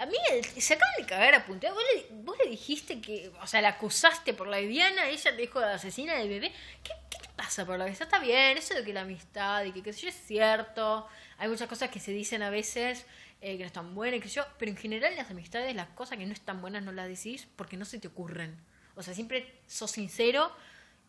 A 0.00 0.06
mí 0.06 0.16
el- 0.32 0.44
se 0.44 0.74
acaban 0.74 0.94
de 0.98 1.04
cagar 1.06 1.34
a. 1.34 1.44
¿Vos 1.46 1.58
le, 1.60 2.06
vos 2.22 2.36
le 2.42 2.50
dijiste 2.50 3.00
que, 3.00 3.30
o 3.40 3.46
sea, 3.46 3.60
la 3.60 3.68
acusaste 3.70 4.34
por 4.34 4.46
la 4.48 4.56
Diana, 4.56 5.08
ella 5.08 5.30
te 5.36 5.36
dijo 5.42 5.60
la 5.60 5.74
asesina 5.74 6.14
del 6.16 6.28
bebé. 6.28 6.52
¿Qué, 6.82 6.92
qué 7.10 7.18
te 7.18 7.28
pasa 7.36 7.64
por 7.66 7.78
la 7.78 7.84
cabeza? 7.84 8.04
Está 8.04 8.18
bien, 8.18 8.56
eso 8.58 8.74
de 8.74 8.82
que 8.84 8.92
la 8.92 9.02
amistad 9.02 9.64
y 9.64 9.72
que 9.72 9.82
qué 9.82 9.92
sé 9.92 10.00
yo 10.02 10.08
es 10.08 10.16
cierto. 10.26 11.06
Hay 11.38 11.48
muchas 11.48 11.68
cosas 11.68 11.90
que 11.90 12.00
se 12.00 12.12
dicen 12.12 12.42
a 12.42 12.50
veces 12.50 13.04
eh, 13.42 13.52
que 13.56 13.60
no 13.62 13.66
están 13.66 13.94
buenas, 13.94 14.20
sé 14.22 14.28
yo. 14.28 14.44
Pero 14.58 14.70
en 14.70 14.76
general 14.78 15.12
en 15.12 15.18
las 15.18 15.30
amistades 15.30 15.74
las 15.76 15.88
cosas 15.90 16.16
que 16.18 16.26
no 16.26 16.32
están 16.32 16.60
buenas 16.62 16.82
no 16.82 16.92
las 16.92 17.06
decís 17.08 17.46
porque 17.56 17.76
no 17.76 17.84
se 17.84 17.98
te 17.98 18.08
ocurren. 18.08 18.56
O 18.96 19.02
sea, 19.02 19.14
siempre 19.14 19.60
sos 19.66 19.90
sincero 19.90 20.50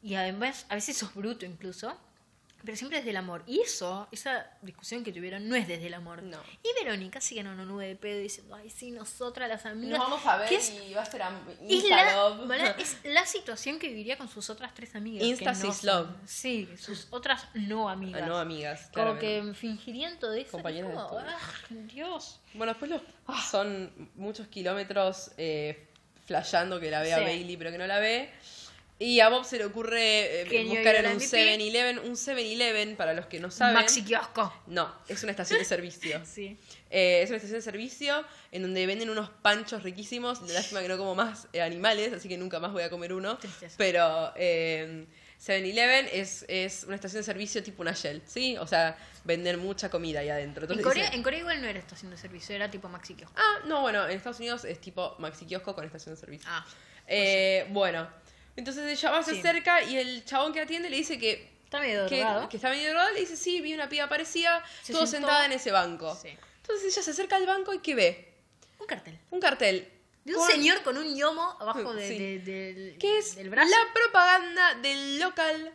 y 0.04 0.16
además 0.16 0.66
a 0.70 0.76
veces 0.76 0.98
sos 0.98 1.14
bruto 1.16 1.46
incluso. 1.46 1.98
Pero 2.64 2.78
siempre 2.78 3.00
desde 3.00 3.10
el 3.12 3.18
amor. 3.18 3.44
Y 3.48 3.60
eso, 3.62 4.08
esa 4.12 4.46
discusión 4.62 5.04
que 5.04 5.12
tuvieron, 5.12 5.48
no 5.48 5.56
es 5.56 5.68
desde 5.68 5.88
el 5.88 5.94
amor. 5.94 6.22
No. 6.22 6.38
Y 6.64 6.84
Verónica 6.84 7.20
sigue 7.20 7.42
en 7.42 7.48
una 7.48 7.66
nube 7.66 7.88
de 7.88 7.96
pedo 7.96 8.20
diciendo, 8.20 8.56
ay, 8.56 8.70
sí, 8.70 8.92
nosotras 8.92 9.50
las 9.50 9.66
amigas. 9.66 9.98
Nos 9.98 10.10
vamos 10.10 10.26
a 10.26 10.38
ver 10.38 10.54
es, 10.54 10.72
y 10.72 10.94
va 10.94 11.02
a 11.02 11.06
ser 11.06 11.22
Insta 11.68 11.96
la, 11.96 12.16
love. 12.16 12.48
¿verdad? 12.48 12.76
es 12.80 12.98
la 13.04 13.26
situación 13.26 13.80
que 13.80 13.88
viviría 13.88 14.18
con 14.18 14.30
sus 14.30 14.50
otras 14.50 14.74
tres 14.74 14.96
amigas. 14.96 15.24
Insta 15.24 15.54
no 15.54 15.60
sis 15.60 15.76
son- 15.78 15.88
love. 15.88 16.10
Sí, 16.26 16.70
sus 16.78 17.08
otras 17.10 17.48
no 17.54 17.90
amigas. 17.90 18.22
Ah, 18.24 18.28
no, 18.28 18.38
amigas. 18.38 18.90
Como 18.94 19.18
que 19.18 19.54
fingirían 19.56 20.20
todo 20.20 20.34
eso. 20.34 20.52
Compañeras 20.52 20.92
como, 20.92 21.20
de 21.20 21.30
ah, 21.30 21.40
Dios. 21.94 22.40
Bueno, 22.54 22.74
después 22.74 22.92
los, 22.92 23.02
son 23.50 24.10
muchos 24.16 24.48
kilómetros 24.48 25.32
eh, 25.38 25.88
flasheando 26.26 26.80
que 26.80 26.92
la 26.92 27.02
ve 27.02 27.14
a 27.14 27.18
Sí. 27.18 27.24
Bailey, 27.24 27.58
pero 27.58 27.72
que 27.72 27.78
no 27.78 27.88
la 27.88 28.00
ve. 28.00 28.32
Y 29.04 29.20
a 29.20 29.30
Bob 29.30 29.46
se 29.46 29.58
le 29.58 29.66
ocurre 29.66 30.42
eh, 30.42 30.64
buscar 30.66 30.96
en 30.96 31.08
un 31.08 31.14
MVP. 31.16 31.26
7-Eleven. 31.26 32.00
Un 32.04 32.12
7-Eleven, 32.14 32.96
para 32.96 33.16
los 33.16 33.26
que 33.26 33.40
no 33.40 33.50
saben. 33.50 33.74
Maxi 33.74 34.04
kiosco. 34.04 34.54
No, 34.68 34.94
es 35.08 35.24
una 35.24 35.32
estación 35.32 35.58
de 35.58 35.66
servicio. 35.66 36.22
Sí. 36.32 36.56
Eh, 36.92 37.22
es 37.24 37.30
una 37.30 37.38
estación 37.38 37.58
de 37.58 37.64
servicio 37.64 38.24
en 38.52 38.62
donde 38.62 38.86
venden 38.86 39.10
unos 39.10 39.30
panchos 39.42 39.82
riquísimos. 39.82 40.46
De 40.46 40.54
lástima 40.54 40.82
que 40.82 40.88
no 40.88 40.98
como 41.00 41.16
más 41.16 41.48
eh, 41.52 41.62
animales, 41.64 42.14
así 42.14 42.30
que 42.30 42.38
nunca 42.38 42.60
más 42.60 42.72
voy 42.74 42.84
a 42.84 42.92
comer 42.92 43.12
uno. 43.14 43.38
Tristeza. 43.40 43.74
Pero 43.80 44.34
eh, 44.36 45.08
7-Eleven 45.44 46.08
es, 46.14 46.46
es 46.48 46.84
una 46.84 46.94
estación 46.94 47.22
de 47.22 47.24
servicio 47.26 47.64
tipo 47.64 47.82
una 47.82 47.94
Shell, 47.94 48.22
¿sí? 48.28 48.56
O 48.60 48.68
sea, 48.68 48.96
venden 49.24 49.58
mucha 49.58 49.90
comida 49.90 50.20
ahí 50.20 50.30
adentro. 50.30 50.72
En 50.72 50.80
Corea, 50.84 51.06
dicen- 51.06 51.16
en 51.16 51.24
Corea 51.24 51.40
igual 51.40 51.60
no 51.60 51.68
era 51.68 51.80
estación 51.80 52.12
de 52.12 52.18
servicio, 52.18 52.56
era 52.56 52.70
tipo 52.70 52.88
Maxi 52.88 53.16
kiosco. 53.16 53.34
Ah, 53.36 53.62
no, 53.66 53.82
bueno, 53.82 54.06
en 54.08 54.16
Estados 54.16 54.38
Unidos 54.38 54.64
es 54.64 54.80
tipo 54.80 55.16
maxi 55.18 55.48
kiosco 55.48 55.74
con 55.74 55.86
estación 55.86 56.14
de 56.14 56.22
servicio. 56.22 56.48
Ah. 56.52 56.64
Eh, 57.08 57.66
bueno, 57.72 58.08
entonces 58.56 58.86
ella 58.92 59.12
va, 59.12 59.24
se 59.24 59.32
Sí. 59.34 59.40
acerca 59.40 59.84
y 59.84 59.98
el 59.98 60.24
chabón 60.26 60.54
que 60.54 60.62
atiende 60.62 60.90
le 60.90 60.98
dice 60.98 61.18
que, 61.18 61.50
Está 61.66 61.80
medio 61.80 62.06
que, 62.08 62.18
drogado. 62.20 62.50
que 62.50 62.58
está 62.58 62.70
medio 62.70 62.90
drogado. 62.90 63.14
Le 63.14 63.22
dice, 63.22 63.38
sí, 63.38 63.62
vi 63.62 63.74
una 63.74 63.88
piba 63.88 64.10
parecida, 64.10 64.62
Se 64.84 64.92
todo 64.92 65.06
sentó. 65.08 65.28
sentada 65.28 65.46
en 65.46 65.54
ese 65.54 65.72
banco. 65.72 66.14
Sí. 66.22 66.30
Entonces 66.58 66.94
ella 66.94 67.02
se 67.04 67.12
acerca 67.12 67.38
al 67.38 67.46
banco 67.46 67.74
y 67.74 67.80
¿qué 67.80 67.96
ve? 67.96 68.34
Un 68.80 68.86
cartel. 68.88 69.18
Un 69.30 69.40
cartel. 69.40 69.88
De 70.26 70.34
un 70.36 70.40
con- 70.40 70.52
señor 70.52 70.84
con 70.84 70.98
un 70.98 71.14
ñomo 71.16 71.56
abajo 71.60 71.94
de- 71.94 72.08
Sí. 72.08 72.18
de- 72.18 72.40
del, 72.40 72.98
que 73.00 73.18
es 73.18 73.36
del 73.36 73.50
brazo. 73.50 73.70
la 73.72 73.94
propaganda 73.94 74.76
del 74.76 75.18
local 75.20 75.72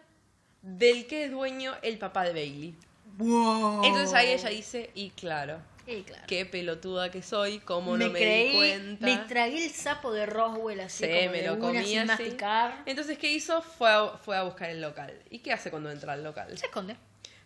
del 0.62 1.06
que 1.06 1.24
es 1.24 1.30
dueño 1.30 1.74
el 1.82 1.98
papá 1.98 2.24
de 2.24 2.32
Bailey. 2.32 2.74
Wow. 3.16 3.84
Entonces 3.84 4.12
ahí 4.14 4.32
ella 4.32 4.48
dice, 4.50 4.90
y 4.94 5.10
claro, 5.10 5.60
Sí, 5.86 6.02
claro. 6.06 6.24
qué 6.26 6.44
pelotuda 6.44 7.10
que 7.10 7.22
soy, 7.22 7.60
cómo 7.60 7.96
me 7.96 8.06
no 8.06 8.10
me 8.12 8.18
creí, 8.18 8.48
di 8.50 8.56
cuenta. 8.56 9.06
me 9.06 9.16
tragué 9.28 9.64
el 9.66 9.70
sapo 9.72 10.12
de 10.12 10.26
Roswell 10.26 10.80
así 10.80 11.04
Sí, 11.04 11.10
como 11.10 11.30
me 11.30 11.40
de 11.42 11.46
lo 11.46 11.58
comí 11.58 11.84
sin 11.84 11.98
así. 12.00 12.06
masticar. 12.08 12.82
Entonces, 12.86 13.16
¿qué 13.18 13.30
hizo? 13.30 13.62
Fue 13.62 13.88
a, 13.90 14.08
fue 14.18 14.36
a 14.36 14.42
buscar 14.42 14.68
el 14.70 14.80
local. 14.80 15.16
¿Y 15.30 15.38
qué 15.38 15.52
hace 15.52 15.70
cuando 15.70 15.90
entra 15.90 16.12
al 16.14 16.24
local? 16.24 16.58
Se 16.58 16.66
esconde. 16.66 16.96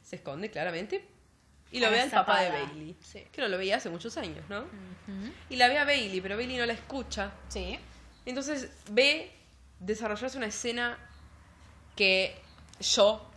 Se 0.02 0.16
esconde 0.16 0.50
claramente 0.50 1.04
y 1.70 1.78
lo 1.80 1.86
A 1.86 1.90
ve 1.90 2.00
al 2.00 2.10
papá 2.10 2.40
de. 2.40 2.50
Bailey. 2.50 2.96
Sí. 3.02 3.24
Que 3.30 3.42
no 3.42 3.48
lo 3.48 3.58
veía 3.58 3.76
hace 3.76 3.90
muchos 3.90 4.16
años, 4.16 4.44
¿no? 4.48 4.64
Y 5.50 5.56
la 5.56 5.68
ve 5.68 5.78
a 5.78 5.84
Bailey, 5.84 6.20
pero 6.20 6.36
Bailey 6.36 6.56
no 6.56 6.66
la 6.66 6.72
escucha. 6.72 7.32
Sí. 7.48 7.78
Entonces 8.26 8.70
ve 8.90 9.30
desarrollarse 9.78 10.36
una 10.38 10.46
escena 10.46 10.98
que 11.96 12.34
yo 12.80 13.29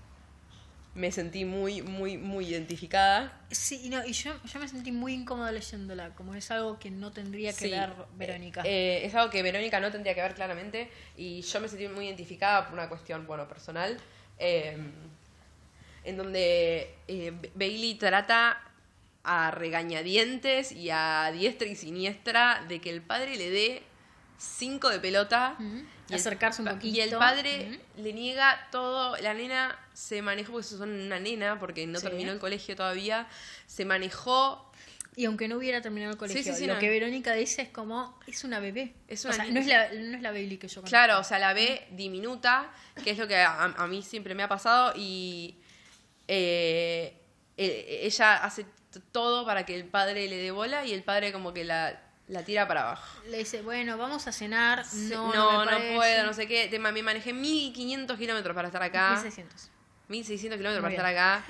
me 0.95 1.11
sentí 1.11 1.43
muy, 1.43 1.81
muy, 1.81 2.17
muy 2.17 2.45
identificada. 2.47 3.33
Sí, 3.49 3.81
y 3.85 3.89
no, 3.89 4.05
y 4.05 4.13
yo, 4.13 4.33
yo 4.45 4.59
me 4.59 4.67
sentí 4.67 4.91
muy 4.91 5.13
incómoda 5.13 5.51
leyéndola, 5.51 6.09
como 6.15 6.35
es 6.35 6.51
algo 6.51 6.77
que 6.77 6.91
no 6.91 7.11
tendría 7.11 7.51
que 7.51 7.65
Sí, 7.65 7.71
ver 7.71 7.93
Verónica. 8.15 8.61
eh, 8.63 9.01
es 9.03 9.15
algo 9.15 9.31
que 9.31 9.41
Verónica 9.41 9.79
no 9.79 9.91
tendría 9.91 10.13
que 10.13 10.21
ver 10.21 10.35
claramente 10.35 10.89
y 11.17 11.41
yo 11.41 11.59
me 11.61 11.67
sentí 11.67 11.87
muy 11.87 12.05
identificada 12.05 12.65
por 12.65 12.73
una 12.75 12.89
cuestión, 12.89 13.25
bueno, 13.25 13.47
personal, 13.47 13.97
eh, 14.37 14.77
en 16.03 16.17
donde 16.17 16.93
eh, 17.07 17.33
Bailey 17.55 17.95
trata 17.95 18.61
a 19.23 19.51
regañadientes 19.51 20.71
y 20.73 20.89
a 20.91 21.31
diestra 21.33 21.67
y 21.67 21.75
siniestra 21.75 22.65
de 22.67 22.81
que 22.81 22.89
el 22.89 23.01
padre 23.01 23.35
le 23.37 23.49
dé 23.49 23.83
cinco 24.37 24.89
de 24.89 24.99
pelota. 24.99 25.55
Y 26.09 26.13
el 26.13 26.19
Acercarse 26.19 26.61
un 26.61 26.67
pa- 26.67 26.79
Y 26.81 26.99
el 26.99 27.09
poquito. 27.09 27.19
padre 27.19 27.79
le 27.97 28.13
niega 28.13 28.67
todo. 28.71 29.15
La 29.17 29.33
nena 29.33 29.77
se 29.93 30.21
manejó, 30.21 30.51
porque 30.53 30.67
son 30.67 30.89
una 30.89 31.19
nena, 31.19 31.59
porque 31.59 31.87
no 31.87 31.99
Sí. 31.99 32.05
terminó 32.07 32.31
el 32.31 32.39
colegio 32.39 32.75
todavía. 32.75 33.27
Se 33.67 33.85
manejó 33.85 34.69
Y 35.15 35.25
aunque 35.25 35.47
no 35.47 35.57
hubiera 35.57 35.79
terminado 35.79 36.11
el 36.11 36.17
colegio, 36.17 36.41
Sí, 36.41 36.49
sí, 36.53 36.55
sí, 36.61 36.65
lo 36.65 36.73
no. 36.73 36.79
que 36.79 36.89
Verónica 36.89 37.33
dice 37.33 37.61
es 37.61 37.69
como, 37.69 38.19
es 38.25 38.43
una 38.45 38.59
bebé. 38.59 38.95
Es 39.07 39.23
o 39.27 39.31
sea, 39.31 39.45
no 39.45 39.59
es, 39.59 39.67
la, 39.67 39.89
no 39.93 40.15
es 40.17 40.21
la 40.23 40.31
Bailey 40.31 40.57
que 40.57 40.67
yo 40.67 40.81
conozco. 40.81 40.89
Claro, 40.89 41.19
o 41.19 41.23
sea, 41.23 41.37
la 41.37 41.53
ve 41.53 41.85
diminuta, 41.91 42.71
que 43.03 43.11
es 43.11 43.19
lo 43.19 43.27
que 43.27 43.35
a, 43.35 43.63
a 43.63 43.85
mí 43.87 44.01
siempre 44.01 44.33
me 44.33 44.41
ha 44.41 44.47
pasado, 44.47 44.91
y 44.95 45.55
eh, 46.27 47.15
eh, 47.57 47.99
ella 48.03 48.37
hace 48.43 48.65
todo 49.11 49.45
para 49.45 49.67
que 49.67 49.75
el 49.75 49.85
padre 49.85 50.27
le 50.27 50.37
dé 50.37 50.49
bola 50.49 50.83
y 50.83 50.93
el 50.93 51.03
padre 51.03 51.31
como 51.31 51.53
que 51.53 51.63
la, 51.63 52.01
la 52.33 52.43
tira 52.43 52.67
para 52.67 52.81
abajo. 52.81 53.21
Le 53.29 53.37
dice, 53.37 53.61
bueno, 53.61 53.97
vamos 53.97 54.27
a 54.27 54.31
cenar. 54.31 54.83
Sí, 54.85 55.09
No, 55.11 55.65
no, 55.65 55.77
puedo, 55.95 56.25
no 56.25 56.33
sé 56.33 56.47
qué. 56.47 56.67
Te, 56.67 56.79
me 56.79 57.01
manejé 57.01 57.31
1500 57.31 58.17
kilómetros 58.17 58.55
para 58.55 58.67
estar 58.67 58.83
acá. 58.83 59.11
1600. 59.11 59.69
1600 60.09 60.57
kilómetros 60.57 60.81
para 60.81 60.93
estar 60.93 61.05
acá. 61.05 61.45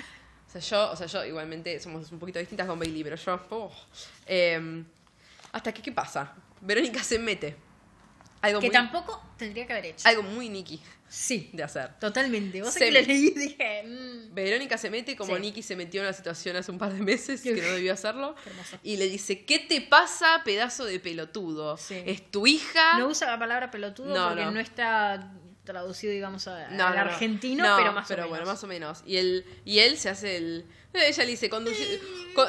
O 0.48 0.52
sea, 0.52 0.62
yo, 0.62 0.92
o 0.92 0.96
sea, 0.96 1.08
yo 1.08 1.26
igualmente 1.26 1.80
somos 1.80 2.12
un 2.12 2.20
poquito 2.20 2.38
distintas 2.38 2.68
con 2.68 2.78
Bailey, 2.78 3.04
pero 3.04 3.16
yo. 3.16 3.40
oh. 3.50 3.72
Eh, 4.28 4.84
hasta 5.52 5.74
que, 5.74 5.82
¿qué 5.82 5.92
pasa? 5.92 6.34
Verónica 6.62 7.02
se 7.04 7.18
mete. 7.18 7.56
Algo 8.44 8.60
Que 8.60 8.68
muy, 8.68 8.74
tampoco 8.74 9.22
tendría 9.38 9.66
que 9.66 9.74
haber 9.74 9.86
hecho. 9.88 10.08
algo 10.08 10.22
muy 10.24 10.50
Nicky 10.50 10.80
Sí, 11.10 11.50
de 11.54 11.64
hacer. 11.64 11.98
totalmente. 12.00 12.62
Vos 12.62 12.74
Se 12.74 12.80
que 12.80 12.92
lo 12.92 13.00
leí 13.02 13.28
y 13.28 13.40
dije, 13.40 13.84
mm, 13.84 14.34
Verónica 14.34 14.78
se 14.78 14.90
mete 14.90 15.16
como 15.16 15.36
Sí. 15.36 15.42
Nicky 15.42 15.62
se 15.64 15.76
metió 15.76 16.02
en 16.02 16.08
una 16.08 16.14
situación 16.14 16.56
hace 16.56 16.72
un 16.72 16.78
par 16.80 16.92
de 16.94 17.02
meses 17.02 17.42
que 17.42 17.54
no 17.54 17.62
debió 17.62 17.94
hacerlo. 17.94 18.36
Hermoso. 18.46 18.78
Y 18.84 18.98
le 18.98 19.08
dice, 19.08 19.46
¿qué 19.46 19.60
te 19.60 19.82
pasa, 19.82 20.42
pedazo 20.44 20.86
de 20.86 21.00
pelotudo? 21.00 21.78
Sí. 21.78 22.02
¿Es 22.06 22.30
tu 22.32 22.46
hija? 22.48 22.98
no 23.00 23.08
usa 23.10 23.30
la 23.32 23.38
palabra 23.40 23.70
pelotudo 23.72 24.14
No, 24.14 24.30
porque 24.30 24.44
no. 24.46 24.52
no. 24.52 24.60
está 24.60 25.32
traducido, 25.64 26.12
digamos, 26.14 26.48
a- 26.48 26.68
No, 26.70 26.86
al 26.88 26.96
no, 26.96 27.06
no. 27.06 27.12
argentino, 27.12 27.64
No, 27.68 27.78
pero 27.78 27.94
más 27.94 28.10
o 28.10 28.14
menos. 28.16 28.30
bueno, 28.30 28.46
más 28.46 28.64
o 28.64 28.68
menos. 28.68 29.04
Y 29.06 29.18
él, 29.18 29.46
y 29.66 29.80
él 29.80 29.98
se 29.98 30.10
hace 30.10 30.38
el... 30.38 30.66
Ella 30.94 31.24
le 31.24 31.32
dice, 31.32 31.50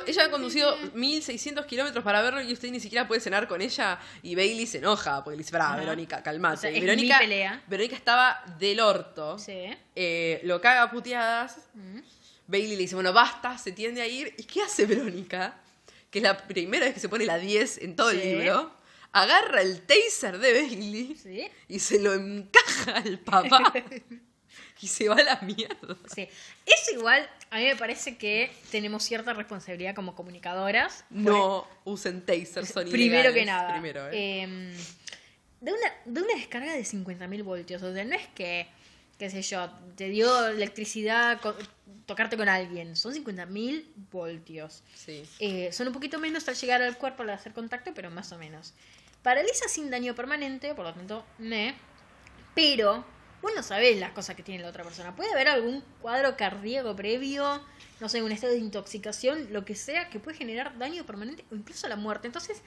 ella 0.06 0.24
ha 0.24 0.30
conducido 0.30 0.76
1600 0.92 1.64
kilómetros 1.64 2.04
para 2.04 2.20
verlo 2.20 2.42
y 2.42 2.52
usted 2.52 2.70
ni 2.70 2.78
siquiera 2.78 3.08
puede 3.08 3.20
cenar 3.22 3.48
con 3.48 3.62
ella. 3.62 3.98
Y 4.22 4.34
Bailey 4.34 4.66
se 4.66 4.78
enoja 4.78 5.24
porque 5.24 5.36
le 5.36 5.42
dice, 5.42 5.52
pará, 5.52 5.68
Ajá. 5.68 5.76
Verónica, 5.76 6.22
calmate. 6.22 6.54
O 6.56 6.60
sea, 6.60 6.70
es 6.70 6.80
Verónica, 6.80 7.18
mi 7.20 7.24
pelea. 7.24 7.62
Verónica 7.66 7.96
estaba 7.96 8.42
del 8.58 8.80
orto. 8.80 9.38
Sí. 9.38 9.70
Eh, 9.96 10.40
lo 10.44 10.60
caga 10.60 10.82
a 10.82 10.90
puteadas. 10.90 11.56
Mm. 11.72 12.00
Bailey 12.46 12.72
le 12.72 12.82
dice, 12.82 12.94
bueno, 12.96 13.14
basta, 13.14 13.56
se 13.56 13.72
tiende 13.72 14.02
a 14.02 14.06
ir. 14.06 14.34
¿Y 14.36 14.42
qué 14.44 14.60
hace 14.62 14.84
Verónica? 14.84 15.56
Que 16.10 16.18
es 16.18 16.22
la 16.22 16.36
primera 16.36 16.84
vez 16.84 16.92
que 16.94 17.00
se 17.00 17.08
pone 17.08 17.24
la 17.24 17.38
10 17.38 17.78
en 17.78 17.96
todo 17.96 18.10
el 18.10 18.20
libro. 18.20 18.72
Agarra 19.16 19.62
el 19.62 19.80
taser 19.82 20.38
de 20.38 20.52
Bailey 20.52 21.16
Sí. 21.16 21.48
y 21.68 21.78
se 21.78 22.00
lo 22.00 22.14
encaja 22.14 22.96
al 22.96 23.20
papá. 23.20 23.72
y 24.80 24.88
se 24.88 25.08
va 25.08 25.14
a 25.14 25.22
la 25.22 25.40
mierda. 25.42 25.96
Sí. 26.12 26.28
Eso 26.66 26.90
igual, 26.98 27.30
a 27.50 27.58
mí 27.58 27.64
me 27.64 27.76
parece 27.76 28.16
que 28.18 28.52
tenemos 28.72 29.04
cierta 29.04 29.32
responsabilidad 29.32 29.94
como 29.94 30.16
comunicadoras. 30.16 31.04
No 31.10 31.64
usen 31.84 32.26
tasers, 32.26 32.70
son 32.70 32.90
Primero 32.90 33.32
que 33.32 33.44
nada. 33.44 33.72
Primero, 33.72 34.10
¿eh? 34.10 34.42
em, 34.42 34.72
de, 35.60 35.72
una, 35.72 35.92
de 36.06 36.20
una 36.20 36.34
descarga 36.34 36.72
de 36.72 36.82
50.000 36.82 37.44
voltios. 37.44 37.82
O 37.84 37.94
sea, 37.94 38.04
no 38.04 38.16
es 38.16 38.26
que, 38.34 38.66
qué 39.16 39.30
sé 39.30 39.42
yo, 39.42 39.70
te 39.94 40.08
dio 40.08 40.48
electricidad 40.48 41.40
tocarte 42.06 42.36
con 42.36 42.48
alguien. 42.48 42.96
Son 42.96 43.14
50.000 43.14 43.84
voltios. 44.10 44.82
Sí. 44.94 45.22
Eh, 45.38 45.70
son 45.72 45.86
un 45.86 45.92
poquito 45.94 46.18
menos 46.18 46.48
al 46.48 46.56
llegar 46.56 46.82
al 46.82 46.98
cuerpo 46.98 47.22
al 47.22 47.30
hacer 47.30 47.52
contacto, 47.52 47.94
pero 47.94 48.10
más 48.10 48.32
o 48.32 48.38
menos. 48.38 48.74
Paraliza 49.24 49.66
sin 49.68 49.90
daño 49.90 50.14
permanente, 50.14 50.72
por 50.74 50.84
lo 50.84 50.94
tanto, 50.94 51.24
ne. 51.38 51.74
Pero, 52.54 53.04
vos 53.42 53.52
no 53.56 53.62
sabés 53.64 53.98
las 53.98 54.12
cosas 54.12 54.36
que 54.36 54.42
tiene 54.44 54.62
la 54.62 54.68
otra 54.68 54.84
persona. 54.84 55.16
Puede 55.16 55.32
haber 55.32 55.48
algún 55.48 55.82
cuadro 56.00 56.36
cardíaco 56.36 56.94
previo, 56.94 57.60
no 58.00 58.08
sé, 58.08 58.22
un 58.22 58.30
estado 58.30 58.52
de 58.52 58.60
intoxicación, 58.60 59.48
lo 59.50 59.64
que 59.64 59.74
sea, 59.74 60.08
que 60.10 60.20
puede 60.20 60.36
generar 60.36 60.78
daño 60.78 61.04
permanente 61.04 61.44
o 61.50 61.54
incluso 61.56 61.88
la 61.88 61.96
muerte. 61.96 62.28
Entonces, 62.28 62.62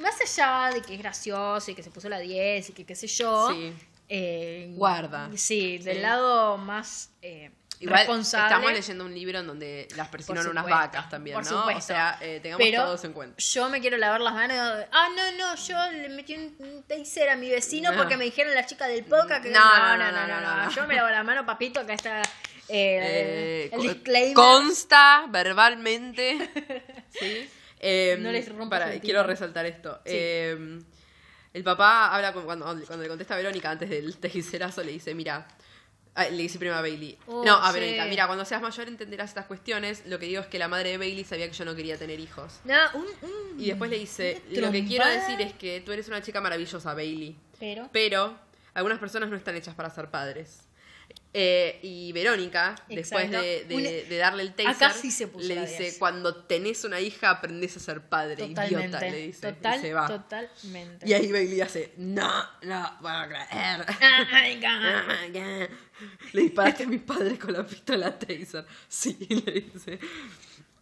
más 0.00 0.14
allá 0.20 0.74
de 0.74 0.82
que 0.82 0.94
es 0.94 0.98
gracioso 1.00 1.70
y 1.70 1.74
que 1.74 1.82
se 1.82 1.90
puso 1.90 2.08
la 2.08 2.18
10 2.18 2.70
y 2.70 2.72
que 2.72 2.84
qué 2.84 2.94
sé 2.96 3.06
yo. 3.06 3.50
Sí. 3.52 3.72
eh, 4.08 4.72
Guarda. 4.76 5.30
Sí, 5.36 5.78
del 5.78 5.96
Sí. 5.96 6.02
lado 6.02 6.58
más 6.58 7.10
eh, 7.22 7.50
Igual 7.82 7.98
responsable. 7.98 8.46
estamos 8.54 8.72
leyendo 8.72 9.04
un 9.04 9.14
libro 9.14 9.38
en 9.40 9.46
donde 9.46 9.88
las 9.96 10.08
persignan 10.08 10.46
unas 10.48 10.64
vacas 10.64 11.08
también, 11.10 11.34
por 11.34 11.44
¿no? 11.44 11.50
supuesto. 11.58 11.78
O 11.78 11.86
sea, 11.86 12.18
eh, 12.20 12.40
tengamos 12.42 12.64
Pero 12.66 12.84
todos 12.84 13.04
en 13.04 13.12
cuenta. 13.12 13.36
yo 13.38 13.68
me 13.68 13.80
quiero 13.80 13.96
lavar 13.98 14.20
las 14.20 14.32
manos. 14.34 14.84
Ah, 14.92 15.08
no, 15.16 15.32
no, 15.38 15.54
yo 15.56 15.90
le 15.92 16.08
metí 16.10 16.34
un 16.34 16.84
taser 16.86 17.28
a 17.30 17.36
mi 17.36 17.50
vecino 17.50 17.90
No. 17.90 17.96
porque 17.98 18.16
me 18.16 18.24
dijeron 18.24 18.54
las 18.54 18.66
chicas 18.66 18.88
del 18.88 19.04
podcast 19.04 19.42
que 19.42 19.50
No, 19.50 19.60
no, 19.60 19.96
no, 19.96 20.12
no, 20.12 20.40
no, 20.40 20.64
no. 20.64 20.70
Yo 20.70 20.86
me 20.86 20.94
lavo 20.94 21.08
la 21.10 21.22
mano, 21.22 21.44
papito, 21.44 21.80
acá 21.80 21.94
está 21.94 22.22
eh, 22.68 23.68
Eh, 23.68 23.70
el 23.72 23.80
disclaimer. 23.82 24.34
Consta 24.34 25.26
verbalmente. 25.28 26.50
¿sí? 27.10 27.48
Eh, 27.80 28.16
No 28.20 28.30
les 28.30 28.48
rompas 28.48 28.80
para, 28.80 29.00
quiero 29.00 29.22
resaltar 29.24 29.66
esto. 29.66 29.96
Sí. 30.06 30.12
Eh, 30.14 30.78
el 31.54 31.64
papá 31.64 32.14
habla 32.14 32.32
con- 32.32 32.44
cuando, 32.44 32.64
cuando 32.86 33.02
le 33.02 33.08
contesta 33.08 33.34
a 33.34 33.36
Verónica 33.36 33.70
antes 33.70 33.90
del 33.90 34.16
tejicerazo, 34.20 34.82
le 34.82 34.92
dice, 34.92 35.14
mira, 35.14 35.46
ah, 36.14 36.24
le 36.28 36.36
dice 36.42 36.58
primero 36.58 36.76
a 36.78 36.82
Bailey. 36.82 37.18
Oh, 37.26 37.44
no, 37.44 37.56
a 37.56 37.72
sí. 37.72 37.80
Verónica, 37.80 38.04
mira, 38.06 38.26
cuando 38.26 38.44
seas 38.44 38.60
mayor 38.62 38.88
entenderás 38.88 39.30
estas 39.30 39.46
cuestiones. 39.46 40.04
Lo 40.06 40.18
que 40.18 40.26
digo 40.26 40.40
es 40.40 40.46
que 40.46 40.58
la 40.58 40.68
madre 40.68 40.90
de 40.90 40.98
Bailey 40.98 41.24
sabía 41.24 41.46
que 41.48 41.54
yo 41.54 41.64
no 41.64 41.74
quería 41.74 41.96
tener 41.98 42.18
hijos. 42.20 42.60
No, 42.64 42.74
un- 42.94 43.06
un- 43.28 43.60
Y 43.60 43.66
después 43.68 43.90
le 43.90 43.98
dice, 43.98 44.42
lo 44.50 44.70
que 44.72 44.84
quiero 44.84 45.06
decir 45.06 45.40
es 45.40 45.52
que 45.54 45.80
tú 45.80 45.92
eres 45.92 46.08
una 46.08 46.22
chica 46.22 46.40
maravillosa, 46.40 46.94
Bailey. 46.94 47.36
Pero. 47.58 47.88
Pero 47.92 48.36
algunas 48.74 48.98
personas 48.98 49.30
no 49.30 49.36
están 49.36 49.54
hechas 49.56 49.74
para 49.74 49.90
ser 49.90 50.08
padres. 50.10 50.60
Eh, 51.34 51.78
y 51.82 52.12
Verónica, 52.12 52.74
después 52.90 53.30
de, 53.30 53.64
de- 53.64 53.74
Una- 53.74 53.88
de 53.88 54.16
darle 54.18 54.42
el 54.42 54.52
taser, 54.54 54.68
Acá 54.74 54.92
sí 54.92 55.10
se 55.10 55.28
puso 55.28 55.48
le 55.48 55.62
dice, 55.62 55.84
10. 55.84 55.98
cuando 55.98 56.44
tenés 56.44 56.84
una 56.84 57.00
hija 57.00 57.30
aprendés 57.30 57.74
a 57.78 57.80
ser 57.80 58.02
padre, 58.02 58.36
Totalmente. 58.36 58.74
idiota, 58.88 59.00
le 59.00 59.16
dice. 59.28 59.52
Total, 59.52 59.78
y 59.78 59.80
se 59.80 59.94
va. 59.94 60.06
totalmente. 60.08 61.08
Y 61.08 61.12
ahí 61.14 61.32
Bailey 61.32 61.62
hace, 61.62 61.94
no, 61.96 62.30
no, 62.60 62.76
a 63.02 63.28
creer. 63.28 63.86
My 64.30 64.60
God. 64.60 65.70
Le 66.34 66.42
disparaste 66.42 66.82
a 66.84 66.86
mi 66.86 66.98
padre 66.98 67.38
con 67.38 67.54
la 67.54 67.66
pistola 67.66 68.18
taser. 68.18 68.66
Sí, 68.86 69.16
le 69.30 69.52
dice. 69.52 69.98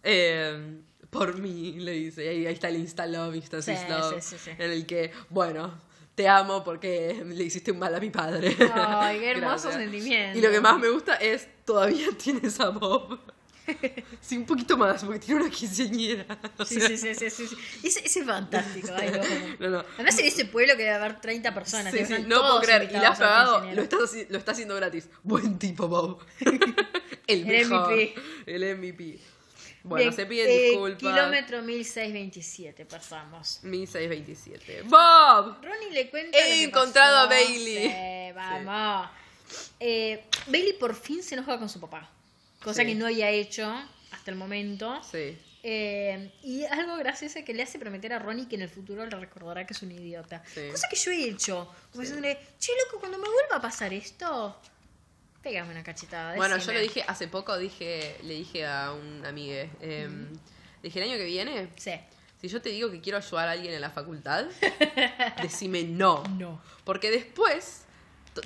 Eh, 0.02 0.78
por 1.10 1.38
mí, 1.38 1.74
le 1.78 1.92
dice. 1.92 2.24
Y 2.24 2.28
ahí, 2.28 2.46
ahí 2.46 2.54
está 2.54 2.68
el 2.70 2.76
Insta 2.76 3.06
Love, 3.06 3.36
Insta 3.36 3.62
Sí, 3.62 3.76
Sis 3.76 3.88
Love, 3.88 4.20
sí, 4.20 4.36
sí, 4.36 4.44
sí. 4.44 4.50
En 4.58 4.70
el 4.72 4.84
que, 4.86 5.12
bueno, 5.28 5.80
te 6.14 6.28
amo 6.28 6.62
porque 6.62 7.22
le 7.26 7.44
hiciste 7.44 7.72
un 7.72 7.78
mal 7.78 7.94
a 7.94 8.00
mi 8.00 8.10
padre. 8.10 8.56
Ay, 8.74 9.20
qué 9.20 9.30
hermoso 9.30 9.68
Gracias. 9.68 9.74
sentimiento. 9.74 10.38
Y 10.38 10.42
lo 10.42 10.50
que 10.50 10.60
más 10.60 10.78
me 10.78 10.88
gusta 10.88 11.16
es, 11.16 11.48
todavía 11.64 12.08
tienes 12.22 12.60
a 12.60 12.70
Bob. 12.70 13.18
Sí, 14.20 14.36
un 14.36 14.46
poquito 14.46 14.76
más, 14.76 15.04
porque 15.04 15.20
tiene 15.20 15.42
una 15.42 15.50
quinceañera. 15.50 16.26
Sí, 16.66 16.80
sí, 16.80 16.96
sí, 16.96 17.14
sí, 17.14 17.30
sí. 17.30 17.56
Ese, 17.84 18.04
ese 18.04 18.20
es 18.20 18.26
fantástico. 18.26 18.88
Además, 18.92 20.18
en 20.18 20.26
ese 20.26 20.44
pueblo 20.46 20.72
que 20.76 20.82
debe 20.82 20.96
haber 20.96 21.20
30 21.20 21.54
personas. 21.54 21.94
No 22.26 22.40
puedo 22.40 22.60
creer. 22.62 22.90
Y 22.90 22.98
le 22.98 23.06
has 23.06 23.18
pagado, 23.18 23.72
lo, 23.72 23.82
estás 23.82 24.16
lo 24.28 24.38
está 24.38 24.52
haciendo 24.52 24.74
gratis. 24.74 25.08
Buen 25.22 25.58
tipo, 25.58 25.86
Bob. 25.86 26.18
el, 26.40 27.48
El 27.48 27.68
mejor. 27.68 27.92
MVP. 27.92 28.14
El 28.46 28.76
MVP. 28.76 29.20
Bueno, 29.82 30.12
se 30.12 30.26
piden 30.26 30.50
eh, 30.50 30.62
disculpas. 30.70 30.98
Kilómetro 30.98 31.62
1627 31.62 32.84
pasamos. 32.86 33.60
1627. 33.62 34.82
¡Bob! 34.82 35.56
Ronnie 35.64 35.90
le 35.92 36.10
cuenta. 36.10 36.38
He 36.38 36.64
encontrado 36.64 37.16
pasó. 37.16 37.26
a 37.26 37.26
Bailey. 37.28 37.88
Sí, 37.88 38.32
vamos. 38.34 39.08
Eh, 39.78 40.24
Bailey 40.46 40.74
por 40.74 40.94
fin 40.94 41.22
se 41.22 41.34
enoja 41.34 41.58
con 41.58 41.68
su 41.68 41.80
papá. 41.80 42.10
Cosa 42.62 42.82
Sí. 42.82 42.88
que 42.88 42.94
no 42.94 43.06
había 43.06 43.30
hecho 43.30 43.66
hasta 44.10 44.30
el 44.30 44.36
momento. 44.36 45.00
Sí. 45.02 45.38
Eh, 45.62 46.32
y 46.42 46.64
algo 46.64 46.96
gracioso 46.96 47.38
que 47.44 47.52
le 47.52 47.62
hace 47.62 47.78
prometer 47.78 48.12
a 48.14 48.18
Ronnie 48.18 48.48
que 48.48 48.56
en 48.56 48.62
el 48.62 48.70
futuro 48.70 49.04
le 49.04 49.14
recordará 49.16 49.66
que 49.66 49.74
es 49.74 49.82
un 49.82 49.92
idiota. 49.92 50.42
Sí. 50.54 50.62
Cosa 50.70 50.88
que 50.88 50.96
yo 50.96 51.10
he 51.10 51.24
hecho. 51.28 51.70
Como 51.90 52.02
diciéndole, 52.02 52.38
che, 52.58 52.72
loco, 52.84 52.98
cuando 53.00 53.18
me 53.18 53.28
vuelva 53.28 53.56
a 53.56 53.60
pasar 53.60 53.92
esto, 53.92 54.58
pégame 55.42 55.70
una 55.70 55.82
cachetada. 55.82 56.36
Bueno, 56.36 56.54
yo 56.56 56.58
decime". 56.58 56.74
lo 56.74 56.80
dije 56.80 57.04
hace 57.06 57.28
poco, 57.28 57.56
dije, 57.58 58.16
le 58.22 58.34
dije 58.34 58.66
a 58.66 58.92
un 58.92 59.24
amigue. 59.26 59.70
eh, 59.80 60.08
Dije, 60.82 60.98
el 61.02 61.10
año 61.10 61.18
que 61.18 61.24
viene, 61.26 61.68
Sí. 61.76 61.92
si 62.40 62.48
yo 62.48 62.62
te 62.62 62.70
digo 62.70 62.90
que 62.90 63.00
quiero 63.02 63.18
ayudar 63.18 63.48
a 63.48 63.52
alguien 63.52 63.74
en 63.74 63.80
la 63.82 63.90
facultad, 63.90 64.46
decime 65.42 65.82
no. 65.84 66.22
No. 66.38 66.60
Porque 66.84 67.10
después 67.10 67.82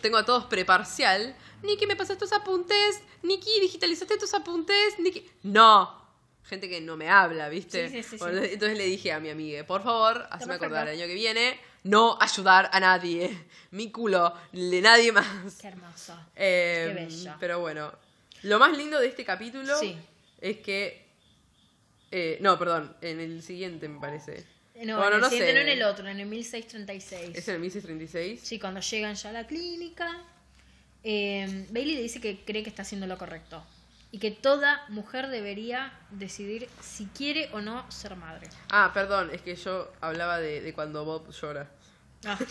tengo 0.02 0.16
a 0.16 0.24
todos 0.24 0.44
preparcial. 0.46 1.37
Niki, 1.62 1.87
¿me 1.87 1.94
pasaste 1.96 2.18
tus 2.20 2.33
apuntes? 2.33 3.00
Niki, 3.22 3.61
¿digitalizaste 3.61 4.16
tus 4.18 4.35
apuntes? 4.35 4.98
Niki... 4.98 5.28
No. 5.44 6.02
Gente 6.44 6.68
que 6.68 6.80
no 6.80 6.96
me 6.96 7.09
habla, 7.09 7.48
¿viste? 7.48 7.88
Sí, 7.88 8.02
sí, 8.02 8.09
sí, 8.11 8.16
Bueno. 8.18 8.42
Entonces 8.42 8.76
le 8.76 8.85
dije 8.85 9.12
a 9.12 9.20
mi 9.20 9.30
amiga, 9.30 9.64
por 9.64 9.83
favor, 9.83 10.26
hazme 10.30 10.54
acordar 10.54 10.88
el 10.88 10.98
año 10.98 11.07
que 11.07 11.14
viene, 11.14 11.59
no 11.85 12.18
ayudar 12.20 12.68
a 12.73 12.81
nadie. 12.81 13.31
Mi 13.70 13.90
culo, 13.90 14.33
de 14.53 14.81
nadie 14.83 15.11
más. 15.12 15.57
Qué 15.61 15.68
hermoso. 15.68 16.14
Eh, 16.37 16.92
Qué 16.94 17.05
bello. 17.05 17.35
Pero 17.40 17.61
bueno, 17.61 17.92
lo 18.42 18.59
más 18.59 18.77
lindo 18.77 18.99
de 19.01 19.09
este 19.09 19.25
capítulo 19.25 19.77
Sí. 19.79 19.97
es 20.40 20.59
que... 20.59 21.05
eh, 22.11 22.38
no, 22.40 22.59
perdón, 22.59 22.94
en 23.01 23.20
el 23.20 23.42
siguiente 23.42 23.88
me 23.88 24.01
parece. 24.01 24.44
No, 24.85 24.97
Bueno, 24.99 25.11
en 25.11 25.14
el 25.14 25.20
no 25.23 25.29
siguiente, 25.31 25.53
sé. 25.53 25.55
no 25.55 25.61
en 25.61 25.68
el 25.68 25.83
otro, 25.85 26.09
en 26.09 26.20
el 26.20 26.27
1636. 26.27 27.31
¿Es 27.37 27.49
en 27.49 27.55
el 27.55 27.61
1636? 27.61 28.40
Sí, 28.42 28.59
cuando 28.59 28.81
llegan 28.81 29.14
ya 29.14 29.31
a 29.31 29.33
la 29.33 29.47
clínica, 29.47 30.23
eh, 31.05 31.66
Bailey 31.70 31.94
le 31.97 32.03
dice 32.03 32.20
que 32.20 32.44
cree 32.44 32.62
que 32.62 32.70
está 32.70 32.83
haciendo 32.83 33.07
lo 33.07 33.16
correcto. 33.18 33.64
Y 34.14 34.18
que 34.20 34.31
toda 34.31 34.85
mujer 34.90 35.27
debería 35.29 35.92
decidir 36.11 36.68
si 36.81 37.07
quiere 37.07 37.48
o 37.53 37.61
no 37.61 37.85
ser 37.90 38.14
madre. 38.14 38.48
Ah, 38.70 38.92
perdón, 38.94 39.31
es 39.33 39.42
que 39.42 39.57
yo 39.57 39.90
hablaba 40.00 40.38
de, 40.38 40.61
de 40.61 40.72
cuando 40.72 41.05
Bob 41.05 41.29
llora. 41.33 41.68
Ah, 42.24 42.38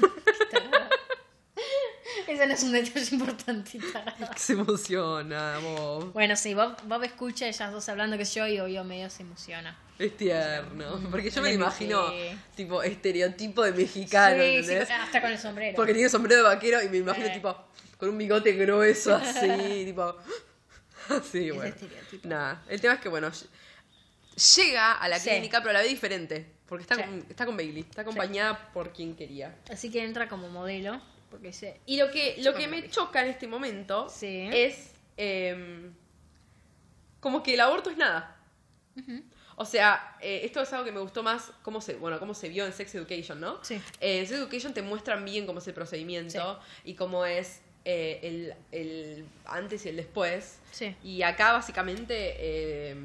Ese 2.27 2.47
no 2.47 2.53
es 2.53 2.63
un 2.63 2.71
detalle 2.73 3.15
importante. 3.15 3.79
Se 4.35 4.53
emociona, 4.53 5.57
Bob. 5.59 6.11
Bueno, 6.13 6.35
sí, 6.35 6.53
Bob, 6.53 6.75
Bob 6.83 7.03
escucha 7.03 7.45
a 7.45 7.47
ellas 7.47 7.71
dos 7.71 7.87
hablando 7.89 8.17
que 8.17 8.25
yo 8.25 8.45
y 8.47 8.59
obvio 8.59 8.83
medio 8.83 9.09
se 9.09 9.23
emociona. 9.23 9.77
Es 9.99 10.17
tierno. 10.17 10.99
Porque 11.11 11.29
yo 11.29 11.41
me 11.41 11.53
imagino, 11.53 12.11
tipo, 12.55 12.81
estereotipo 12.83 13.63
de 13.63 13.71
mexicano, 13.71 14.43
sí, 14.63 14.73
hasta 14.73 15.21
con 15.21 15.31
el 15.31 15.37
sombrero. 15.39 15.75
Porque 15.75 15.93
tiene 15.93 16.09
sombrero 16.09 16.43
de 16.43 16.49
vaquero 16.49 16.81
y 16.81 16.89
me 16.89 16.97
imagino, 16.97 17.27
Eh. 17.27 17.31
tipo, 17.33 17.55
con 17.97 18.09
un 18.09 18.17
bigote 18.17 18.51
grueso 18.53 19.15
así, 19.15 19.47
tipo. 19.85 20.15
Así, 21.09 21.39
Ese 21.45 21.51
bueno. 21.51 21.69
estereotipo. 21.75 22.27
Nada, 22.27 22.63
el 22.69 22.79
tema 22.81 22.93
es 22.95 22.99
que, 23.01 23.09
bueno, 23.09 23.27
ll- 23.29 23.47
llega 24.57 24.93
a 24.93 25.07
la 25.07 25.19
Sí. 25.19 25.29
clínica, 25.29 25.61
pero 25.61 25.73
la 25.73 25.81
ve 25.81 25.87
diferente. 25.87 26.45
Porque 26.67 26.83
está, 26.83 26.95
Sí. 26.95 27.03
con, 27.03 27.25
está 27.29 27.45
con 27.45 27.55
Bailey, 27.57 27.81
está 27.81 28.01
acompañada 28.01 28.71
por 28.73 28.91
quien 28.93 29.15
quería. 29.15 29.55
Así 29.71 29.91
que 29.91 30.03
entra 30.03 30.27
como 30.27 30.49
modelo. 30.49 30.99
Porque 31.29 31.51
se... 31.53 31.79
Y 31.85 31.97
lo 31.97 32.09
que, 32.11 32.35
lo 32.39 32.53
que 32.53 32.67
me 32.67 32.89
choca 32.89 33.21
en 33.21 33.29
este 33.29 33.47
momento 33.47 34.07
Sí. 34.09 34.49
es 34.51 34.91
em, 35.17 35.93
como 37.19 37.43
que 37.43 37.53
el 37.53 37.59
aborto 37.61 37.89
es 37.89 37.97
nada. 37.97 38.37
O 39.55 39.65
sea, 39.65 40.17
eh, 40.21 40.41
esto 40.43 40.61
es 40.61 40.71
algo 40.73 40.85
que 40.85 40.91
me 40.91 40.99
gustó 40.99 41.21
más, 41.21 41.51
cómo 41.61 41.79
se, 41.81 41.93
bueno, 41.95 42.19
cómo 42.19 42.33
se 42.33 42.49
vio 42.49 42.65
en 42.65 42.73
Sex 42.73 42.95
Education, 42.95 43.39
¿no? 43.39 43.63
Sí. 43.63 43.75
Eh, 43.99 44.19
en 44.19 44.27
Sex 44.27 44.39
Education 44.39 44.73
te 44.73 44.81
muestran 44.81 45.23
bien 45.25 45.45
cómo 45.45 45.59
es 45.59 45.67
el 45.67 45.73
procedimiento 45.75 46.59
y 46.83 46.95
cómo 46.95 47.25
es 47.25 47.61
eh, 47.85 48.19
el, 48.23 48.53
el 48.71 49.25
antes 49.45 49.85
y 49.85 49.89
el 49.89 49.97
después. 49.97 50.59
Sí. 50.71 50.95
Y 51.03 51.21
acá 51.21 51.53
básicamente 51.53 52.35
eh, 52.37 52.95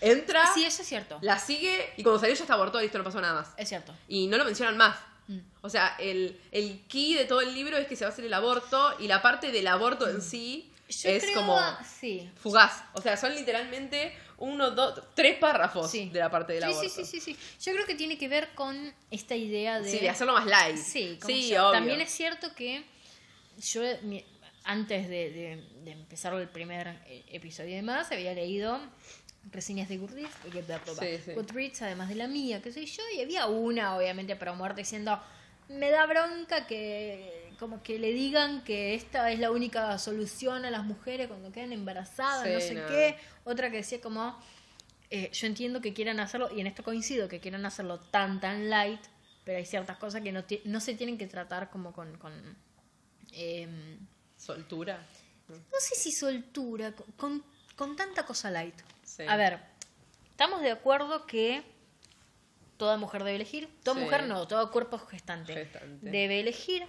entra, 0.00 0.44
Sí, 0.54 0.64
eso 0.64 0.82
es 0.82 0.88
cierto. 0.88 1.18
la 1.22 1.38
sigue 1.38 1.92
y 1.96 2.02
cuando 2.02 2.20
salió 2.20 2.34
ya 2.34 2.42
está 2.42 2.54
abortó, 2.54 2.80
listo, 2.80 2.98
no 2.98 3.04
pasó 3.04 3.20
nada 3.20 3.34
más. 3.34 3.50
Es 3.56 3.68
cierto. 3.68 3.94
Y 4.08 4.26
no 4.28 4.36
lo 4.36 4.44
mencionan 4.44 4.76
más. 4.76 4.96
Mm. 5.26 5.38
O 5.62 5.68
sea, 5.68 5.96
el, 5.98 6.40
el 6.52 6.80
key 6.88 7.14
de 7.14 7.24
todo 7.24 7.40
el 7.40 7.52
libro 7.54 7.76
es 7.76 7.86
que 7.86 7.96
se 7.96 8.04
va 8.04 8.10
a 8.10 8.12
hacer 8.12 8.24
el 8.24 8.34
aborto 8.34 8.94
y 8.98 9.08
la 9.08 9.20
parte 9.22 9.50
del 9.52 9.66
aborto 9.66 10.08
en 10.08 10.22
sí 10.22 10.72
Yo 10.88 11.10
es 11.10 11.22
creo- 11.24 11.34
como 11.34 11.60
Sí. 12.00 12.30
fugaz. 12.40 12.82
O 12.94 13.02
sea, 13.02 13.16
son 13.16 13.34
literalmente 13.34 14.16
uno, 14.38 14.70
dos, 14.70 15.02
tres 15.14 15.36
párrafos 15.38 15.90
Sí. 15.90 16.08
de 16.10 16.20
la 16.20 16.30
parte 16.30 16.52
del 16.54 16.62
Sí, 16.62 16.68
aborto. 16.70 16.88
sí, 16.88 17.04
sí, 17.04 17.20
sí, 17.20 17.34
sí. 17.34 17.38
Yo 17.66 17.72
creo 17.74 17.84
que 17.86 17.94
tiene 17.96 18.16
que 18.16 18.28
ver 18.28 18.50
con 18.54 18.94
esta 19.10 19.34
idea 19.34 19.80
de... 19.80 19.90
Sí, 19.90 19.98
de 19.98 20.08
hacerlo 20.08 20.32
más 20.32 20.46
light. 20.46 20.76
Sí, 20.76 21.18
como 21.20 21.34
sí 21.34 21.50
obvio. 21.56 21.72
también 21.72 22.00
es 22.00 22.10
cierto 22.10 22.54
que 22.54 22.84
yo 23.58 23.82
mi- 24.02 24.24
antes 24.64 25.08
de, 25.08 25.30
de- 25.30 25.64
de 25.84 25.90
empezar 25.92 26.34
el 26.34 26.48
primer 26.48 26.88
eh, 27.06 27.24
episodio 27.28 27.70
y 27.70 27.74
demás 27.76 28.10
había 28.12 28.34
leído 28.34 28.78
reseñas 29.50 29.88
de 29.88 29.96
Goodreads. 29.98 30.30
Sí, 30.98 31.18
sí. 31.24 31.32
Goodreads, 31.32 31.82
además 31.82 32.08
de 32.08 32.16
la 32.16 32.28
mía, 32.28 32.60
qué 32.62 32.70
sé 32.72 32.84
yo, 32.84 33.02
y 33.16 33.20
había 33.22 33.46
una, 33.46 33.96
obviamente, 33.96 34.36
para 34.36 34.52
muerte 34.52 34.82
diciendo, 34.82 35.18
me 35.68 35.90
da 35.90 36.04
bronca 36.06 36.66
que 36.66 37.52
como 37.58 37.82
que 37.82 37.98
le 37.98 38.12
digan 38.12 38.62
que 38.62 38.94
esta 38.94 39.30
es 39.32 39.38
la 39.38 39.50
única 39.50 39.98
solución 39.98 40.64
a 40.64 40.70
las 40.70 40.84
mujeres 40.84 41.28
cuando 41.28 41.50
quedan 41.50 41.72
embarazadas, 41.72 42.46
Sí, 42.46 42.52
no 42.52 42.60
sé 42.60 42.74
no. 42.74 42.86
qué. 42.86 43.16
Otra 43.44 43.70
que 43.70 43.78
decía 43.78 44.00
como, 44.00 44.38
eh, 45.10 45.30
yo 45.32 45.46
entiendo 45.46 45.80
que 45.80 45.92
quieran 45.94 46.20
hacerlo, 46.20 46.50
y 46.54 46.60
en 46.60 46.66
esto 46.66 46.82
coincido, 46.84 47.28
que 47.28 47.40
quieran 47.40 47.64
hacerlo 47.66 47.98
tan, 48.00 48.40
tan 48.40 48.68
light, 48.70 49.00
pero 49.44 49.58
hay 49.58 49.64
ciertas 49.66 49.96
cosas 49.96 50.20
que 50.20 50.30
no, 50.30 50.44
no 50.64 50.80
se 50.80 50.94
tienen 50.94 51.16
que 51.16 51.26
tratar 51.26 51.70
como 51.70 51.92
con... 51.92 52.18
con 52.18 52.67
em, 53.32 53.98
Soltura. 54.36 55.04
no 55.48 55.80
sé 55.80 55.94
si 55.94 56.12
soltura, 56.12 56.92
con, 56.92 57.06
con, 57.12 57.44
con 57.76 57.96
tanta 57.96 58.24
cosa 58.24 58.50
light. 58.50 58.74
Sí. 59.04 59.24
A 59.28 59.36
ver, 59.36 59.58
estamos 60.30 60.60
de 60.62 60.70
acuerdo 60.70 61.26
que 61.26 61.62
toda 62.76 62.96
mujer 62.96 63.24
debe 63.24 63.36
elegir, 63.36 63.68
toda 63.82 63.96
Sí. 63.96 64.04
mujer 64.04 64.24
no, 64.28 64.46
todo 64.46 64.70
cuerpo 64.70 64.98
gestante, 64.98 65.54
Gestante. 65.54 66.10
debe 66.10 66.40
elegir, 66.40 66.84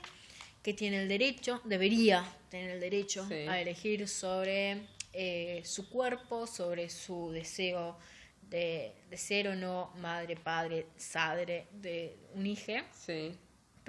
que 0.61 0.73
tiene 0.73 1.01
el 1.01 1.07
derecho, 1.09 1.61
debería 1.63 2.23
tener 2.49 2.71
el 2.71 2.79
derecho 2.79 3.25
Sí. 3.27 3.33
a 3.47 3.59
elegir 3.61 4.07
sobre 4.07 4.85
eh, 5.13 5.63
su 5.65 5.89
cuerpo, 5.89 6.45
sobre 6.45 6.89
su 6.89 7.31
deseo 7.31 7.97
de, 8.43 8.93
de 9.09 9.17
ser 9.17 9.47
o 9.47 9.55
no 9.55 9.91
madre, 9.97 10.35
padre, 10.35 10.85
sadre 10.97 11.67
de 11.71 12.15
un 12.35 12.45
hijo. 12.45 12.73
Sí. 12.93 13.35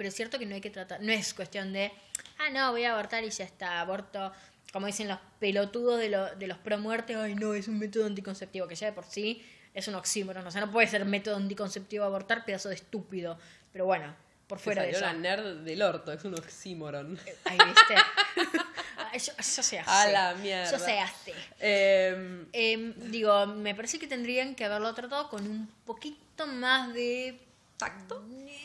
Pero 0.01 0.09
es 0.09 0.15
cierto 0.15 0.39
que 0.39 0.47
no 0.47 0.55
hay 0.55 0.61
que 0.61 0.71
tratar, 0.71 0.99
no 0.99 1.11
es 1.11 1.35
cuestión 1.35 1.73
de, 1.73 1.91
ah, 2.39 2.49
no, 2.49 2.71
voy 2.71 2.85
a 2.85 2.93
abortar 2.93 3.23
y 3.23 3.29
ya 3.29 3.43
está, 3.43 3.79
aborto, 3.81 4.31
como 4.73 4.87
dicen 4.87 5.07
los 5.07 5.19
pelotudos 5.39 5.99
de, 5.99 6.09
lo- 6.09 6.35
de 6.35 6.47
los 6.47 6.57
pro 6.57 6.79
muerte, 6.79 7.13
ay, 7.15 7.35
no, 7.35 7.53
es 7.53 7.67
un 7.67 7.77
método 7.77 8.07
anticonceptivo, 8.07 8.67
que 8.67 8.73
ya 8.73 8.87
de 8.87 8.93
por 8.93 9.05
sí 9.05 9.45
es 9.75 9.87
un 9.87 9.93
oxímoron, 9.93 10.47
o 10.47 10.49
sea, 10.49 10.59
no 10.61 10.71
puede 10.71 10.87
ser 10.87 11.05
método 11.05 11.35
anticonceptivo 11.35 12.03
abortar, 12.03 12.43
pedazo 12.45 12.69
de 12.69 12.75
estúpido. 12.75 13.37
Pero 13.71 13.85
bueno, 13.85 14.15
por 14.47 14.57
fuera 14.57 14.81
de 14.81 14.89
eso. 14.89 15.01
la 15.01 15.13
nerd 15.13 15.57
del 15.63 15.83
orto, 15.83 16.11
es 16.11 16.23
un 16.25 16.33
oxímoron. 16.33 17.19
Ahí 17.45 17.57
viste. 17.63 17.95
Ah, 18.97 19.17
yo, 19.17 19.33
yo 19.33 19.39
hace. 19.39 19.79
A 19.79 20.07
la 20.09 20.33
mierda. 20.35 20.71
Yo 20.71 20.77
hace. 20.77 21.33
Em, 21.59 22.45
Em, 22.53 22.93
digo, 23.11 23.45
me 23.47 23.73
parece 23.75 23.99
que 23.99 24.07
tendrían 24.07 24.55
que 24.55 24.63
haberlo 24.65 24.93
tratado 24.93 25.27
con 25.29 25.45
un 25.47 25.67
poquito 25.85 26.47
más 26.47 26.93
de 26.93 27.37
¿Tacto? 27.81 28.23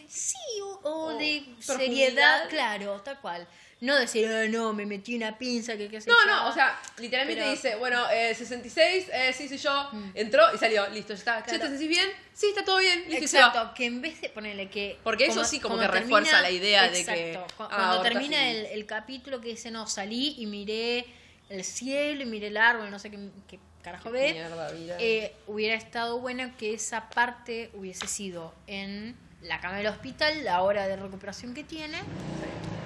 Sí, 0.09 0.37
o, 0.83 1.16
de 1.18 1.42
profundidad. 1.66 1.76
seriedad, 1.79 2.48
claro, 2.50 3.00
tal 3.00 3.18
cual. 3.20 3.48
No 3.81 3.96
decir, 3.96 4.26
"Ah, 4.29 4.46
no, 4.48 4.72
me 4.74 4.85
metí 4.85 5.16
una 5.16 5.37
pinza, 5.38 5.74
que 5.76 5.88
qué 5.88 6.00
sé 6.02 6.09
No, 6.11 6.16
yo". 6.24 6.26
no, 6.31 6.48
o 6.48 6.52
sea, 6.52 6.79
literalmente 6.98 7.40
Pero- 7.42 7.50
dice, 7.50 7.76
bueno, 7.76 8.09
eh, 8.11 8.35
66, 8.35 9.07
eh, 9.12 9.33
sí, 9.37 9.48
sí, 9.48 9.57
yo, 9.57 9.90
entró 10.14 10.42
y 10.55 10.59
salió, 10.59 10.87
listo, 10.90 11.14
ya 11.14 11.18
está. 11.18 11.42
Claro. 11.42 11.61
¿te 11.61 11.66
sentís 11.68 11.88
bien? 11.88 12.07
Sí, 12.35 12.48
está 12.50 12.62
todo 12.64 12.79
bien, 12.79 13.05
listo. 13.09 13.24
Exacto, 13.24 13.72
que 13.74 13.87
en 13.87 14.02
vez 14.02 14.20
de 14.20 14.29
ponerle 14.29 14.68
que... 14.68 14.98
Porque 15.02 15.26
eso 15.26 15.44
sí 15.44 15.61
como 15.61 15.79
que 15.79 15.88
refuerza 15.88 16.40
la 16.42 16.50
idea 16.50 16.88
de 16.90 17.05
que, 17.05 17.38
ah, 17.38 17.46
cuando 17.57 18.02
termina 18.02 18.50
el, 18.50 18.66
el 18.66 18.85
capítulo 18.87 19.40
que 19.40 19.48
dice, 19.48 19.70
no, 19.70 19.87
salí 19.87 20.35
y 20.38 20.44
miré 20.46 21.07
el 21.48 21.64
cielo 21.64 22.22
y 22.22 22.26
miré 22.26 22.48
el 22.48 22.57
árbol, 22.59 22.90
no 22.90 22.98
sé 22.98 23.11
qué, 23.11 23.18
qué 23.48 23.59
carajo 23.87 24.11
ve, 24.11 24.33
Mierda, 24.33 24.68
eh, 24.99 25.33
hubiera 25.46 25.77
estado 25.77 26.18
bueno 26.18 26.51
que 26.59 26.75
esa 26.75 27.09
parte 27.09 27.70
hubiese 27.75 28.09
sido 28.09 28.53
en 28.66 29.16
la 29.42 29.61
cama 29.61 29.77
del 29.79 29.87
hospital, 29.87 30.42
la 30.42 30.62
hora 30.62 30.88
de 30.88 30.96
recuperación 30.96 31.55
que 31.55 31.62
tiene, 31.62 31.99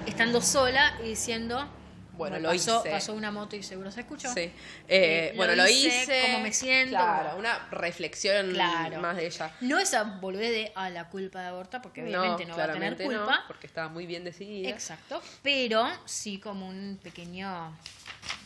estando 0.05 0.41
sola 0.41 0.95
y 1.03 1.07
diciendo, 1.09 1.67
Bueno, 2.13 2.37
lo 2.37 2.49
pasó, 2.49 2.81
hice. 2.81 2.91
pasó 2.91 3.13
una 3.15 3.31
moto 3.31 3.55
y 3.55 3.63
seguro 3.63 3.89
se 3.89 4.01
escuchó. 4.01 4.31
Sí. 4.31 4.41
Eh, 4.41 4.51
Eh, 4.87 5.33
bueno, 5.35 5.55
lo 5.55 5.67
hice, 5.67 6.03
hice. 6.03 6.21
cómo 6.27 6.39
me 6.41 6.53
siento, 6.53 6.91
Claro, 6.97 7.29
como- 7.29 7.39
una 7.39 7.67
reflexión 7.71 8.51
Claro. 8.51 9.01
más 9.01 9.15
de 9.15 9.25
ella. 9.25 9.51
No 9.61 9.79
esa 9.79 10.03
boludez 10.03 10.51
de 10.51 10.71
a 10.75 10.91
la 10.91 11.09
culpa 11.09 11.41
de 11.41 11.47
abortar, 11.47 11.81
porque 11.81 12.03
obviamente 12.03 12.45
no, 12.45 12.55
va 12.55 12.65
a 12.65 12.71
tener 12.73 12.95
culpa. 12.95 13.25
no, 13.25 13.47
porque 13.47 13.65
estaba 13.65 13.87
muy 13.89 14.05
bien 14.05 14.23
decidida. 14.23 14.69
Exacto. 14.69 15.19
Pero 15.41 15.87
sí 16.05 16.39
como 16.39 16.67
un 16.67 16.99
pequeño. 17.01 17.75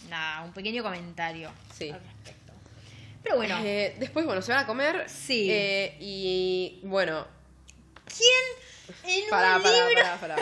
Nada, 0.09 0.43
un 0.43 0.53
pequeño 0.53 0.83
comentario 0.83 1.49
Sí. 1.77 1.89
al 1.89 1.99
respecto. 1.99 2.44
Pero 3.25 3.35
bueno, 3.37 3.59
Eh, 3.63 3.95
después, 3.99 4.25
bueno, 4.25 4.41
se 4.41 4.51
van 4.53 4.63
a 4.63 4.67
comer. 4.67 5.09
Sí. 5.09 5.47
Eh, 5.51 5.97
y 5.99 6.79
bueno, 6.83 7.27
¿quién 8.05 9.15
en 9.23 9.29
pará, 9.29 9.57
un 9.57 9.63
pará, 9.63 9.87
libro? 9.89 10.03
pará. 10.21 10.35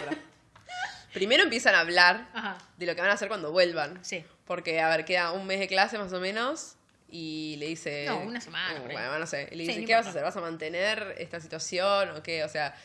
Primero 1.13 1.43
empiezan 1.43 1.75
a 1.75 1.79
hablar 1.79 2.27
Ajá, 2.33 2.57
de 2.77 2.85
lo 2.85 2.93
que 2.95 3.01
van 3.01 3.09
a 3.09 3.13
hacer 3.13 3.27
cuando 3.27 3.51
vuelvan. 3.51 4.03
sí. 4.03 4.23
Porque, 4.45 4.81
a 4.81 4.89
ver, 4.89 5.05
queda 5.05 5.31
un 5.31 5.47
mes 5.47 5.57
de 5.61 5.69
clase 5.69 5.97
más 5.97 6.11
o 6.11 6.19
menos. 6.19 6.75
Y 7.09 7.55
le 7.59 7.67
dice. 7.67 8.05
No, 8.07 8.19
una 8.19 8.41
semana. 8.41 8.81
Bueno, 8.81 9.17
no 9.19 9.25
sé. 9.25 9.47
Y 9.51 9.55
le 9.55 9.63
dice: 9.67 9.85
¿Qué 9.85 9.95
vas 9.95 10.05
a 10.05 10.09
hacer? 10.09 10.21
¿Vas 10.21 10.35
a 10.35 10.41
mantener 10.41 11.15
esta 11.17 11.39
situación 11.39 12.09
o 12.09 12.21
qué? 12.21 12.43
O 12.43 12.49
sea. 12.49 12.75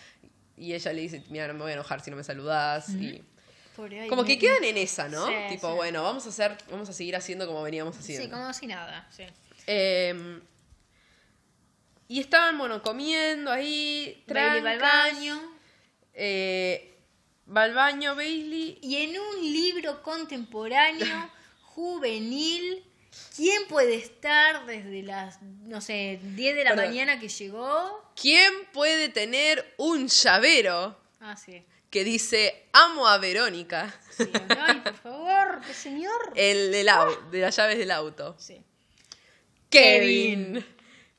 Y 0.57 0.74
ella 0.74 0.92
le 0.92 1.01
dice: 1.01 1.24
Mira, 1.30 1.49
no 1.49 1.55
me 1.55 1.61
voy 1.62 1.70
a 1.70 1.74
enojar 1.74 2.01
si 2.01 2.12
no 2.12 2.16
me 2.16 2.22
saludás. 2.22 2.90
Y. 2.90 3.24
Pobre, 3.74 4.03
ay, 4.03 4.09
Como 4.09 4.22
me- 4.22 4.28
que 4.28 4.38
quedan 4.38 4.62
en 4.62 4.76
esa, 4.76 5.09
¿no? 5.09 5.26
Sí, 5.26 5.32
tipo, 5.49 5.68
sí. 5.70 5.74
bueno, 5.76 6.03
vamos 6.05 6.26
a 6.26 6.28
hacer, 6.28 6.57
vamos 6.70 6.88
a 6.88 6.92
seguir 6.92 7.16
haciendo 7.16 7.46
como 7.49 7.61
veníamos 7.62 7.99
haciendo. 7.99 8.24
Sí, 8.24 8.30
como 8.30 8.53
si 8.55 8.66
nada, 8.68 9.09
sí. 9.11 9.24
Eh, 9.70 10.40
y 12.08 12.20
estaban, 12.20 12.56
bueno, 12.56 12.82
comiendo 12.82 13.50
ahí. 13.50 14.24
Bailey 14.26 14.62
va 14.62 14.70
al 14.70 14.78
baño. 14.80 15.42
Eh, 16.14 16.84
Va 17.54 17.62
al 17.62 17.74
baño 17.74 18.14
Bailey. 18.14 18.78
Y 18.82 18.96
en 18.96 19.18
un 19.18 19.40
libro 19.52 20.02
contemporáneo, 20.02 21.30
juvenil, 21.62 22.84
¿quién 23.36 23.66
puede 23.68 23.94
estar 23.94 24.66
desde 24.66 25.02
las, 25.02 25.40
no 25.42 25.80
sé, 25.80 26.18
10 26.22 26.56
de 26.56 26.64
la 26.64 26.74
mañana 26.74 27.18
que 27.20 27.28
llegó? 27.28 28.12
¿Quién 28.20 28.52
puede 28.72 29.08
tener 29.08 29.74
un 29.78 30.08
llavero 30.08 30.98
Ah, 31.20 31.36
sí. 31.36 31.64
que 31.90 32.04
dice 32.04 32.66
amo 32.72 33.06
a 33.08 33.16
Verónica? 33.18 33.94
sí. 34.10 34.30
Ay, 34.58 34.80
por 34.80 34.94
favor, 34.96 35.60
qué 35.66 35.72
señor. 35.72 36.12
El 36.36 36.70
del 36.72 36.88
au- 36.88 37.30
de 37.30 37.40
las 37.40 37.56
llaves 37.56 37.78
del 37.78 37.90
auto. 37.92 38.34
Sí. 38.38 38.62
Kevin. 39.70 40.64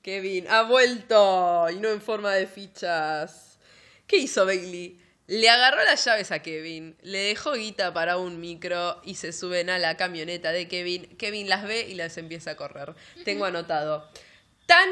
Kevin 0.02 0.48
ha 0.50 0.64
vuelto 0.64 1.68
y 1.70 1.76
no 1.76 1.90
en 1.90 2.02
forma 2.02 2.34
de 2.34 2.48
fichas. 2.48 3.60
¿Qué 4.08 4.18
hizo 4.18 4.46
Bailey? 4.46 5.00
Le 5.28 5.48
agarró 5.48 5.84
las 5.84 6.04
llaves 6.04 6.32
a 6.32 6.40
Kevin, 6.40 6.96
le 7.04 7.20
dejó 7.20 7.54
guita 7.54 7.94
para 7.94 8.18
un 8.18 8.40
micro 8.42 9.00
y 9.04 9.14
se 9.14 9.32
suben 9.32 9.70
a 9.70 9.78
la 9.78 9.96
camioneta 9.96 10.52
de 10.52 10.68
Kevin. 10.68 11.06
Kevin 11.18 11.48
las 11.48 11.66
ve 11.66 11.88
y 11.88 11.94
las 11.94 12.18
empieza 12.18 12.52
a 12.52 12.56
correr. 12.56 12.96
Tengo 13.26 13.46
anotado. 13.46 14.10
Tan 14.66 14.90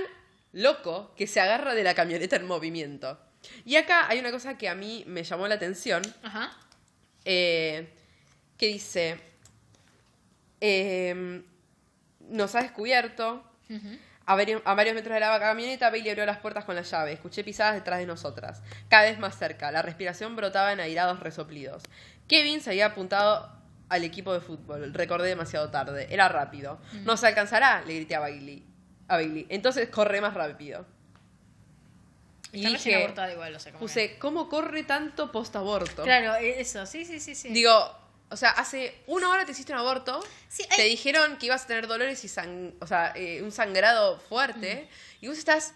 loco 0.51 1.15
que 1.17 1.25
se 1.25 1.39
agarra 1.39 1.73
de 1.73 1.83
la 1.83 1.95
camioneta 1.95 2.35
en 2.35 2.45
movimiento. 2.45 3.19
Y 3.65 3.77
acá 3.77 4.07
hay 4.07 4.19
una 4.19 4.29
cosa 4.29 4.57
que 4.59 4.69
a 4.69 4.75
mí 4.75 5.03
me 5.07 5.23
llamó 5.23 5.47
la 5.47 5.55
atención 5.55 6.03
Ajá. 6.21 6.55
eh, 7.25 7.87
que 8.59 8.67
dice, 8.67 9.19
eh, 10.61 11.41
nos 12.29 12.55
ha 12.55 12.61
descubierto, 12.61 13.43
a, 14.25 14.35
varios, 14.35 14.61
a 14.65 14.73
varios 14.75 14.95
metros 14.95 15.13
de 15.13 15.19
la 15.19 15.39
camioneta, 15.39 15.89
Bailey 15.89 16.09
abrió 16.09 16.25
las 16.25 16.37
puertas 16.39 16.65
con 16.65 16.75
la 16.75 16.81
llave, 16.81 17.13
escuché 17.13 17.43
pisadas 17.43 17.75
detrás 17.75 17.99
de 17.99 18.05
nosotras, 18.05 18.61
cada 18.89 19.03
vez 19.03 19.19
más 19.19 19.37
cerca, 19.37 19.71
la 19.71 19.81
respiración 19.81 20.35
brotaba 20.35 20.71
en 20.73 20.79
airados 20.79 21.19
resoplidos. 21.19 21.83
Kevin 22.27 22.61
se 22.61 22.71
había 22.71 22.87
apuntado 22.87 23.51
al 23.89 24.03
equipo 24.03 24.33
de 24.33 24.41
fútbol, 24.41 24.93
recordé 24.93 25.29
demasiado 25.29 25.69
tarde, 25.71 26.07
era 26.09 26.27
rápido. 26.27 26.77
¿No 27.05 27.15
se 27.15 27.27
alcanzará? 27.27 27.83
le 27.85 27.95
grité 27.95 28.15
a 28.15 28.19
Bailey. 28.19 28.65
A 29.07 29.15
Bailey. 29.15 29.45
Entonces 29.49 29.87
corre 29.89 30.19
más 30.19 30.33
rápido. 30.33 30.85
Y 32.53 32.65
Está 32.65 32.69
dije, 32.77 33.13
igual, 33.33 33.55
o 33.55 33.59
sea, 33.59 33.71
como 33.73 33.79
que- 33.79 33.85
puse, 33.85 34.17
¿cómo 34.19 34.49
corre 34.49 34.83
tanto 34.83 35.31
post-aborto? 35.31 36.03
Claro, 36.03 36.35
e- 36.35 36.59
eso, 36.61 36.85
sí, 36.85 37.05
sí, 37.05 37.19
sí, 37.19 37.35
sí. 37.35 37.49
Digo, 37.49 37.71
o 38.29 38.35
sea, 38.37 38.49
hace 38.51 38.95
una 39.07 39.29
hora 39.29 39.45
te 39.45 39.51
hiciste 39.53 39.71
un 39.73 39.79
aborto, 39.79 40.19
Sí, 40.49 40.63
te 40.75 40.81
hay- 40.81 40.89
dijeron 40.89 41.37
que 41.37 41.45
ibas 41.47 41.63
a 41.63 41.67
tener 41.67 41.87
dolores 41.87 42.23
y 42.23 42.27
sang 42.27 42.73
o 42.81 42.87
sea, 42.87 43.13
eh, 43.15 43.41
un 43.41 43.51
sangrado 43.51 44.19
fuerte, 44.19 44.89
y 45.21 45.27
vos 45.27 45.37
estás 45.37 45.73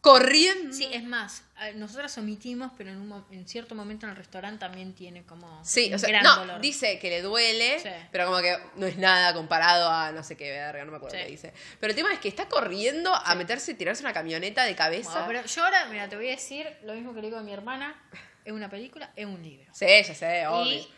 corriendo. 0.00 0.72
Sí, 0.72 0.88
es 0.92 1.02
más, 1.02 1.42
nosotras 1.74 2.16
omitimos, 2.18 2.70
pero 2.78 2.90
en, 2.90 2.98
un, 3.00 3.24
en 3.32 3.48
cierto 3.48 3.74
momento 3.74 4.06
en 4.06 4.10
el 4.10 4.16
restaurante 4.16 4.60
también 4.60 4.94
tiene 4.94 5.24
como 5.24 5.62
Sí, 5.64 5.88
un 5.88 5.94
o 5.94 5.98
sea, 5.98 6.08
gran 6.08 6.22
no, 6.22 6.36
dolor. 6.36 6.60
dice 6.60 6.98
que 7.00 7.10
le 7.10 7.20
duele, 7.20 7.80
Sí. 7.80 7.88
pero 8.12 8.26
como 8.26 8.38
que 8.38 8.56
no 8.76 8.86
es 8.86 8.96
nada 8.96 9.34
comparado 9.34 9.90
a 9.90 10.12
no 10.12 10.22
sé 10.22 10.36
qué 10.36 10.50
verga, 10.52 10.84
no 10.84 10.92
me 10.92 10.98
acuerdo 10.98 11.16
Sí. 11.18 11.24
qué 11.24 11.30
dice. 11.30 11.52
Pero 11.80 11.90
el 11.90 11.96
tema 11.96 12.12
es 12.12 12.20
que 12.20 12.28
está 12.28 12.46
corriendo 12.48 13.12
a 13.12 13.34
meterse 13.34 13.72
y 13.72 13.74
tirarse 13.74 14.02
una 14.04 14.12
camioneta 14.12 14.64
de 14.64 14.76
cabeza. 14.76 15.24
Bueno, 15.24 15.26
pero 15.26 15.46
yo 15.46 15.64
ahora, 15.64 15.86
mira, 15.86 16.08
te 16.08 16.14
voy 16.16 16.28
a 16.28 16.30
decir 16.30 16.66
lo 16.84 16.94
mismo 16.94 17.12
que 17.12 17.20
le 17.20 17.26
digo 17.26 17.38
a 17.38 17.42
mi 17.42 17.52
hermana, 17.52 18.00
es 18.44 18.52
una 18.52 18.70
película, 18.70 19.10
es 19.16 19.26
un 19.26 19.42
libro. 19.42 19.66
Sí, 19.74 19.86
ya 19.86 20.14
sé, 20.14 20.46
obvio. 20.46 20.72
Y- 20.74 20.88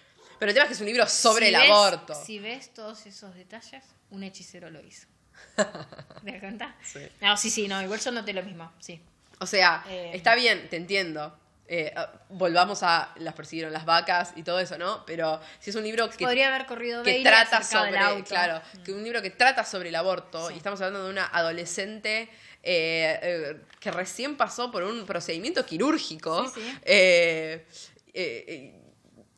Pero 0.41 0.51
el 0.51 0.55
tema 0.55 0.64
es 0.64 0.68
que 0.70 0.74
es 0.74 0.80
un 0.80 0.86
libro 0.86 1.07
sobre 1.07 1.49
Si 1.49 1.55
el 1.55 1.61
ves- 1.61 1.70
aborto. 1.70 2.14
Si 2.14 2.38
ves 2.41 2.74
todos 2.74 3.07
esos 3.07 3.34
detalles, 3.36 3.84
un 4.11 4.24
hechicero 4.24 4.70
lo 4.70 4.80
hizo. 4.84 5.07
¿Te 5.57 6.32
das 6.32 6.41
cuenta? 6.41 6.74
Sí. 6.82 6.99
No, 7.20 7.36
sí, 7.36 7.49
sí, 7.51 7.68
no, 7.68 7.80
igual 7.80 8.01
yo 8.01 8.11
noté 8.11 8.32
lo 8.32 8.43
mismo, 8.43 8.72
sí. 8.80 9.01
O 9.38 9.47
sea, 9.47 9.84
Eh. 9.88 10.11
está 10.14 10.34
bien, 10.34 10.68
te 10.68 10.76
entiendo. 10.76 11.36
Eh, 11.72 11.93
ah, 11.95 12.11
volvamos 12.30 12.82
a 12.82 13.14
las 13.18 13.32
persiguieron 13.34 13.72
las 13.72 13.84
vacas 13.84 14.32
y 14.34 14.43
todo 14.43 14.59
eso, 14.59 14.76
¿no? 14.76 15.05
Pero 15.07 15.41
si 15.61 15.70
es 15.70 15.76
un 15.76 15.84
libro 15.84 16.11
que, 16.11 16.24
Podría 16.24 16.49
haber 16.49 16.66
corrido 16.66 17.05
que 17.05 17.22
trata 17.22 17.62
sobre, 17.62 18.24
claro, 18.24 18.61
que 18.84 18.93
un 18.93 19.05
libro 19.05 19.22
que 19.22 19.30
trata 19.30 19.64
sobre 19.64 19.91
el 19.91 19.95
aborto 19.95 20.49
Sí. 20.49 20.55
y 20.55 20.57
estamos 20.57 20.80
hablando 20.80 21.05
de 21.05 21.11
una 21.11 21.26
adolescente 21.26 22.28
eh, 22.64 23.61
que 23.78 23.93
recién 23.93 24.36
pasó 24.36 24.72
por 24.72 24.82
un 24.82 25.07
procedimiento 25.07 25.64
quirúrgico, 25.64 26.49
Sí, 26.49 26.61
sí. 26.61 26.78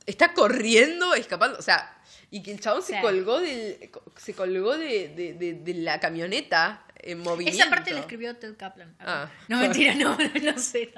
Está 0.06 0.32
corriendo, 0.34 1.14
escapando, 1.14 1.58
o 1.58 1.62
sea, 1.62 1.96
y 2.30 2.42
que 2.42 2.52
el 2.52 2.60
chabón 2.60 2.82
se 2.82 3.00
colgó 3.00 3.40
del, 3.40 3.90
se 4.16 4.34
colgó 4.34 4.76
de, 4.78 5.08
de- 5.08 5.34
de- 5.34 5.54
de 5.54 5.74
la 5.74 6.00
camioneta 6.00 6.84
en 6.96 7.18
movimiento. 7.20 7.60
Esa 7.60 7.70
parte 7.70 7.92
la 7.92 8.00
escribió 8.00 8.36
Ted 8.36 8.56
Kaplan. 8.56 8.94
Ah. 9.00 9.28
No, 9.48 9.58
mentira, 9.58 9.94
no, 9.94 10.16
no, 10.16 10.52
no 10.52 10.58
sé. 10.58 10.92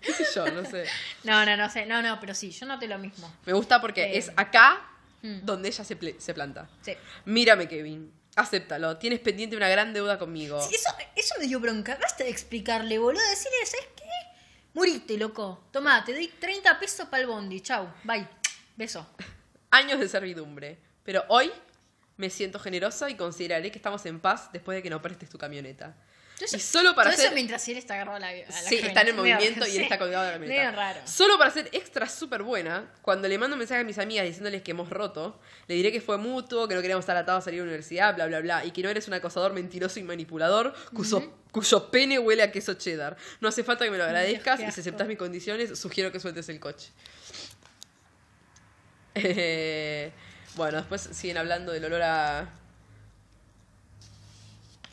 ¿Qué 0.00 0.12
sé 0.12 0.24
yo? 0.34 0.46
No 0.50 0.64
sé. 0.64 0.84
No, 1.24 1.44
no, 1.46 1.56
no 1.56 1.70
sé. 1.70 1.86
No, 1.86 2.02
no, 2.02 2.20
pero 2.20 2.34
sí, 2.34 2.50
yo 2.50 2.66
noté 2.66 2.86
lo 2.88 2.98
mismo. 2.98 3.32
Me 3.46 3.52
gusta 3.52 3.80
porque 3.80 4.04
Eh. 4.04 4.18
es 4.18 4.30
acá 4.36 4.90
Mm. 5.22 5.40
donde 5.46 5.68
ella 5.70 5.82
se, 5.82 5.96
se 6.20 6.34
planta. 6.34 6.68
Sí. 6.82 6.92
Mírame, 7.24 7.66
Kevin. 7.66 8.12
Acéptalo. 8.36 8.98
Tienes 8.98 9.18
pendiente 9.20 9.56
una 9.56 9.68
gran 9.68 9.94
deuda 9.94 10.18
conmigo. 10.18 10.60
Sí, 10.60 10.74
eso, 10.74 10.90
eso 11.16 11.34
me 11.38 11.46
dio 11.46 11.58
bronca. 11.58 11.96
Basta 12.00 12.22
de 12.22 12.28
explicarle, 12.30 12.98
boludo. 12.98 13.22
Decirle, 13.30 13.56
¿sabes 13.64 13.86
Morite, 14.76 15.16
loco. 15.16 15.68
Tomá, 15.72 16.04
te 16.04 16.12
doy 16.12 16.28
30 16.28 16.78
pesos 16.78 17.08
para 17.08 17.22
el 17.22 17.26
bondi. 17.26 17.62
Chau. 17.62 17.90
Bye. 18.04 18.28
Beso. 18.76 19.06
Años 19.70 19.98
de 19.98 20.06
servidumbre. 20.06 20.76
Pero 21.02 21.24
hoy 21.28 21.50
me 22.18 22.28
siento 22.28 22.58
generosa 22.58 23.08
y 23.08 23.14
consideraré 23.14 23.70
que 23.70 23.78
estamos 23.78 24.04
en 24.04 24.20
paz 24.20 24.52
después 24.52 24.76
de 24.76 24.82
que 24.82 24.90
no 24.90 25.00
prestes 25.00 25.30
tu 25.30 25.38
camioneta. 25.38 25.96
Yo 26.38 26.44
Y 26.54 26.60
solo 26.60 26.94
para 26.94 27.08
todo 27.10 27.14
hacer- 27.14 27.26
eso 27.26 27.34
mientras 27.34 27.66
él 27.68 27.78
está 27.78 27.94
agarrado 27.94 28.16
a 28.18 28.20
la, 28.20 28.28
a 28.28 28.34
la 28.34 28.52
Sí, 28.52 28.74
está 28.76 29.00
en 29.00 29.08
el 29.08 29.14
movimiento 29.20 29.66
y 29.66 29.76
él 29.76 29.82
está 29.84 29.98
colgado 29.98 30.22
de 30.24 30.30
la 30.32 30.34
camioneta. 30.34 30.62
Medio 30.64 30.76
raro. 30.76 31.00
Solo 31.06 31.38
para 31.38 31.50
ser 31.50 31.70
extra 31.72 32.06
súper 32.10 32.42
buena, 32.42 32.92
cuando 33.00 33.26
le 33.26 33.38
mando 33.38 33.54
un 33.54 33.58
mensaje 33.60 33.80
a 33.80 33.84
mis 33.84 33.96
amigas 33.98 34.26
diciéndoles 34.26 34.60
que 34.60 34.72
hemos 34.72 34.90
roto, 34.90 35.40
le 35.66 35.74
diré 35.76 35.90
que 35.90 36.02
fue 36.02 36.18
mutuo, 36.18 36.68
que 36.68 36.74
no 36.74 36.82
queríamos 36.82 37.04
estar 37.04 37.16
atados 37.16 37.42
a 37.42 37.44
salir 37.46 37.60
a 37.60 37.62
la 37.64 37.68
universidad, 37.68 38.14
bla, 38.14 38.26
bla, 38.26 38.40
bla, 38.40 38.64
y 38.66 38.70
que 38.70 38.82
no 38.82 38.90
eres 38.90 39.08
un 39.08 39.14
acosador 39.14 39.54
mentiroso 39.54 39.98
y 39.98 40.02
manipulador 40.02 40.74
cuyo, 40.94 41.32
cuyo 41.50 41.90
pene 41.90 42.18
huele 42.18 42.42
a 42.42 42.52
queso 42.52 42.74
cheddar. 42.74 43.16
No 43.40 43.48
hace 43.48 43.64
falta 43.64 43.86
que 43.86 43.90
me 43.90 43.96
lo 43.96 44.04
agradezcas 44.04 44.60
y 44.60 44.70
si 44.72 44.80
aceptas 44.80 45.08
mis 45.08 45.16
condiciones, 45.16 45.78
sugiero 45.78 46.12
que 46.12 46.20
sueltes 46.20 46.48
el 46.50 46.60
coche. 46.60 46.90
Eh, 49.18 50.12
bueno, 50.56 50.76
después 50.76 51.00
siguen 51.12 51.38
hablando 51.38 51.72
del 51.72 51.84
olor 51.86 52.02
a, 52.02 52.50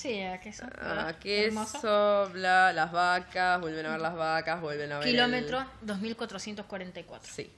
Sí, 0.04 0.22
a 0.22 0.40
queso. 0.42 0.66
a 0.66 0.68
¿verdad? 0.68 1.16
queso, 1.18 1.48
Hermoso. 1.48 2.30
bla, 2.34 2.74
las 2.74 2.92
vacas, 2.92 3.62
vuelven 3.62 3.86
a 3.86 3.92
ver 3.92 4.02
las 4.02 4.16
vacas, 4.16 4.60
vuelven 4.62 4.92
a 4.92 5.00
ver. 5.00 5.08
el- 5.08 5.14
Kilómetro 5.14 5.66
2444. 5.82 7.32
Sí. 7.34 7.50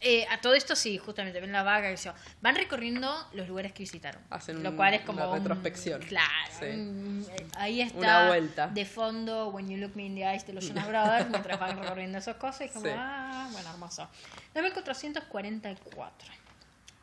Eh, 0.00 0.26
a 0.30 0.40
todo 0.40 0.54
esto 0.54 0.76
sí, 0.76 0.96
justamente, 0.98 1.40
ven 1.40 1.50
la 1.50 1.62
y 1.90 1.94
eso. 1.94 2.14
Van 2.40 2.54
recorriendo 2.54 3.26
los 3.32 3.48
lugares 3.48 3.72
que 3.72 3.82
visitaron. 3.82 4.22
Hacen 4.30 4.62
lo 4.62 4.76
cual 4.76 4.94
es 4.94 5.00
como 5.00 5.18
una 5.24 5.28
un- 5.30 5.38
retrospección. 5.38 6.00
claro. 6.02 6.28
Sí. 6.60 6.66
un- 6.66 7.26
eh, 7.32 7.46
ahí 7.56 7.80
está 7.80 7.96
Una 7.98 8.28
vuelta. 8.28 8.66
de 8.68 8.84
fondo 8.84 9.48
When 9.48 9.68
You 9.68 9.76
Look 9.78 9.96
Me 9.96 10.04
in 10.04 10.14
the 10.14 10.22
Eyes 10.24 10.46
de 10.46 10.52
los 10.52 10.68
Jonas 10.68 10.86
Brothers 10.86 11.28
mientras 11.30 11.58
van 11.58 11.80
recorriendo 11.82 12.18
esas 12.18 12.36
cosas. 12.36 12.66
Y 12.66 12.68
como, 12.68 12.84
Sí. 12.84 12.92
ah, 12.94 13.48
bueno, 13.50 13.70
hermoso. 13.70 14.08
9444. 14.54 16.28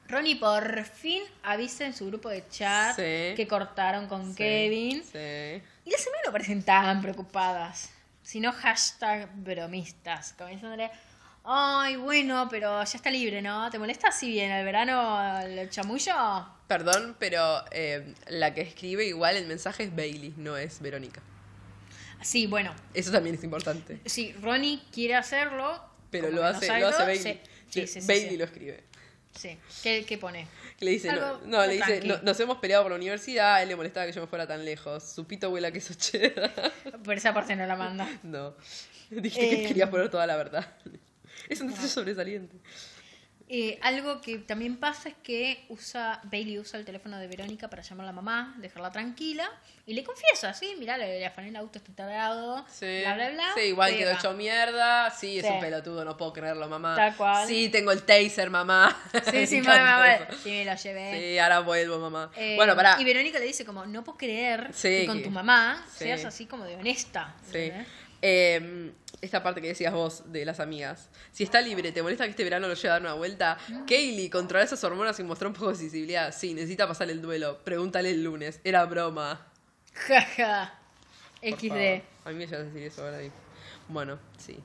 Ronnie 0.08 0.36
por 0.36 0.84
fin 0.86 1.24
avisa 1.43 1.86
en 1.86 1.93
su 1.93 2.06
grupo 2.08 2.30
de 2.30 2.47
chat 2.49 2.95
Sí. 2.95 3.36
que 3.36 3.47
cortaron 3.49 4.08
con 4.08 4.30
Sí, 4.32 4.36
Kevin. 4.36 5.03
Sí. 5.03 5.62
Y 5.86 5.89
las 5.91 6.01
amigas 6.08 6.22
no 6.26 6.32
parecen 6.32 6.64
tan 6.64 7.01
preocupadas, 7.01 7.89
sino 8.24 8.51
hashtag 8.51 9.30
bromistas, 9.36 10.34
como 10.34 10.49
diciéndole, 10.49 10.91
ay, 11.43 11.95
bueno, 11.95 12.47
pero 12.49 12.84
ya 12.84 12.97
está 12.97 13.10
libre, 13.10 13.41
¿no? 13.41 13.70
¿Te 13.72 13.80
molesta 13.80 14.12
si 14.12 14.30
viene 14.30 14.60
el 14.60 14.66
verano 14.66 15.39
el 15.41 15.70
chamullo? 15.70 16.14
Perdón, 16.68 17.16
pero 17.20 17.64
eh, 17.72 18.14
la 18.28 18.53
que 18.53 18.62
escribe 18.62 19.06
igual 19.06 19.36
el 19.38 19.45
mensaje 19.47 19.84
es 19.84 19.95
Bailey, 19.95 20.34
no 20.38 20.58
es 20.58 20.82
Verónica. 20.82 21.22
Sí, 22.22 22.47
bueno, 22.47 22.74
Eso 22.93 23.12
también 23.12 23.36
es 23.36 23.43
importante. 23.43 23.99
sí, 24.06 24.34
Ronnie 24.41 24.82
quiere 24.91 25.16
hacerlo. 25.16 25.80
Pero 26.10 26.30
lo 26.32 26.43
hace, 26.43 26.68
lo 26.80 26.88
hace 26.88 27.03
Bailey. 27.03 27.22
Sí, 27.70 27.82
sí, 27.82 27.88
sí, 27.88 28.01
sí, 28.01 28.08
Bailey 28.08 28.38
lo 28.38 28.45
escribe. 28.45 28.84
Sí. 29.38 29.57
¿Qué, 29.83 30.05
qué 30.05 30.17
pone? 30.17 30.47
Le 30.79 30.91
dice, 30.91 31.11
no, 31.11 31.39
no, 31.45 31.65
le 31.65 31.73
dice, 31.73 32.01
no- 32.05 32.21
nos 32.21 32.39
hemos 32.39 32.57
peleado 32.59 32.83
por 32.83 32.91
la 32.91 32.97
universidad, 32.97 33.61
él 33.61 33.69
le 33.69 33.75
molestaba 33.75 34.05
que 34.05 34.11
yo 34.13 34.21
me 34.21 34.27
fuera 34.27 34.47
tan 34.47 34.63
lejos. 34.65 35.03
Su 35.03 35.25
pito 35.25 35.49
huele 35.49 35.67
a 35.67 35.71
queso 35.71 35.93
cheddar. 35.93 36.73
Por 37.03 37.15
esa 37.15 37.33
parte 37.33 37.55
no 37.55 37.65
la 37.65 37.75
manda. 37.75 38.07
no. 38.23 38.55
Dijiste 39.09 39.49
que 39.49 39.63
Eh, 39.63 39.67
querías 39.67 39.89
poner 39.89 40.09
toda 40.09 40.25
la 40.27 40.36
verdad. 40.38 40.67
Es 41.49 41.61
un 41.61 41.67
detalle 41.67 41.88
sobresaliente. 41.89 42.55
Eh, 43.48 43.78
algo 43.84 44.22
que 44.22 44.39
también 44.39 44.78
pasa 44.78 45.08
es 45.10 45.16
que 45.22 45.66
usa 45.70 46.20
Bailey 46.24 46.58
usa 46.58 46.80
el 46.80 46.86
teléfono 46.86 47.20
de 47.20 47.28
Verónica 47.28 47.70
para 47.70 47.84
llamar 47.84 48.06
a 48.06 48.08
la 48.08 48.12
mamá, 48.12 48.56
dejarla 48.58 48.91
tranquila, 48.91 49.48
y 49.86 49.93
le 49.93 50.04
confiesa, 50.04 50.52
sí, 50.56 50.74
mirá, 50.80 50.98
le, 50.98 51.20
le 51.20 51.26
afané 51.28 51.50
el 51.50 51.56
auto 51.58 51.78
este 51.78 51.91
tarado, 51.91 52.66
Sí. 52.68 53.02
bla, 53.02 53.14
bla, 53.14 53.30
bla. 53.30 53.46
Sí, 53.56 53.62
igual 53.68 53.96
quedó 53.96 54.14
hecho 54.14 54.34
mierda. 54.34 55.12
Sí, 55.12 55.38
es 55.38 55.46
Sí. 55.46 55.52
un 55.52 55.60
pelotudo, 55.60 56.04
no 56.04 56.18
puedo 56.18 56.34
creerlo, 56.34 56.68
mamá. 56.68 56.96
Tal 56.96 57.16
cual. 57.16 57.48
Sí, 57.48 57.70
tengo 57.70 57.91
el 57.91 58.02
taser, 58.02 58.50
mamá. 58.50 58.98
Sí, 59.32 59.46
sí, 59.46 59.62
mamá, 59.62 60.18
sí, 60.43 60.50
me 60.50 60.66
lo 60.66 60.76
llevé. 60.76 61.20
Sí, 61.34 61.38
ahora 61.38 61.60
vuelvo, 61.60 62.00
mamá. 62.00 62.32
Eh, 62.36 62.56
bueno, 62.56 62.76
pará. 62.76 62.98
Y 63.00 63.04
Verónica 63.04 63.38
le 63.38 63.46
dice 63.46 63.64
como, 63.64 63.86
no 63.86 64.04
puedo 64.04 64.18
creer 64.18 64.72
Sí, 64.74 65.02
que 65.02 65.06
con 65.06 65.22
tu 65.22 65.30
mamá 65.30 65.86
seas 65.93 66.26
así 66.26 66.48
como 66.48 66.64
de 66.66 66.78
honesta. 66.78 67.36
Sí. 67.52 67.72
Eh, 68.28 68.91
esta 69.21 69.43
parte 69.43 69.61
que 69.61 69.67
decías 69.67 69.93
vos 69.93 70.32
de 70.32 70.45
las 70.45 70.59
amigas. 70.59 71.09
Si 71.32 71.43
está 71.43 71.61
libre, 71.61 71.91
¿te 71.91 72.01
molesta 72.01 72.23
que 72.23 72.32
este 72.32 72.43
verano 72.43 72.67
lo 72.67 72.73
lleve 72.73 72.89
a 72.89 72.91
dar 72.93 73.01
una 73.01 73.13
vuelta? 73.13 73.59
Kaylee, 73.88 74.32
controla 74.32 74.65
esas 74.65 74.84
hormonas 74.84 75.19
y 75.19 75.23
mostró 75.23 75.49
un 75.49 75.53
poco 75.53 75.69
de 75.69 75.76
sensibilidad. 75.76 76.34
Sí, 76.36 76.55
necesita 76.55 76.88
pasar 76.88 77.11
el 77.11 77.21
duelo. 77.21 77.59
Pregúntale 77.63 78.09
el 78.09 78.23
lunes. 78.23 78.61
Era 78.63 78.84
broma. 78.86 79.45
Jaja. 79.93 80.73
XD. 81.39 82.01
A 82.26 82.30
mí 82.30 82.36
me 82.36 82.47
llegas 82.47 82.61
a 82.61 82.63
decir 82.63 82.82
eso 82.82 83.05
ahora. 83.05 83.19
Bueno, 83.88 84.17
sí. 84.39 84.57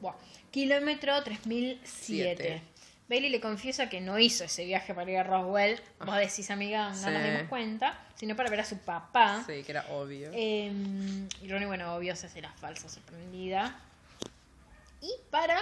Buah. 0.00 0.14
Kilómetro 0.50 1.22
3007. 1.22 1.84
Siete. 1.84 2.62
Bailey 3.08 3.30
le 3.30 3.40
confiesa 3.40 3.88
que 3.88 4.00
no 4.00 4.18
hizo 4.18 4.44
ese 4.44 4.64
viaje 4.64 4.92
para 4.94 5.10
ir 5.10 5.18
a 5.18 5.22
Roswell. 5.22 5.80
Vos 6.04 6.16
decís, 6.16 6.50
amiga, 6.50 6.88
no 6.90 6.94
Sí. 6.96 7.10
nos 7.10 7.22
dimos 7.22 7.42
cuenta. 7.48 7.98
Sino 8.16 8.34
para 8.34 8.50
ver 8.50 8.60
a 8.60 8.64
su 8.64 8.78
papá. 8.78 9.44
Sí, 9.46 9.62
que 9.62 9.72
era 9.72 9.86
obvio. 9.90 10.30
Eh, 10.32 10.72
y 11.42 11.48
Ronnie, 11.48 11.66
bueno, 11.66 11.94
obvio, 11.94 12.16
se 12.16 12.26
hace 12.26 12.40
la 12.42 12.50
falsa 12.52 12.88
sorprendida. 12.88 13.78
Y 15.00 15.10
para. 15.30 15.60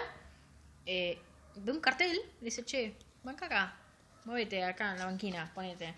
Eh, 0.86 1.18
ve 1.56 1.72
un 1.72 1.80
cartel, 1.80 2.16
le 2.40 2.44
dice, 2.44 2.64
che, 2.64 2.94
banca 3.22 3.46
acá. 3.46 3.74
Muévete 4.24 4.62
acá 4.64 4.92
en 4.92 4.98
la 4.98 5.04
banquina, 5.06 5.50
ponete. 5.54 5.92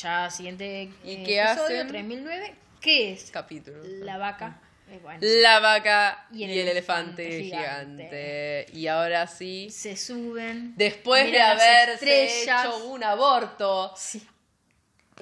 Ya, 0.00 0.28
siguiente 0.30 0.90
¿Y 1.04 1.10
eh, 1.12 1.22
qué 1.24 1.40
episodio, 1.42 1.76
hacen? 1.76 1.88
3009. 1.88 2.54
¿Qué 2.80 3.12
es? 3.12 3.30
Capítulo. 3.30 3.78
La 3.84 4.18
vaca. 4.18 4.58
Eh, 4.92 4.98
bueno, 5.02 5.18
La 5.22 5.58
vaca 5.60 6.26
Y 6.32 6.40
y 6.40 6.44
el 6.44 6.50
el, 6.50 6.68
elefante, 6.68 7.26
elefante 7.26 7.42
gigante. 7.44 8.66
Y 8.72 8.86
ahora 8.88 9.26
sí. 9.26 9.68
se 9.70 9.96
suben. 9.96 10.74
Después 10.76 11.30
de 11.32 11.40
haberse 11.40 12.42
hecho 12.44 12.86
un 12.86 13.02
aborto, 13.04 13.94
Sí. 13.96 14.22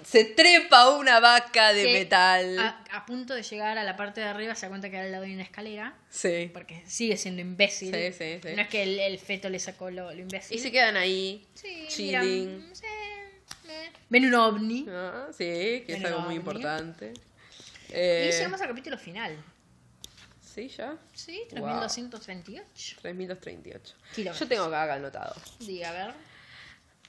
se 0.05 0.25
trepa 0.25 0.89
una 0.97 1.21
vaca 1.21 1.73
de 1.73 1.85
metal. 1.93 2.59
A, 2.59 2.85
a 2.93 3.07
punto 3.07 3.35
de 3.35 3.43
llegar 3.43 3.77
a 3.79 3.85
la 3.85 3.97
parte 3.97 4.21
de 4.21 4.27
arriba 4.27 4.55
se 4.55 4.67
da 4.67 4.71
cuenta 4.71 4.89
que 4.91 4.99
al 4.99 5.13
lado 5.13 5.25
hay 5.25 5.35
una 5.35 5.43
escalera. 5.43 5.95
Sí. 6.09 6.51
Porque 6.53 6.83
sigue 6.87 7.17
siendo 7.17 7.41
imbécil. 7.43 7.95
Sí, 7.95 8.13
sí, 8.13 8.41
sí. 8.43 8.55
No 8.57 8.63
es 8.63 8.69
que 8.69 8.83
el, 8.83 8.99
el 8.99 9.19
feto 9.19 9.49
le 9.51 9.59
sacó 9.59 9.91
lo, 9.91 10.13
lo 10.13 10.19
imbécil. 10.21 10.57
Y 10.57 10.61
se 10.61 10.73
quedan 10.73 10.97
ahí, 10.97 11.47
Sí, 11.55 11.85
chilling. 11.89 12.57
miran, 12.59 12.75
sí, 12.75 12.85
eh. 13.69 13.91
Ven 14.09 14.25
un 14.27 14.35
ovni. 14.35 14.87
Ah, 14.89 15.29
sí, 15.31 15.85
que 15.87 15.95
es 15.97 16.05
algo 16.05 16.21
muy 16.21 16.29
ovni. 16.29 16.37
importante. 16.37 17.13
Eh, 17.93 18.31
Y 18.33 18.37
llegamos 18.37 18.61
al 18.61 18.69
capítulo 18.69 18.97
final. 18.99 19.37
Sí, 20.53 20.69
ya. 20.69 20.97
Sí, 21.15 21.43
Wow. 21.53 21.61
3238. 21.81 22.97
3238. 23.03 23.95
Kilómetros. 24.15 24.41
Yo 24.41 24.49
tengo 24.49 24.65
acá 24.65 24.95
anotado. 24.95 25.35
Diga, 25.61 25.91
a 25.91 25.93
ver. 25.93 26.15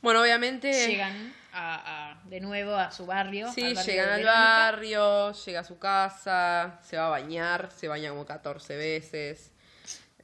Bueno, 0.01 0.21
obviamente. 0.21 0.71
Llegan 0.87 1.33
a, 1.53 2.11
a- 2.23 2.23
de 2.29 2.39
nuevo 2.39 2.75
a 2.75 2.91
su 2.91 3.05
barrio. 3.05 3.51
Sí, 3.51 3.63
al 3.63 3.73
barrio 3.75 3.91
llegan 3.93 4.09
al 4.09 4.23
barrio, 4.23 5.31
llega 5.33 5.59
a 5.59 5.63
su 5.63 5.77
casa, 5.79 6.79
se 6.87 6.97
va 6.97 7.07
a 7.07 7.09
bañar, 7.09 7.71
se 7.75 7.87
baña 7.87 8.09
como 8.09 8.25
14 8.25 8.75
veces. 8.77 9.51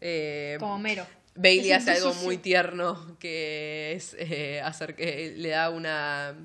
Eh, 0.01 0.57
Como 0.59 0.77
mero. 0.79 1.05
Bailey 1.35 1.71
hace 1.71 1.91
algo 1.91 2.13
muy 2.15 2.37
tierno 2.37 3.15
que 3.19 3.93
es 3.95 4.15
eh, 4.17 4.59
hacer 4.61 4.95
que 4.95 5.33
le 5.37 5.49
da 5.49 5.69
una 5.69 6.35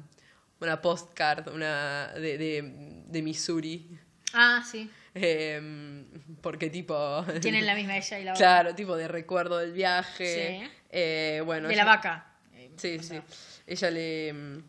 una 0.60 0.80
postcard 0.82 1.48
una 1.48 2.08
de, 2.14 2.36
de, 2.38 3.02
de 3.06 3.22
Missouri 3.22 3.98
Ah, 4.34 4.62
sí. 4.70 4.90
Eh, 5.14 6.04
porque 6.40 6.70
tipo 6.70 7.24
Tienen 7.40 7.66
la 7.66 7.74
misma 7.76 7.96
ella 7.96 8.18
y 8.18 8.24
la 8.24 8.32
otra. 8.32 8.46
claro 8.46 8.74
tipo 8.74 8.96
de 8.96 9.08
recuerdo 9.08 9.58
del 9.58 9.72
viaje 9.72 10.60
Sí. 10.64 10.70
Eh, 10.90 11.42
bueno 11.44 11.68
De 11.68 11.74
ella- 11.74 11.84
la 11.84 11.90
vaca. 11.90 12.26
Eh, 12.54 12.70
Sí, 12.76 12.96
o 12.98 13.02
sí. 13.02 13.08
sea, 13.08 13.22
Ella 13.66 13.90
le. 13.90 14.32
mm, 14.32 14.62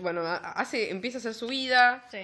Bueno, 0.00 0.20
ha- 0.22 0.52
hace, 0.52 0.90
empieza 0.90 1.18
a 1.18 1.20
hacer 1.20 1.34
su 1.34 1.46
vida. 1.48 2.04
Sí. 2.10 2.18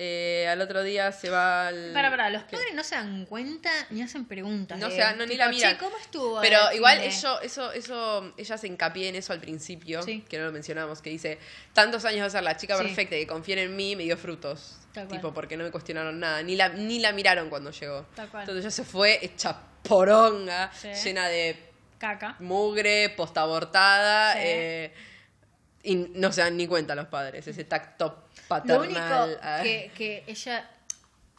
Eh, 0.00 0.46
al 0.48 0.60
otro 0.60 0.84
día 0.84 1.10
se 1.10 1.28
va 1.28 1.66
al. 1.66 1.90
Para, 1.92 2.08
para, 2.08 2.30
los 2.30 2.44
¿Qué? 2.44 2.56
padres 2.56 2.72
no 2.74 2.84
se 2.84 2.94
dan 2.94 3.26
cuenta 3.26 3.68
ni 3.90 4.00
hacen 4.00 4.26
preguntas. 4.26 4.78
No 4.78 4.88
de, 4.88 4.94
se 4.94 5.00
dan- 5.00 5.18
no, 5.18 5.24
ni 5.24 5.32
tipo, 5.32 5.42
la 5.44 5.50
miran. 5.50 5.72
"Che, 5.72 5.78
¿cómo 5.84 5.96
estuvo? 5.98 6.40
Pero 6.40 6.70
el 6.70 6.76
igual 6.76 6.94
fin 7.00 7.02
de-?" 7.08 7.08
eso, 7.16 7.40
eso, 7.40 7.72
eso, 7.72 8.32
ella 8.36 8.56
se 8.56 8.66
encapía 8.68 9.08
en 9.08 9.16
eso 9.16 9.32
al 9.32 9.40
principio, 9.40 10.00
Sí. 10.02 10.24
que 10.28 10.38
no 10.38 10.44
lo 10.44 10.52
mencionamos, 10.52 11.02
que 11.02 11.10
dice, 11.10 11.38
tantos 11.72 12.04
años 12.04 12.22
de 12.24 12.30
ser 12.30 12.44
la 12.44 12.56
chica 12.56 12.76
Sí. 12.76 12.84
perfecta 12.84 13.16
y 13.16 13.20
que 13.20 13.26
confíen 13.26 13.58
en 13.58 13.74
mí, 13.74 13.96
me 13.96 14.04
dio 14.04 14.16
frutos. 14.16 14.76
Tal 14.94 15.06
cual. 15.08 15.18
Tipo, 15.20 15.34
porque 15.34 15.56
no 15.56 15.64
me 15.64 15.70
cuestionaron 15.72 16.20
nada, 16.20 16.42
ni 16.44 16.54
la, 16.54 16.68
ni 16.68 17.00
la 17.00 17.12
miraron 17.12 17.50
cuando 17.50 17.72
llegó. 17.72 18.06
Tal 18.14 18.28
cual. 18.28 18.42
Entonces 18.44 18.64
ella 18.64 18.70
se 18.70 18.84
fue 18.84 19.18
hecha 19.24 19.56
poronga, 19.82 20.70
Sí. 20.72 20.88
llena 21.04 21.26
de 21.28 21.56
Caca. 21.98 22.36
mugre, 22.38 23.10
postabortada, 23.16 24.34
eh, 24.38 24.92
y 25.82 25.94
no 25.96 26.32
se 26.32 26.40
dan 26.42 26.56
ni 26.56 26.66
cuenta 26.66 26.94
los 26.94 27.06
padres, 27.08 27.46
ese 27.46 27.64
tacto 27.64 28.24
Lo 28.34 28.48
paternal. 28.48 28.80
único 28.88 29.38
ah. 29.42 29.60
que, 29.62 29.90
que 29.96 30.24
ella 30.26 30.68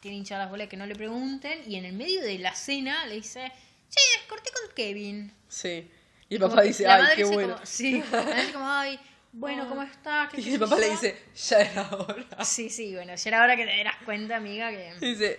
tiene 0.00 0.16
hinchadas 0.16 0.44
las 0.44 0.50
bolas 0.50 0.68
que 0.68 0.76
no 0.76 0.86
le 0.86 0.94
pregunten 0.94 1.62
y 1.70 1.76
en 1.76 1.84
el 1.84 1.92
medio 1.92 2.22
de 2.22 2.38
la 2.38 2.54
cena 2.54 3.04
le 3.06 3.16
dice, 3.16 3.52
che, 3.90 4.28
corté 4.28 4.50
con 4.50 4.74
Kevin. 4.74 5.32
Sí. 5.48 5.90
Y 6.28 6.34
el 6.36 6.40
Como 6.40 6.50
papá 6.52 6.62
que 6.62 6.68
dice, 6.68 6.86
ay, 6.86 7.16
qué 7.16 7.24
bueno. 7.24 7.54
como- 7.54 7.66
sí, 7.66 8.02
la 8.10 8.22
madre 8.22 8.40
dice 8.40 8.52
como, 8.52 8.68
ay, 8.68 9.00
bueno, 9.32 9.68
¿cómo 9.68 9.82
estás? 9.82 10.32
¿Qué 10.32 10.40
Y 10.40 10.54
el 10.54 10.60
papá 10.60 10.76
yo?". 10.76 10.80
le 10.80 10.90
dice, 10.90 11.22
ya 11.48 11.58
era 11.60 11.88
hora. 11.94 12.44
Sí, 12.44 12.70
sí, 12.70 12.94
bueno, 12.94 13.14
ya 13.14 13.28
era 13.30 13.42
hora 13.42 13.56
que 13.56 13.66
te 13.66 13.72
dieras 13.74 13.96
cuenta, 14.04 14.36
amiga, 14.36 14.70
que... 14.70 14.94
Dice, 15.00 15.38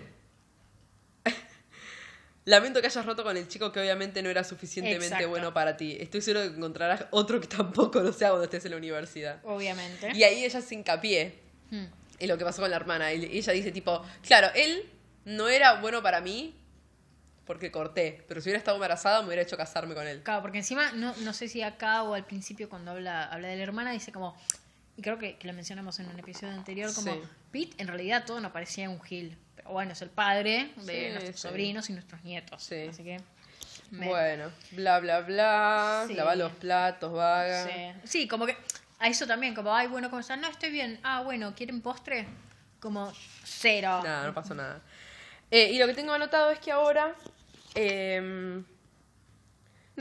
lamento 2.45 2.81
que 2.81 2.87
hayas 2.87 3.05
roto 3.05 3.23
con 3.23 3.37
el 3.37 3.47
chico 3.47 3.71
que 3.71 3.79
obviamente 3.79 4.21
no 4.23 4.29
era 4.29 4.43
suficientemente 4.43 5.05
Exacto. 5.07 5.29
bueno 5.29 5.53
para 5.53 5.77
ti. 5.77 5.97
Estoy 5.99 6.21
seguro 6.21 6.49
que 6.49 6.55
encontrarás 6.57 7.05
otro 7.11 7.39
que 7.39 7.47
tampoco 7.47 7.99
lo 8.01 8.11
sea 8.13 8.29
cuando 8.29 8.45
estés 8.45 8.65
en 8.65 8.71
la 8.71 8.77
universidad. 8.77 9.39
Obviamente. 9.43 10.11
Y 10.13 10.23
ahí 10.23 10.43
ella 10.43 10.61
se 10.61 10.75
hincapié 10.75 11.39
Hmm. 11.69 11.85
en 12.19 12.27
lo 12.27 12.37
que 12.37 12.43
pasó 12.43 12.61
con 12.61 12.69
la 12.69 12.75
hermana. 12.75 13.13
Y 13.13 13.37
ella 13.37 13.53
dice 13.53 13.71
tipo, 13.71 14.03
claro, 14.23 14.49
él 14.55 14.89
no 15.23 15.47
era 15.47 15.79
bueno 15.79 16.01
para 16.03 16.19
mí 16.19 16.53
porque 17.45 17.71
corté, 17.71 18.23
pero 18.27 18.39
si 18.41 18.45
hubiera 18.49 18.59
estado 18.59 18.75
embarazada 18.77 19.21
me 19.21 19.27
hubiera 19.27 19.41
hecho 19.43 19.55
casarme 19.57 19.93
con 19.95 20.05
él. 20.07 20.21
Claro, 20.23 20.41
porque 20.41 20.57
encima, 20.59 20.91
no, 20.93 21.13
no 21.17 21.33
sé 21.33 21.47
si 21.47 21.61
acá 21.61 22.03
o 22.03 22.13
al 22.13 22.25
principio 22.25 22.69
cuando 22.69 22.91
habla, 22.91 23.25
habla 23.25 23.47
de 23.49 23.55
la 23.57 23.63
hermana, 23.63 23.91
dice 23.91 24.11
como, 24.11 24.35
creo 25.01 25.17
que, 25.17 25.37
que 25.37 25.47
lo 25.47 25.53
mencionamos 25.53 25.99
en 25.99 26.07
un 26.09 26.19
episodio 26.19 26.53
anterior, 26.53 26.93
como, 26.93 27.13
Sí. 27.13 27.21
Pete 27.51 27.75
en 27.81 27.87
realidad 27.87 28.23
todo 28.25 28.39
no 28.39 28.51
parecía 28.53 28.89
un 28.89 29.01
Gil. 29.01 29.37
Pero 29.55 29.69
bueno, 29.71 29.91
es 29.93 30.01
el 30.01 30.09
padre 30.09 30.71
de 30.77 31.07
Sí, 31.07 31.11
nuestros 31.13 31.35
sí. 31.41 31.47
sobrinos 31.47 31.89
y 31.89 31.93
nuestros 31.93 32.23
nietos. 32.23 32.63
Sí. 32.63 32.87
Así 32.89 33.03
que... 33.03 33.19
me- 33.91 34.07
Bueno, 34.07 34.51
bla, 34.71 34.99
bla, 34.99 35.19
bla, 35.21 36.05
lava 36.09 36.35
los 36.35 36.51
platos, 36.53 37.11
vaga. 37.11 37.65
Sí. 37.65 37.93
Sí, 38.03 38.27
como 38.27 38.45
que 38.45 38.55
a 38.99 39.07
eso 39.07 39.25
también, 39.27 39.53
como, 39.55 39.73
ay, 39.75 39.87
bueno, 39.87 40.09
¿cómo 40.09 40.19
están? 40.21 40.39
No, 40.41 40.47
estoy 40.47 40.71
bien. 40.71 40.99
Ah, 41.03 41.21
bueno, 41.23 41.53
¿quieren 41.55 41.81
postre? 41.81 42.25
Como 42.79 43.11
cero. 43.43 44.01
Nada, 44.03 44.27
no 44.27 44.33
pasó 44.33 44.55
nada. 44.55 44.81
Eh, 45.51 45.71
y 45.73 45.77
lo 45.79 45.87
que 45.87 45.93
tengo 45.93 46.13
anotado 46.13 46.51
es 46.51 46.59
que 46.59 46.71
ahora. 46.71 47.13
em, 47.75 48.63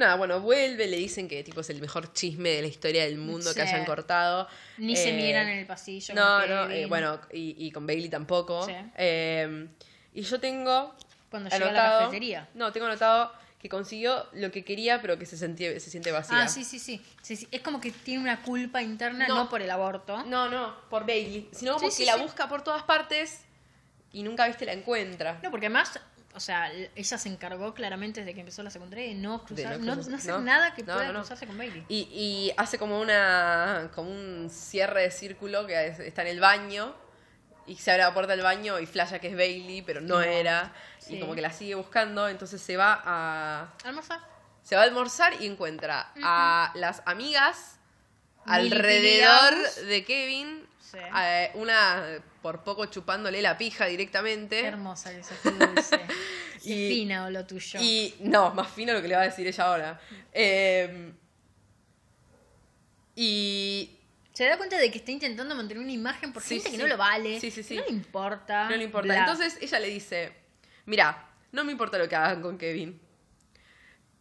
nada, 0.01 0.17
bueno, 0.17 0.41
vuelve, 0.41 0.87
le 0.89 0.97
dicen 0.97 1.29
que 1.29 1.45
tipo 1.45 1.61
es 1.61 1.71
el 1.71 1.81
mejor 1.81 2.13
chisme 2.13 2.49
de 2.51 2.63
la 2.63 2.69
historia 2.69 3.05
del 3.05 3.19
mundo 3.19 3.55
que 3.55 3.63
hayan 3.63 3.85
cortado. 3.85 4.49
Ni 4.79 4.97
se 4.97 5.11
Eh, 5.11 5.13
miran 5.13 5.49
en 5.49 5.59
el 5.61 5.67
pasillo. 5.67 6.15
No, 6.15 6.47
no, 6.47 6.69
eh, 6.71 6.87
bueno, 6.87 7.21
y, 7.33 7.55
y 7.67 7.71
con 7.71 7.87
Bailey 7.87 8.09
tampoco. 8.09 8.67
Sí. 8.67 8.73
Em, 8.97 9.69
y 10.13 10.23
yo 10.23 10.41
tengo. 10.41 10.95
Cuando 11.31 11.49
llega 11.49 11.69
a 11.69 11.73
la 11.73 11.99
cafetería. 12.01 12.49
No, 12.55 12.73
tengo 12.73 12.87
anotado 12.87 13.33
que 13.61 13.69
consiguió 13.69 14.27
lo 14.33 14.51
que 14.51 14.65
quería, 14.65 15.01
pero 15.03 15.19
que 15.19 15.27
se, 15.27 15.37
sentía, 15.37 15.79
se 15.79 15.91
siente 15.91 16.11
vacía. 16.11 16.43
Ah, 16.43 16.49
sí, 16.49 16.65
sí, 16.65 16.79
sí, 16.79 17.01
Sí, 17.23 17.37
sí. 17.37 17.47
Es 17.53 17.61
como 17.61 17.79
que 17.81 17.91
tiene 17.93 18.23
una 18.23 18.43
culpa 18.43 18.83
interna, 18.83 19.29
No. 19.29 19.35
no, 19.37 19.49
por 19.51 19.61
el 19.63 19.71
aborto. 19.71 20.25
No, 20.25 20.49
no, 20.49 20.75
por 20.89 21.07
Bailey. 21.07 21.49
Sino 21.53 21.75
como 21.75 21.91
Sí, 21.91 21.99
que 21.99 22.03
sí, 22.03 22.05
la 22.07 22.17
busca 22.17 22.49
por 22.49 22.63
todas 22.63 22.83
partes 22.85 23.43
y 24.13 24.23
nunca, 24.25 24.47
viste, 24.49 24.65
la 24.65 24.73
encuentra. 24.73 25.39
No, 25.43 25.51
porque 25.51 25.67
además, 25.67 26.01
o 26.35 26.41
sea, 26.41 26.71
ella 26.73 27.19
se 27.19 27.29
encargó 27.29 27.75
claramente 27.75 28.21
desde 28.21 28.35
que 28.35 28.41
empezó 28.41 28.63
la 28.63 28.71
secundaria 28.71 29.07
de 29.09 29.15
no 29.15 29.45
cruzar, 29.45 29.79
no 29.81 29.85
no, 29.97 30.03
cruzar- 30.03 30.11
no 30.11 30.17
hacer 30.17 30.31
no. 30.35 30.41
nada 30.41 30.75
que 30.75 30.85
pueda 30.85 31.09
cruzarse 31.11 31.47
con 31.47 31.59
Bailey. 31.59 31.85
Y, 31.89 32.09
y 32.13 32.53
hace 32.57 32.79
como 32.79 33.01
una 33.01 33.91
como 33.95 34.11
un 34.11 34.49
cierre 34.51 35.03
de 35.03 35.11
círculo 35.11 35.67
que 35.67 35.89
es- 35.89 35.99
está 36.01 36.23
en 36.23 36.29
el 36.29 36.41
baño 36.41 36.95
y 37.67 37.77
se 37.77 37.91
abre 37.91 38.03
la 38.05 38.15
puerta 38.15 38.33
del 38.33 38.43
baño 38.45 38.79
y 38.81 38.87
flasha 38.87 39.19
que 39.19 39.29
es 39.29 39.37
Bailey, 39.37 39.83
pero 39.83 40.01
no, 40.01 40.21
era. 40.21 40.73
Sí. 40.99 41.17
Y 41.17 41.21
como 41.21 41.35
que 41.35 41.41
la 41.41 41.51
sigue 41.53 41.75
buscando, 41.75 42.29
entonces 42.29 42.61
se 42.61 42.77
va 42.77 43.01
a 43.05 43.73
Almorzar. 43.85 44.21
se 44.63 44.77
va 44.77 44.83
a 44.83 44.85
almorzar 44.85 45.35
y 45.41 45.47
encuentra 45.47 46.13
a 46.23 46.73
las 46.75 47.03
amigas 47.07 47.77
alrededor 48.47 49.55
de 49.87 50.05
Kevin, 50.05 50.60
Sí. 50.91 50.99
eh, 51.23 51.51
una 51.55 52.05
por 52.43 52.65
poco 52.65 52.87
chupándole 52.87 53.41
la 53.43 53.57
pija 53.59 53.87
directamente. 53.87 54.65
Hermosa 54.67 55.15
que 55.15 55.23
sos, 55.23 55.37
qué 55.43 55.51
dulce. 55.51 56.01
Qué 56.63 56.69
Y- 56.75 56.89
fina 56.91 57.25
o 57.25 57.31
lo 57.31 57.47
tuyo. 57.47 57.81
Y 57.81 58.15
no, 58.21 58.53
más 58.53 58.71
fino 58.71 58.93
lo 58.93 59.01
que 59.01 59.09
le 59.09 59.17
va 59.17 59.23
a 59.23 59.25
decir 59.25 59.47
ella 59.47 59.65
ahora. 59.65 60.01
Eh, 60.33 61.11
y 63.17 63.97
Se 64.33 64.45
da 64.47 64.57
cuenta 64.57 64.77
de 64.79 64.91
que 64.91 64.99
está 64.99 65.11
intentando 65.11 65.55
mantener 65.55 65.83
una 65.83 65.93
imagen 65.93 66.33
por 66.33 66.43
Sí, 66.43 66.55
gente 66.57 66.71
sí, 66.71 66.77
que 66.77 66.83
no 66.83 66.89
lo 66.89 66.97
vale. 66.97 67.41
Sí, 67.41 67.51
sí, 67.51 67.63
sí. 67.63 67.77
No 67.77 67.83
le 67.83 67.91
importa. 67.91 68.69
no 68.69 68.77
le 68.77 68.85
importa. 68.85 69.05
bla. 69.07 69.19
Entonces 69.21 69.59
ella 69.61 69.79
le 69.81 69.89
dice, 69.89 70.33
mira, 70.87 71.29
no 71.53 71.65
me 71.65 71.73
importa 71.73 71.99
lo 71.99 72.09
que 72.09 72.17
hagan 72.17 72.41
con 72.43 72.57
Kevin. 72.59 73.01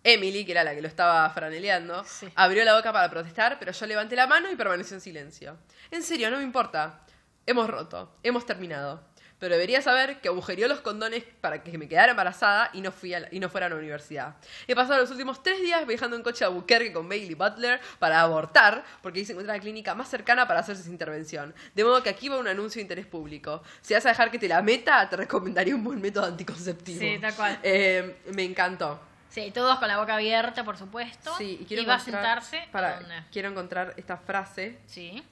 Emily, 0.04 0.46
que 0.46 0.52
era 0.54 0.64
la 0.64 0.74
que 0.74 0.82
lo 0.82 0.88
estaba 0.88 1.30
franeleando, 1.32 2.04
Sí. 2.06 2.28
abrió 2.36 2.64
la 2.64 2.76
boca 2.76 2.94
para 2.94 3.10
protestar, 3.10 3.58
pero 3.60 3.72
yo 3.72 3.86
levanté 3.86 4.16
la 4.16 4.28
mano 4.28 4.50
y 4.52 4.56
permaneció 4.56 4.96
en 4.96 5.02
silencio. 5.02 5.58
En 5.92 6.04
serio, 6.04 6.32
no 6.32 6.38
me 6.38 6.44
importa. 6.44 7.02
Hemos 7.46 7.70
roto, 7.70 8.16
hemos 8.24 8.46
terminado. 8.46 9.08
Pero 9.40 9.54
debería 9.56 9.82
saber 9.82 10.20
que 10.20 10.28
agujerió 10.28 10.68
los 10.68 10.82
condones 10.82 11.24
para 11.40 11.64
que 11.64 11.78
me 11.78 11.88
quedara 11.88 12.12
embarazada 12.12 12.72
y 12.74 12.82
no, 12.82 12.92
fui 12.92 13.14
a 13.14 13.22
la- 13.22 13.30
y 13.32 13.40
no 13.40 13.48
fuera 13.48 13.68
a 13.68 13.70
la 13.70 13.78
universidad. 13.78 14.36
He 14.68 14.76
pasado 14.76 15.00
los 15.00 15.12
últimos 15.12 15.42
tres 15.42 15.62
días 15.62 15.88
viajando 15.88 16.18
en 16.18 16.24
coche 16.24 16.44
a 16.44 16.48
Albuquerque 16.50 16.92
con 16.92 17.08
Bailey 17.08 17.36
Butler 17.36 17.80
para 18.00 18.20
abortar, 18.20 18.84
porque 19.02 19.20
ahí 19.20 19.26
se 19.26 19.32
encuentra 19.32 19.56
la 19.56 19.62
clínica 19.62 19.96
más 19.96 20.10
cercana 20.10 20.46
para 20.46 20.60
hacerse 20.60 20.82
esa 20.82 20.92
intervención. 20.92 21.56
De 21.74 21.86
modo 21.86 22.04
que 22.04 22.10
aquí 22.10 22.28
va 22.28 22.38
un 22.38 22.50
anuncio 22.50 22.80
de 22.80 22.82
interés 22.84 23.06
público. 23.06 23.64
Si 23.82 23.94
vas 23.94 24.06
a 24.06 24.10
dejar 24.10 24.30
que 24.30 24.40
te 24.40 24.50
la 24.50 24.62
meta, 24.62 25.08
te 25.10 25.16
recomendaría 25.16 25.74
un 25.74 25.86
buen 25.86 26.02
método 26.02 26.26
anticonceptivo. 26.26 27.00
Sí, 27.00 27.18
tal 27.22 27.34
cual. 27.34 27.60
Eh, 27.64 28.18
me 28.34 28.44
encantó. 28.44 29.00
Sí, 29.30 29.52
todos 29.52 29.78
con 29.80 29.88
la 29.88 29.98
boca 30.00 30.16
abierta, 30.16 30.64
por 30.64 30.78
supuesto. 30.78 31.36
Sí, 31.38 31.60
y 31.62 31.66
quiero 31.66 31.86
va 31.88 31.96
a 31.96 32.00
sentarse. 32.00 32.68
Para, 32.72 33.00
¿Dónde? 33.00 33.24
quiero 33.32 33.50
encontrar 33.50 33.94
esta 33.98 34.18
frase 34.18 34.80
Sí. 34.88 35.24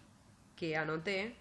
que 0.56 0.78
anoté. 0.78 1.36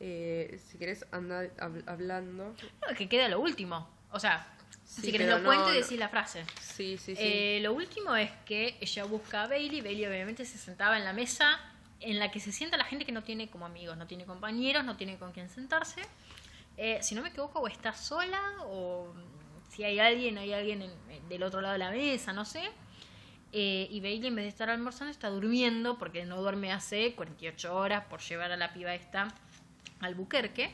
Eh, 0.00 0.60
si 0.68 0.78
querés, 0.78 1.06
anda 1.12 1.42
hab- 1.58 1.84
hablando. 1.86 2.54
No, 2.88 2.96
que 2.96 3.08
queda 3.08 3.28
lo 3.28 3.40
último. 3.40 3.88
O 4.10 4.18
sea, 4.18 4.46
Sí, 4.84 5.00
si 5.02 5.12
querés 5.12 5.28
lo 5.28 5.42
cuento 5.44 5.70
y 5.72 5.78
no. 5.78 5.80
decís 5.82 5.98
la 5.98 6.08
frase. 6.08 6.44
Sí, 6.60 6.98
sí, 6.98 7.14
sí. 7.16 7.22
Eh, 7.22 7.60
lo 7.62 7.72
último 7.72 8.14
es 8.16 8.30
que 8.44 8.76
ella 8.80 9.04
busca 9.04 9.44
a 9.44 9.46
Bailey. 9.46 9.80
Bailey 9.80 10.06
obviamente 10.06 10.44
se 10.44 10.58
sentaba 10.58 10.98
en 10.98 11.04
la 11.04 11.12
mesa 11.12 11.58
en 12.00 12.18
la 12.18 12.30
que 12.32 12.40
se 12.40 12.50
sienta 12.50 12.76
la 12.76 12.84
gente 12.84 13.06
que 13.06 13.12
no 13.12 13.22
tiene 13.22 13.48
como 13.48 13.64
amigos, 13.64 13.96
no 13.96 14.06
tiene 14.08 14.24
compañeros, 14.26 14.84
no 14.84 14.96
tiene 14.96 15.16
con 15.18 15.30
quién 15.32 15.48
sentarse. 15.48 16.02
Eh, 16.76 16.98
si 17.00 17.14
no 17.14 17.22
me 17.22 17.28
equivoco, 17.28 17.60
o 17.60 17.68
está 17.68 17.92
sola 17.94 18.40
o 18.64 19.14
si 19.72 19.84
hay 19.84 19.98
alguien, 19.98 20.36
hay 20.38 20.52
alguien 20.52 20.82
en- 20.82 21.28
del 21.28 21.42
otro 21.42 21.60
lado 21.62 21.72
de 21.72 21.78
la 21.78 21.90
mesa, 21.90 22.32
no 22.32 22.44
sé. 22.44 22.62
Eh, 23.52 23.86
y 23.90 24.00
Bailey 24.00 24.28
en 24.28 24.36
vez 24.36 24.44
de 24.44 24.48
estar 24.48 24.68
almorzando 24.70 25.10
está 25.10 25.28
durmiendo 25.28 25.98
porque 25.98 26.24
no 26.24 26.40
duerme 26.40 26.72
hace 26.72 27.14
48 27.14 27.74
horas 27.74 28.04
por 28.06 28.20
llevar 28.20 28.50
a 28.52 28.56
la 28.56 28.72
piba 28.72 28.94
esta 28.94 29.28
al 30.00 30.14
Buquerque. 30.14 30.70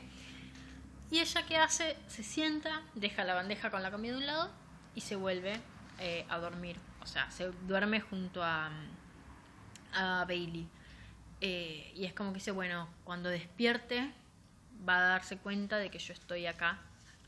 Y 1.11 1.19
ella 1.19 1.45
qué 1.45 1.57
hace, 1.57 1.95
se 2.07 2.23
sienta, 2.23 2.81
deja 2.93 3.23
la 3.23 3.33
bandeja 3.33 3.69
con 3.71 3.81
la 3.83 3.89
comida 3.91 4.11
de 4.13 4.17
un 4.19 4.25
lado 4.27 4.51
y 4.95 5.01
se 5.01 5.15
vuelve 5.15 5.59
eh, 5.99 6.25
a 6.29 6.37
dormir. 6.39 6.77
O 7.01 7.05
sea, 7.05 7.29
se 7.31 7.49
duerme 7.67 7.99
junto 8.01 8.43
a, 8.43 8.69
a 9.93 10.25
Bailey. 10.25 10.67
Eh, 11.41 11.91
y 11.95 12.05
es 12.05 12.13
como 12.13 12.31
que 12.31 12.35
dice, 12.35 12.51
bueno, 12.51 12.89
cuando 13.05 13.29
despierte 13.29 14.11
va 14.87 14.97
a 14.97 15.01
darse 15.01 15.37
cuenta 15.37 15.77
de 15.77 15.89
que 15.89 15.99
yo 15.99 16.13
estoy 16.13 16.45
acá 16.45 16.79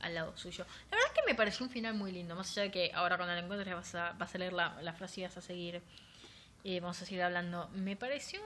al 0.02 0.14
lado 0.16 0.36
suyo. 0.38 0.66
La 0.90 0.98
verdad 0.98 1.12
es 1.16 1.22
que 1.22 1.26
me 1.32 1.36
pareció 1.36 1.66
un 1.66 1.72
final 1.72 1.94
muy 1.94 2.12
lindo, 2.12 2.36
más 2.36 2.52
allá 2.52 2.64
de 2.64 2.72
que 2.72 2.92
ahora 2.94 3.18
cuando 3.18 3.34
la 3.36 3.42
encuentres 3.42 3.74
vas 3.74 3.96
a, 3.96 4.12
vas 4.14 4.34
a 4.34 4.38
leer 4.38 4.54
la, 4.54 4.82
la 4.82 4.94
frase 4.94 5.22
y 5.22 5.24
vas 5.24 5.38
a 5.38 5.42
seguir, 5.42 5.82
eh, 6.64 6.80
vamos 6.80 7.02
a 7.02 7.06
seguir 7.06 7.22
hablando. 7.24 7.70
Me 7.74 7.96
pareció, 7.96 8.40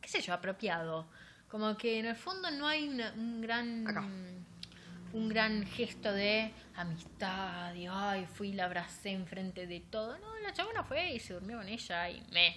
qué 0.00 0.08
sé 0.08 0.20
yo, 0.20 0.32
apropiado. 0.34 1.06
Como 1.48 1.76
que 1.76 1.98
en 1.98 2.06
el 2.06 2.16
fondo 2.16 2.50
no 2.50 2.66
hay 2.66 2.88
una- 2.88 3.12
un 3.12 3.40
gran... 3.40 3.86
Acá. 3.88 4.04
Un 5.12 5.28
gran 5.28 5.64
gesto 5.64 6.12
de 6.12 6.52
amistad, 6.74 7.72
y 7.74 7.86
ay, 7.88 8.26
fui 8.26 8.48
y 8.48 8.52
la 8.52 8.64
abracé 8.66 9.10
enfrente 9.12 9.66
de 9.66 9.80
todo. 9.80 10.18
No, 10.18 10.36
la 10.40 10.52
chabona 10.52 10.82
fue 10.82 11.12
y 11.12 11.20
se 11.20 11.32
durmió 11.32 11.56
con 11.58 11.68
ella 11.68 12.10
y 12.10 12.22
me. 12.32 12.56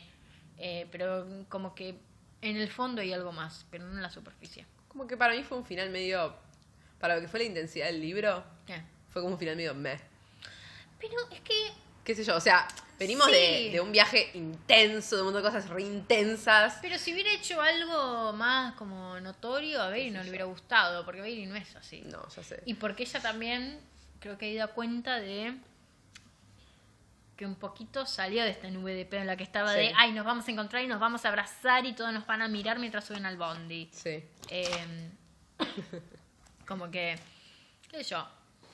Eh, 0.58 0.88
pero 0.92 1.46
como 1.48 1.74
que 1.76 1.96
en 2.42 2.58
el 2.58 2.68
fondo 2.70 3.02
hay 3.02 3.14
algo 3.14 3.32
más, 3.32 3.66
pero 3.70 3.86
no 3.86 3.96
en 3.96 4.02
la 4.02 4.10
superficie. 4.10 4.66
Como 4.90 5.08
que 5.08 5.16
para 5.16 5.36
mí 5.36 5.44
fue 5.44 5.58
un 5.60 5.64
final 5.66 5.90
medio. 5.92 6.36
Para 7.00 7.16
lo 7.16 7.22
que 7.22 7.28
fue 7.28 7.40
la 7.40 7.46
intensidad 7.46 7.86
del 7.88 8.02
libro, 8.02 8.44
fue 9.08 9.22
como 9.22 9.34
un 9.34 9.40
final 9.40 9.56
medio 9.56 9.74
meh. 9.74 10.00
Pero 11.00 11.14
es 11.32 11.42
que 11.42 11.54
Qué 12.04 12.16
sé 12.16 12.24
yo, 12.24 12.36
o 12.36 12.42
sea, 12.42 12.68
venimos 12.98 13.28
Sí. 13.28 13.34
de, 13.34 13.70
de 13.74 13.82
un 13.82 13.92
viaje 13.92 14.32
intenso, 14.34 15.16
de 15.16 15.22
un 15.22 15.28
montón 15.28 15.44
de 15.44 15.50
cosas 15.50 15.70
re 15.70 15.84
intensas. 15.84 16.80
Pero 16.82 16.98
si 16.98 17.14
hubiera 17.14 17.32
hecho 17.34 17.62
algo 17.62 18.34
más 18.34 18.74
como 18.76 19.20
notorio, 19.20 19.80
a 19.82 19.90
Bailey 19.90 20.10
no 20.10 20.24
le 20.24 20.30
hubiera 20.30 20.46
gustado, 20.46 21.06
porque 21.06 21.22
Bailey 21.22 21.46
no 21.46 21.56
es 21.56 21.76
así. 21.76 22.02
No, 22.02 22.28
ya 22.30 22.42
sé. 22.44 22.64
Y 22.66 22.74
porque 22.76 23.04
ella 23.04 23.20
también 23.22 23.80
creo 24.20 24.38
que 24.40 24.48
ha 24.48 24.50
ido 24.50 24.70
cuenta 24.72 25.20
de 25.20 25.54
que 27.38 27.46
un 27.46 27.56
poquito 27.56 28.06
salió 28.08 28.44
de 28.44 28.50
esta 28.50 28.70
nube 28.72 28.96
de 28.96 29.06
pedo 29.06 29.22
en 29.22 29.28
la 29.28 29.38
que 29.38 29.44
estaba 29.44 29.72
Sí. 29.74 29.80
de, 29.80 29.94
ay, 29.96 30.12
nos 30.12 30.26
vamos 30.26 30.48
a 30.48 30.52
encontrar 30.52 30.84
y 30.84 30.88
nos 30.88 31.00
vamos 31.00 31.24
a 31.26 31.30
abrazar 31.30 31.86
y 31.86 31.94
todos 31.94 32.12
nos 32.12 32.26
van 32.26 32.42
a 32.42 32.48
mirar 32.48 32.80
mientras 32.80 33.06
suben 33.06 33.26
al 33.26 33.38
bondi. 33.38 33.88
Sí. 33.94 34.24
Eh, 34.50 35.12
como 36.70 36.92
que, 36.92 37.18
qué 37.90 38.04
sé 38.04 38.12
yo, 38.12 38.26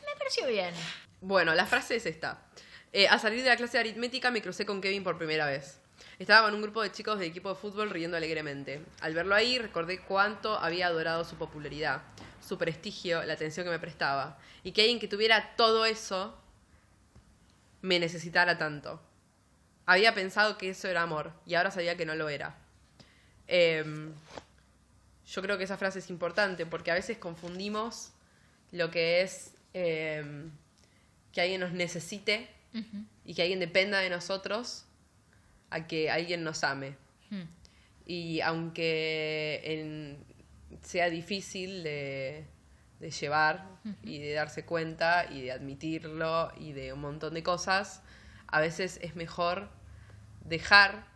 me 0.05 0.15
pareció 0.17 0.45
bien. 0.47 0.73
Bueno, 1.21 1.55
la 1.55 1.65
frase 1.65 1.95
es 1.95 2.05
esta. 2.05 2.43
Eh, 2.91 3.07
al 3.07 3.21
salir 3.21 3.41
de 3.41 3.49
la 3.49 3.55
clase 3.55 3.77
de 3.77 3.79
aritmética 3.79 4.29
me 4.31 4.41
crucé 4.41 4.65
con 4.65 4.81
Kevin 4.81 5.03
por 5.03 5.17
primera 5.17 5.45
vez. 5.45 5.79
Estaba 6.19 6.45
con 6.45 6.55
un 6.55 6.61
grupo 6.61 6.81
de 6.81 6.91
chicos 6.91 7.17
del 7.17 7.29
equipo 7.29 7.49
de 7.49 7.55
fútbol 7.55 7.89
riendo 7.89 8.17
alegremente. 8.17 8.81
Al 8.99 9.13
verlo 9.13 9.33
ahí 9.33 9.57
recordé 9.59 9.99
cuánto 9.99 10.57
había 10.57 10.87
adorado 10.87 11.23
su 11.23 11.37
popularidad, 11.37 12.01
su 12.45 12.57
prestigio, 12.57 13.23
la 13.23 13.33
atención 13.33 13.65
que 13.65 13.71
me 13.71 13.79
prestaba. 13.79 14.37
Y 14.63 14.73
que 14.73 14.81
alguien 14.81 14.99
que 14.99 15.07
tuviera 15.07 15.55
todo 15.55 15.85
eso 15.85 16.37
me 17.81 17.99
necesitara 17.99 18.57
tanto. 18.57 19.01
Había 19.85 20.13
pensado 20.13 20.57
que 20.57 20.69
eso 20.69 20.89
era 20.89 21.01
amor 21.01 21.31
y 21.45 21.55
ahora 21.55 21.71
sabía 21.71 21.95
que 21.95 22.05
no 22.05 22.15
lo 22.15 22.27
era. 22.27 22.57
Em, 23.47 24.13
yo 25.27 25.41
creo 25.41 25.57
que 25.57 25.63
esa 25.63 25.77
frase 25.77 25.99
es 25.99 26.09
importante 26.09 26.65
porque 26.65 26.91
a 26.91 26.93
veces 26.93 27.17
confundimos 27.17 28.11
lo 28.71 28.91
que 28.91 29.21
es 29.21 29.53
em, 29.73 30.51
que 31.31 31.41
alguien 31.41 31.61
nos 31.61 31.71
necesite 31.73 32.47
y 33.23 33.33
que 33.33 33.41
alguien 33.41 33.59
dependa 33.59 33.99
de 33.99 34.09
nosotros 34.09 34.85
a 35.69 35.87
que 35.87 36.09
alguien 36.11 36.43
nos 36.43 36.63
ame. 36.63 36.95
Hmm. 37.29 37.43
Y 38.05 38.41
aunque 38.41 39.61
en- 39.63 40.25
sea 40.83 41.09
difícil 41.09 41.83
de, 41.83 42.45
de 42.99 43.11
llevar 43.11 43.65
y 44.03 44.19
de 44.19 44.33
darse 44.33 44.65
cuenta 44.65 45.25
y 45.31 45.41
de 45.41 45.51
admitirlo 45.53 46.51
y 46.57 46.73
de 46.73 46.91
un 46.93 46.99
montón 46.99 47.33
de 47.33 47.43
cosas, 47.43 48.01
a 48.47 48.59
veces 48.59 48.99
es 49.01 49.15
mejor 49.15 49.69
dejar 50.43 51.07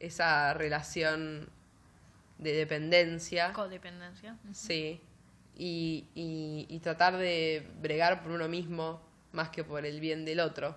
esa 0.00 0.54
relación 0.54 1.50
de 2.40 2.52
dependencia. 2.52 3.52
Codependencia. 3.52 4.36
Sí. 4.52 5.00
Y, 5.56 6.06
y- 6.14 6.66
y 6.68 6.78
tratar 6.80 7.16
de 7.16 7.66
bregar 7.80 8.22
por 8.22 8.32
uno 8.32 8.48
mismo 8.48 9.02
más 9.32 9.50
que 9.50 9.62
por 9.62 9.84
el 9.86 10.00
bien 10.00 10.24
del 10.24 10.40
otro. 10.40 10.76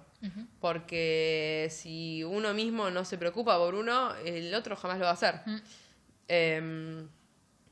Porque 0.62 1.68
si 1.72 2.24
uno 2.24 2.54
mismo 2.54 2.90
no 2.90 3.04
se 3.04 3.18
preocupa 3.18 3.58
por 3.58 3.76
uno, 3.76 4.16
el 4.26 4.54
otro 4.54 4.76
jamás 4.78 4.98
lo 5.00 5.04
va 5.06 5.12
a 5.12 5.14
hacer. 5.14 5.36
Em, 6.30 7.08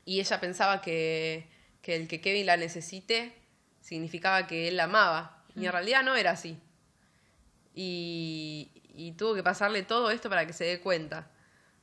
y 0.04 0.20
ella 0.20 0.38
pensaba 0.40 0.82
que, 0.82 1.46
que 1.80 1.96
el 1.96 2.08
que 2.08 2.20
Kevin 2.20 2.44
la 2.46 2.56
necesite 2.58 3.32
significaba 3.80 4.46
que 4.46 4.68
él 4.68 4.76
la 4.76 4.84
amaba. 4.84 5.42
Y 5.56 5.64
en 5.66 5.72
realidad 5.72 6.02
no 6.02 6.14
era 6.16 6.32
así. 6.32 6.58
Y, 7.74 8.70
y 8.94 9.12
tuvo 9.12 9.34
que 9.34 9.42
pasarle 9.42 9.82
todo 9.82 10.10
esto 10.10 10.28
para 10.28 10.46
que 10.46 10.52
se 10.52 10.64
dé 10.64 10.80
cuenta. 10.80 11.30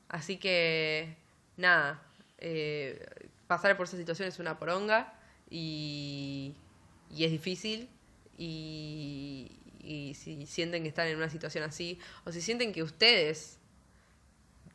Así 0.07 0.37
que, 0.37 1.15
nada, 1.59 2.01
eh, 2.39 3.05
pasar 3.47 3.75
por 3.77 3.85
esa 3.85 3.97
situación 3.97 4.27
es 4.27 4.39
una 4.39 4.57
poronga 4.57 5.13
y, 5.49 6.55
y 7.11 7.23
es 7.25 7.31
difícil. 7.31 7.89
Y, 8.37 9.51
y 9.81 10.13
si 10.15 10.45
sienten 10.45 10.83
que 10.83 10.89
están 10.89 11.07
en 11.07 11.17
una 11.17 11.29
situación 11.29 11.63
así, 11.63 11.99
o 12.25 12.31
si 12.31 12.41
sienten 12.41 12.71
que 12.73 12.83
ustedes 12.83 13.57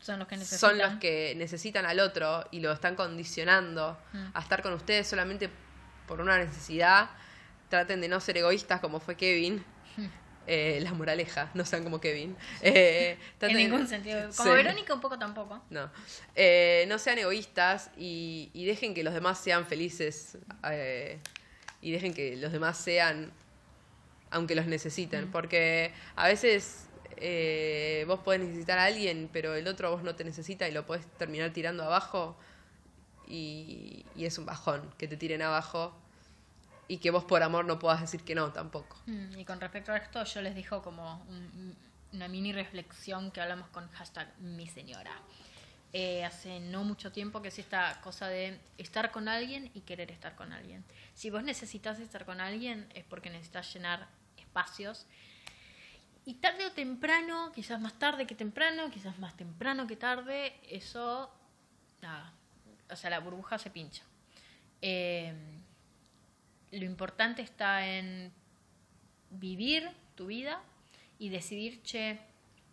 Son 0.01 0.19
los 0.19 0.29
que 0.29 0.37
necesitan. 0.37 0.71
son 0.71 0.79
los 0.79 0.99
que 1.01 1.35
necesitan 1.37 1.87
al 1.87 2.01
otro 2.01 2.47
y 2.51 2.61
lo 2.61 2.73
están 2.73 2.95
condicionando 2.97 3.97
Mm. 4.13 4.27
a 4.35 4.41
estar 4.41 4.63
con 4.63 4.73
ustedes 4.75 5.07
solamente 5.07 5.49
por 6.07 6.21
una 6.21 6.37
necesidad, 6.39 7.09
traten 7.71 8.01
de 8.03 8.09
no 8.09 8.21
ser 8.21 8.37
egoístas 8.37 8.81
como 8.81 9.01
fue 9.01 9.17
Kevin. 9.17 9.65
Eh, 10.47 10.79
la 10.83 10.93
moraleja, 10.93 11.51
no 11.55 11.65
sean 11.65 11.83
como 11.85 12.01
Kevin. 12.01 12.37
Eh, 12.63 13.17
En 13.41 13.57
ningún 13.57 13.87
sentido. 13.89 14.21
Como 14.37 14.51
Sí. 14.51 14.57
Verónica 14.57 14.93
un 14.95 15.01
poco 15.01 15.19
tampoco. 15.19 15.63
No. 15.71 15.91
Eh, 16.35 16.85
no 16.89 16.99
sean 16.99 17.19
egoístas 17.19 17.91
y, 17.97 18.51
y 18.53 18.67
dejen 18.67 18.93
que 18.95 19.03
los 19.05 19.15
demás 19.15 19.39
sean 19.39 19.67
felices. 19.67 20.37
eh, 20.71 21.19
y 21.81 21.93
dejen 21.93 22.13
que 22.15 22.37
los 22.37 22.53
demás 22.53 22.77
sean 22.79 23.33
aunque 24.31 24.55
los 24.55 24.67
necesiten. 24.67 25.31
Porque 25.31 25.93
a 26.17 26.27
veces 26.29 26.89
vos 28.07 28.21
podés 28.21 28.41
necesitar 28.41 28.79
a 28.79 28.85
alguien, 28.85 29.31
pero 29.33 29.55
el 29.55 29.67
otro 29.69 29.91
vos 29.93 30.03
no 30.03 30.15
te 30.15 30.25
necesita 30.25 30.69
y 30.69 30.73
lo 30.73 30.85
podés 30.85 31.07
terminar 31.19 31.53
tirando 31.53 31.85
abajo. 31.85 32.37
Y, 33.27 34.05
y 34.17 34.27
es 34.27 34.37
un 34.39 34.45
bajón 34.45 34.93
que 34.99 35.09
te 35.09 35.17
tiren 35.17 35.41
abajo 35.41 35.97
y 36.89 36.99
que 36.99 37.11
vos 37.11 37.25
por 37.25 37.43
amor 37.43 37.65
no 37.65 37.79
puedas 37.79 38.01
decir 38.01 38.23
que 38.25 38.35
no 38.35 38.53
tampoco. 38.53 38.97
Mm, 39.07 39.39
Y 39.39 39.45
con 39.45 39.61
respecto 39.61 39.93
a 39.93 39.97
esto, 39.97 40.23
yo 40.25 40.43
les 40.43 40.55
dejo 40.55 40.83
como 40.83 41.23
un- 41.29 41.77
una 42.13 42.29
mini 42.29 42.53
reflexión 42.53 43.31
que 43.31 43.41
hablamos 43.41 43.69
con 43.71 43.89
hashtag 43.91 44.33
mi 44.39 44.69
señora. 44.69 45.13
Eh, 45.93 46.25
hace 46.25 46.59
no 46.61 46.83
mucho 46.85 47.13
tiempo 47.13 47.41
que 47.41 47.49
es 47.49 47.59
esta 47.59 48.01
cosa 48.01 48.29
de 48.29 48.61
estar 48.79 49.11
con 49.13 49.29
alguien 49.29 49.71
y 49.75 49.81
querer 49.83 50.11
estar 50.11 50.35
con 50.35 50.53
alguien. 50.53 50.85
Si 51.15 51.31
vos 51.31 51.43
necesitas 51.45 51.99
estar 52.01 52.25
con 52.25 52.41
alguien 52.41 52.89
es 52.95 53.05
porque 53.05 53.31
necesitas 53.31 53.73
llenar 53.73 54.09
espacios. 54.37 55.07
Y 56.27 56.35
tarde 56.35 56.67
o 56.67 56.73
temprano, 56.73 57.53
quizás 57.55 57.81
más 57.81 57.93
tarde 57.99 58.27
que 58.27 58.35
temprano, 58.35 58.91
quizás 58.91 59.19
más 59.19 59.37
temprano 59.37 59.87
que 59.87 59.97
tarde, 59.97 60.59
eso, 60.69 61.31
nada, 62.01 62.33
o 62.91 62.97
sea, 62.97 63.11
la 63.11 63.21
burbuja 63.21 63.59
se 63.59 63.71
pincha. 63.71 64.03
Eh, 64.83 65.33
lo 66.79 66.85
importante 66.85 67.43
está 67.43 67.87
en 67.87 68.33
vivir 69.31 69.89
tu 70.15 70.27
vida 70.27 70.61
y 71.19 71.29
decidir, 71.29 71.83
che, 71.83 72.19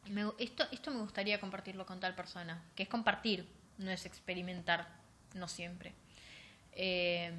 me- 0.10 0.32
esto, 0.39 0.66
esto 0.72 0.91
me 0.91 0.99
gustaría 1.02 1.39
compartirlo 1.39 1.86
con 1.86 1.99
tal 1.99 2.16
persona, 2.16 2.62
que 2.76 2.84
es 2.84 2.89
compartir, 2.89 3.47
no 3.78 3.91
es 3.91 4.06
experimentar, 4.06 4.88
no 5.34 5.47
siempre. 5.47 5.93
Eh, 6.74 7.32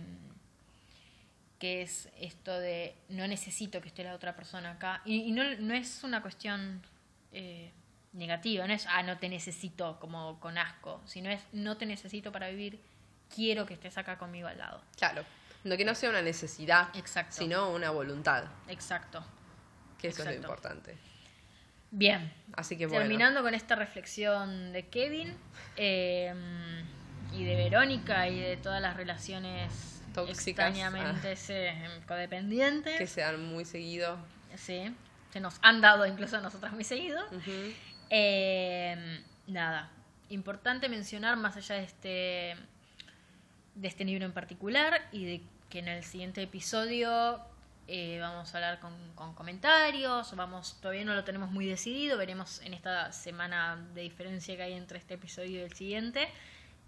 que 1.59 1.83
es 1.83 2.09
esto 2.19 2.59
de 2.59 2.97
no 3.09 3.27
necesito 3.29 3.81
que 3.81 3.89
esté 3.89 4.03
la 4.03 4.15
otra 4.15 4.35
persona 4.35 4.73
acá. 4.73 5.01
Y, 5.05 5.23
y 5.23 5.33
no, 5.33 5.45
no 5.61 5.75
es 5.75 6.03
una 6.03 6.21
cuestión 6.21 6.83
eh, 7.33 7.71
negativa, 8.13 8.67
no 8.67 8.75
es, 8.75 8.87
ah, 8.89 9.03
no 9.05 9.19
te 9.19 9.29
necesito 9.29 9.99
como 10.01 10.41
con 10.41 10.59
asco, 10.59 11.01
sino 11.07 11.31
es, 11.31 11.41
no 11.53 11.77
te 11.77 11.87
necesito 11.87 12.33
para 12.33 12.49
vivir, 12.49 12.81
quiero 13.33 13.65
que 13.65 13.75
estés 13.75 13.97
acá 13.97 14.19
conmigo 14.19 14.49
al 14.49 14.59
lado. 14.59 14.83
Claro. 14.97 15.25
No 15.65 15.77
que 15.77 15.85
no 15.85 15.95
sea 15.95 16.11
una 16.11 16.23
necesidad, 16.23 16.89
Exacto. 16.95 17.37
sino 17.37 17.71
una 17.71 17.91
voluntad, 17.91 18.45
Exacto. 18.69 19.25
que 19.99 20.09
eso 20.09 20.23
es 20.23 20.29
lo 20.29 20.35
importante. 20.35 20.97
Bien, 21.91 22.33
Así 22.55 22.77
que 22.79 22.87
bueno. 22.87 23.03
terminando 23.03 23.43
con 23.43 23.55
esta 23.55 23.77
reflexión 23.77 24.73
de 24.73 24.89
Kevin 24.89 25.37
eh, 25.77 26.35
y 27.33 27.45
de 27.45 27.55
Verónica 27.55 28.29
y 28.29 28.41
de 28.41 28.57
todas 28.57 28.81
las 28.81 28.97
relaciones 28.97 30.01
Tóxicas, 30.15 30.69
extrañamente 30.69 31.37
sí, 31.37 31.55
codependientes. 32.09 32.99
Que 32.99 33.07
se 33.07 33.21
dan 33.21 33.45
muy 33.45 33.65
seguido. 33.65 34.17
Sí, 34.57 34.95
se 35.33 35.41
nos 35.41 35.59
han 35.63 35.81
dado 35.81 36.07
incluso 36.07 36.39
a 36.39 36.41
nosotras 36.41 36.73
muy 36.73 36.85
seguido. 36.85 37.21
Eh, 38.11 39.23
nada, 39.47 39.91
importante 40.29 40.89
mencionar 40.89 41.37
más 41.37 41.57
allá 41.57 41.77
de 41.77 41.85
este, 41.85 42.57
de 43.75 43.89
este 43.89 44.05
libro 44.05 44.25
en 44.25 44.33
particular 44.33 45.09
y 45.13 45.25
de 45.25 45.41
que 45.73 45.79
en 45.79 45.89
el 45.89 46.05
siguiente 46.05 46.43
episodio 46.43 47.41
eh, 47.89 48.19
vamos 48.21 48.55
a 48.55 48.59
hablar 48.59 48.79
con, 48.79 48.93
comentarios, 49.35 50.37
vamos, 50.37 50.79
todavía 50.83 51.03
no 51.07 51.15
lo 51.15 51.25
tenemos 51.25 51.51
muy 51.51 51.65
decidido, 51.65 52.19
veremos 52.19 52.61
en 52.61 52.75
esta 52.75 53.11
semana 53.11 53.83
de 53.95 54.03
diferencia 54.03 54.55
que 54.55 54.65
hay 54.65 54.75
entre 54.75 54.99
este 54.99 55.15
episodio 55.15 55.61
y 55.61 55.63
el 55.63 55.73
siguiente. 55.73 56.29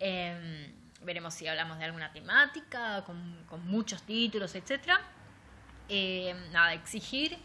Eh, 0.01 0.71
veremos 1.01 1.33
si 1.33 1.47
hablamos 1.47 1.79
de 1.79 1.87
alguna 1.87 2.13
temática, 2.13 3.03
con, 3.07 3.65
muchos 3.65 4.03
títulos, 4.03 4.55
etcétera. 4.55 5.01
Eh, 5.89 6.35
nada, 6.53 6.75
exigir 6.75 7.39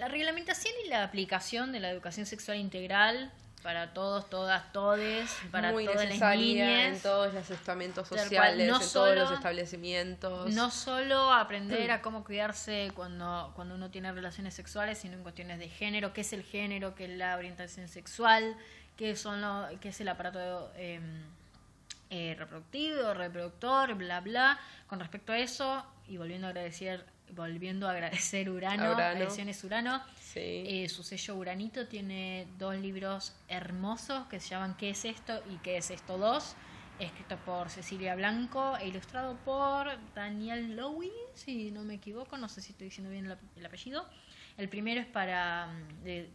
la 0.00 0.08
reglamentación 0.08 0.72
y 0.86 0.88
la 0.88 1.04
aplicación 1.04 1.72
de 1.72 1.80
la 1.80 1.90
educación 1.90 2.24
sexual 2.24 2.56
integral 2.56 3.30
para 3.66 3.92
todos, 3.92 4.30
todas, 4.30 4.72
todes, 4.72 5.28
para 5.50 5.72
muy 5.72 5.86
todas 5.86 5.96
las 6.02 6.06
necesaria 6.10 6.86
en 6.86 7.00
todos 7.02 7.34
los 7.34 7.50
estamentos 7.50 8.06
sociales, 8.06 8.68
no 8.68 8.74
en 8.76 8.78
todos 8.78 8.84
solo- 8.92 9.14
los 9.22 9.32
establecimientos. 9.32 10.54
No 10.54 10.70
solo 10.70 11.32
aprender 11.32 11.90
a 11.90 12.00
cómo 12.02 12.22
cuidarse 12.22 12.92
cuando, 12.94 13.50
cuando 13.56 13.74
uno 13.74 13.90
tiene 13.90 14.12
relaciones 14.12 14.54
sexuales, 14.54 14.98
sino 14.98 15.14
en 15.14 15.24
cuestiones 15.24 15.58
de 15.58 15.68
género, 15.68 16.12
qué 16.12 16.20
es 16.20 16.32
el 16.32 16.44
género, 16.44 16.94
qué 16.94 17.06
es 17.06 17.10
la 17.18 17.36
orientación 17.36 17.88
sexual, 17.88 18.56
qué, 18.96 19.16
son 19.16 19.40
lo- 19.40 19.66
qué 19.80 19.88
es 19.88 20.00
el 20.00 20.06
aparato 20.10 20.70
eh, 20.76 21.00
eh, 22.10 22.36
reproductivo, 22.38 23.14
reproductor, 23.14 23.94
bla, 23.94 24.20
bla. 24.20 24.60
Con 24.86 25.00
respecto 25.00 25.32
a 25.32 25.38
eso, 25.38 25.84
y 26.06 26.18
volviendo 26.18 26.46
a 26.46 26.50
agradecer, 26.50 27.04
volviendo 27.34 27.88
a 27.88 27.92
agradecer 27.92 28.48
Urano, 28.50 28.92
Urano. 28.92 29.20
Ediciones 29.20 29.62
Urano, 29.64 30.02
Sí. 30.20 30.40
eh, 30.66 30.88
su 30.88 31.02
sello 31.02 31.36
Uranito 31.36 31.86
tiene 31.88 32.46
dos 32.58 32.76
libros 32.76 33.34
hermosos 33.48 34.26
que 34.28 34.40
se 34.40 34.50
llaman 34.50 34.76
¿Qué 34.76 34.90
es 34.90 35.04
esto? 35.04 35.42
y 35.50 35.56
¿Qué 35.58 35.76
es 35.78 35.90
esto 35.90 36.18
2? 36.18 36.54
Escrito 36.98 37.36
por 37.44 37.68
Cecilia 37.68 38.14
Blanco 38.14 38.76
e 38.78 38.88
ilustrado 38.88 39.36
por 39.44 39.86
Daniel 40.14 40.76
Lowy, 40.76 41.12
si 41.34 41.70
no 41.70 41.82
me 41.82 41.94
equivoco, 41.94 42.38
no 42.38 42.48
sé 42.48 42.62
si 42.62 42.72
estoy 42.72 42.86
diciendo 42.86 43.10
bien 43.10 43.26
el, 43.26 43.32
ap- 43.32 43.56
el 43.56 43.66
apellido. 43.66 44.08
El 44.56 44.70
primero 44.70 45.00
es 45.02 45.06
para 45.06 45.66
mm, 45.66 46.02
de, 46.04 46.30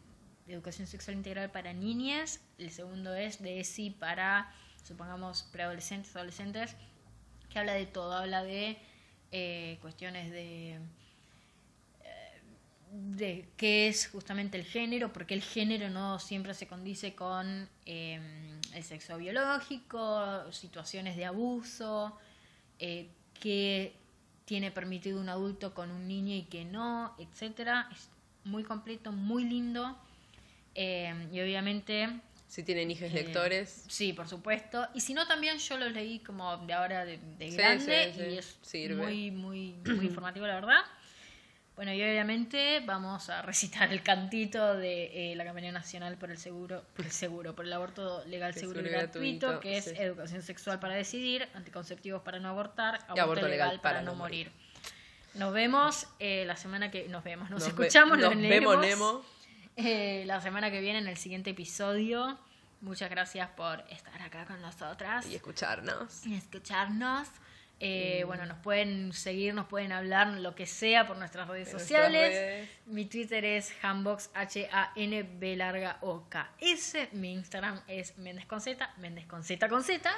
de 0.46 0.54
educación 0.54 0.86
sexual 0.86 1.18
integral 1.18 1.50
para 1.52 1.74
niñas, 1.74 2.42
el 2.60 2.70
segundo 2.70 3.16
es 3.16 3.42
de 3.42 3.60
ESI 3.60 3.90
para, 3.92 4.52
supongamos, 4.84 5.44
preadolescentes, 5.52 6.16
adolescentes, 6.16 6.76
que 7.50 7.58
habla 7.58 7.74
de 7.74 7.88
todo, 7.88 8.14
habla 8.16 8.44
de 8.44 8.78
eh, 9.32 9.78
cuestiones 9.82 10.32
de 10.32 10.80
de 12.92 13.48
qué 13.56 13.88
es 13.88 14.08
justamente 14.08 14.58
el 14.58 14.66
género, 14.66 15.14
porque 15.14 15.34
el 15.34 15.42
género 15.42 15.90
no 15.90 16.20
siempre 16.20 16.54
se 16.54 16.68
condice 16.68 17.16
con 17.16 17.70
eh, 17.86 18.20
el 18.74 18.84
sexo 18.84 19.18
biológico, 19.18 20.52
situaciones 20.52 21.16
de 21.16 21.26
abuso, 21.26 22.18
eh, 22.80 23.10
qué 23.40 23.94
tiene 24.46 24.72
permitido 24.72 25.22
un 25.22 25.30
adulto 25.30 25.74
con 25.74 25.92
un 25.92 26.08
niño 26.08 26.36
y 26.36 26.44
que 26.44 26.66
no, 26.66 27.16
etcétera. 27.18 27.88
Es 27.94 28.10
muy 28.44 28.64
completo, 28.64 29.12
muy 29.12 29.46
lindo. 29.46 29.98
eh, 30.76 31.14
y 31.32 31.40
obviamente 31.42 32.10
Si 32.52 32.64
tienen 32.64 32.92
hijos 32.92 33.08
eh, 33.10 33.14
lectores. 33.14 33.86
Sí, 33.88 34.12
por 34.12 34.28
supuesto. 34.28 34.86
Y 34.94 35.00
si 35.00 35.14
no, 35.14 35.26
también 35.26 35.58
yo 35.58 35.78
lo 35.78 35.88
leí 35.88 36.20
como 36.20 36.58
de 36.58 36.74
ahora 36.74 37.06
de, 37.06 37.18
de 37.38 37.50
Sí, 37.50 37.56
grande 37.56 38.12
sí, 38.14 38.20
sí. 38.20 38.30
y 38.30 38.38
es 38.38 38.58
Sirve. 38.62 38.96
muy, 39.06 39.32
muy, 39.32 39.72
muy 39.96 40.06
informativo, 40.08 40.46
la 40.48 40.56
verdad. 40.56 40.82
Bueno, 41.78 41.94
y 41.94 42.02
obviamente 42.04 42.82
vamos 42.86 43.30
a 43.30 43.42
recitar 43.42 43.90
el 43.94 44.04
cantito 44.04 44.76
de 44.76 45.32
eh, 45.32 45.36
la 45.38 45.46
campaña 45.46 45.72
nacional 45.72 46.18
por 46.18 46.30
el 46.30 46.38
seguro, 46.38 46.84
por 46.94 47.06
el 47.06 47.12
seguro, 47.12 47.56
por 47.56 47.66
el 47.66 47.72
aborto 47.72 48.22
legal, 48.26 48.54
seguro 48.54 48.82
y 48.82 48.84
seguro 48.84 48.90
y 48.90 49.00
gratuito, 49.02 49.48
gratuito, 49.48 49.60
que 49.62 49.78
es 49.78 49.88
educación 49.88 50.42
sexual 50.42 50.82
para 50.82 50.96
decidir, 50.96 51.48
anticonceptivos 51.54 52.22
para 52.22 52.40
no 52.40 52.50
abortar, 52.50 52.96
aborto, 53.08 53.22
aborto 53.22 53.48
legal, 53.48 53.80
para, 53.80 54.02
no 54.02 54.14
morir. 54.16 54.52
Nos 55.36 55.54
vemos 55.54 56.06
eh, 56.20 56.44
la 56.46 56.58
semana 56.58 56.92
que 56.92 57.08
nos 57.08 57.24
vemos, 57.24 57.50
nos, 57.50 57.62
Nos 57.64 57.76
ve- 57.78 57.86
escuchamos, 57.88 58.18
nos 58.20 58.36
nos 58.36 58.42
vemos. 58.50 58.82
Nemo. 58.86 59.26
Eh, 59.84 60.24
la 60.26 60.40
semana 60.42 60.70
que 60.72 60.80
viene 60.82 61.00
en 61.00 61.08
el 61.08 61.18
siguiente 61.18 61.50
episodio. 61.52 62.38
Muchas 62.82 63.10
gracias 63.10 63.50
por 63.50 63.84
estar 63.90 64.22
acá 64.22 64.46
con 64.46 64.62
nosotras 64.62 65.26
Y 65.28 65.36
escucharnos. 65.36 66.26
y 66.26 66.36
escucharnos. 66.36 67.28
Eh, 67.80 68.24
Bueno, 68.28 68.46
nos 68.46 68.60
pueden 68.60 69.12
seguir, 69.12 69.56
nos 69.56 69.66
pueden 69.68 69.92
hablar, 69.92 70.28
lo 70.28 70.54
que 70.54 70.68
sea, 70.68 71.08
por 71.08 71.18
nuestras 71.18 71.48
redes 71.48 71.70
En 71.70 71.74
nuestras 71.74 71.98
sociales. 72.04 72.30
redes. 72.34 72.70
Mi 72.86 73.06
Twitter 73.06 73.44
es 73.44 73.74
Hambox, 73.82 74.30
H-A-N-B 74.36 75.56
larga 75.56 75.98
O-K-S. 76.02 77.10
Mi 77.14 77.34
Instagram 77.34 77.82
es 77.88 78.18
Méndez 78.20 78.46
con 78.46 78.62
Z, 78.62 78.94
Méndez 78.98 79.26
con 79.26 79.44
Z 79.44 79.68
con 79.68 79.84
Z. 79.84 80.12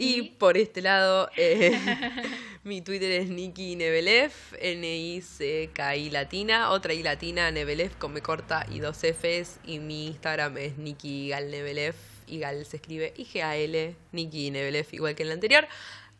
Y 0.00 0.22
por 0.38 0.56
este 0.56 0.80
lado, 0.80 1.28
eh, 1.36 1.72
mi 2.62 2.82
Twitter 2.82 3.10
es 3.10 3.28
Nikki 3.28 3.74
Nebelev, 3.74 4.30
N-I-C-K-I 4.60 6.10
latina, 6.10 6.70
otra 6.70 6.94
I 6.94 7.02
latina, 7.02 7.50
Nebelev 7.50 7.98
con 7.98 8.12
me 8.12 8.22
corta 8.22 8.64
y 8.70 8.78
dos 8.78 8.98
Fs. 8.98 9.58
Y 9.64 9.80
mi 9.80 10.06
Instagram 10.06 10.56
es 10.58 10.78
Nikki 10.78 11.30
Gal 11.30 11.50
Nebelev, 11.50 11.96
y 12.28 12.38
Gal 12.38 12.64
se 12.64 12.76
escribe 12.76 13.12
I-G-A-L, 13.16 13.96
Nikki 14.12 14.52
Nebelev, 14.52 14.86
igual 14.92 15.16
que 15.16 15.24
en 15.24 15.30
el 15.30 15.34
anterior. 15.34 15.66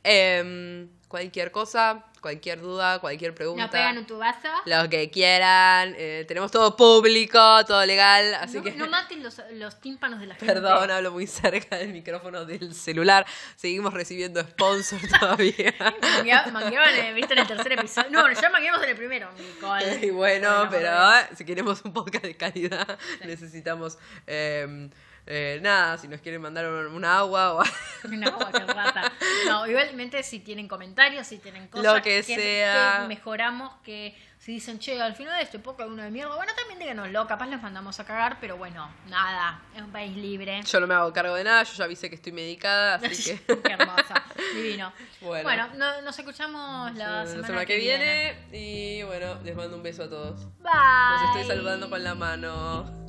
Em, 0.03 0.89
cualquier 1.07 1.53
cosa, 1.53 2.05
cualquier 2.21 2.61
duda, 2.61 2.99
cualquier 2.99 3.35
pregunta. 3.35 3.63
Nos 3.65 3.71
pegan 3.71 3.99
un 3.99 4.07
tubazo. 4.07 4.49
Lo 4.65 4.89
que 4.89 5.11
quieran, 5.11 5.95
eh, 5.97 6.25
tenemos 6.29 6.51
todo 6.51 6.77
público, 6.77 7.39
todo 7.67 7.85
legal, 7.87 8.35
así 8.35 8.59
no, 8.59 8.63
que... 8.65 8.73
no 8.73 8.89
maten 8.89 9.23
los, 9.23 9.41
los 9.53 9.81
tímpanos 9.81 10.21
de 10.21 10.27
la 10.27 10.35
gente. 10.37 10.53
Perdón, 10.55 10.91
hablo 10.91 11.13
muy 11.13 11.27
cerca 11.27 11.77
del 11.77 11.93
micrófono 11.93 12.45
del 12.45 12.75
celular. 12.75 13.27
Seguimos 13.57 13.93
recibiendo 13.95 14.41
sponsor 14.43 15.01
todavía. 15.21 15.75
Manguea- 16.01 16.47
Mangueaban, 16.53 16.95
eh, 16.95 17.13
viste, 17.15 17.33
en 17.35 17.41
el 17.41 17.47
tercer 17.47 17.73
episodio. 17.73 18.11
No, 18.11 18.31
ya 18.33 18.51
mangueamos 18.51 18.83
en 18.83 18.89
el 18.91 18.97
primero, 18.97 19.31
Nicole. 19.39 20.01
y 20.07 20.11
bueno, 20.11 20.67
Bueno, 20.67 20.71
pero 20.71 21.37
si 21.37 21.45
queremos 21.45 21.83
un 21.85 21.93
podcast 21.93 22.25
de 22.25 22.37
calidad, 22.37 22.99
necesitamos. 23.25 23.99
eh, 24.27 24.89
eh, 25.31 25.59
nada, 25.63 25.99
si 25.99 26.09
nos 26.09 26.21
quieren 26.23 26.41
mandar 26.41 26.67
un, 26.67 26.87
un 26.87 27.05
agua 27.05 27.53
o 27.55 27.63
Una 28.05 28.29
agua 28.29 28.51
que 28.51 28.61
rata. 28.65 29.13
No, 29.47 29.67
igualmente 29.67 30.23
si 30.23 30.41
tienen 30.41 30.67
comentarios, 30.69 31.27
si 31.27 31.37
tienen 31.39 31.69
cosas 31.69 31.95
Lo 31.97 32.03
que 32.03 32.23
sea. 32.23 33.01
que 33.03 33.09
mejoramos, 33.09 33.75
que 33.85 34.17
si 34.39 34.53
dicen, 34.53 34.79
che, 34.79 34.99
al 35.03 35.15
final 35.17 35.37
de 35.37 35.43
este 35.43 35.59
poco 35.59 35.85
uno 35.85 36.03
de 36.03 36.11
mierda, 36.11 36.35
bueno, 36.37 36.53
también 36.57 36.79
díganoslo, 36.79 37.27
capaz 37.27 37.47
los 37.49 37.61
mandamos 37.61 37.99
a 38.01 38.05
cagar, 38.07 38.39
pero 38.41 38.57
bueno, 38.57 38.89
nada, 39.09 39.61
es 39.75 39.83
un 39.83 39.91
país 39.91 40.17
libre. 40.17 40.63
yo 40.63 40.81
no 40.81 40.87
me 40.87 40.95
hago 40.95 41.13
cargo 41.13 41.35
de 41.35 41.45
nada, 41.45 41.65
yo 41.65 41.75
ya 41.75 41.85
avisé 41.85 42.09
que 42.09 42.15
estoy 42.15 42.33
medicada, 42.33 42.95
así 43.05 43.23
que. 43.47 43.61
Qué 43.63 43.73
hermosa, 43.73 44.23
divino. 44.55 44.93
Bueno. 45.21 45.43
Bueno, 45.43 45.69
no- 45.75 46.01
nos 46.03 46.17
escuchamos 46.19 46.95
la, 46.95 47.25
la 47.25 47.27
semana, 47.27 47.67
que 47.67 47.77
viene. 47.77 48.47
Y 48.53 49.03
bueno, 49.03 49.35
les 49.43 49.55
mando 49.57 49.77
un 49.77 49.83
beso 49.83 50.05
a 50.05 50.09
todos. 50.09 50.47
Bye. 50.61 50.71
Los 51.13 51.37
estoy 51.37 51.57
saludando 51.57 51.91
con 51.91 52.03
la 52.05 52.15
mano. 52.15 53.08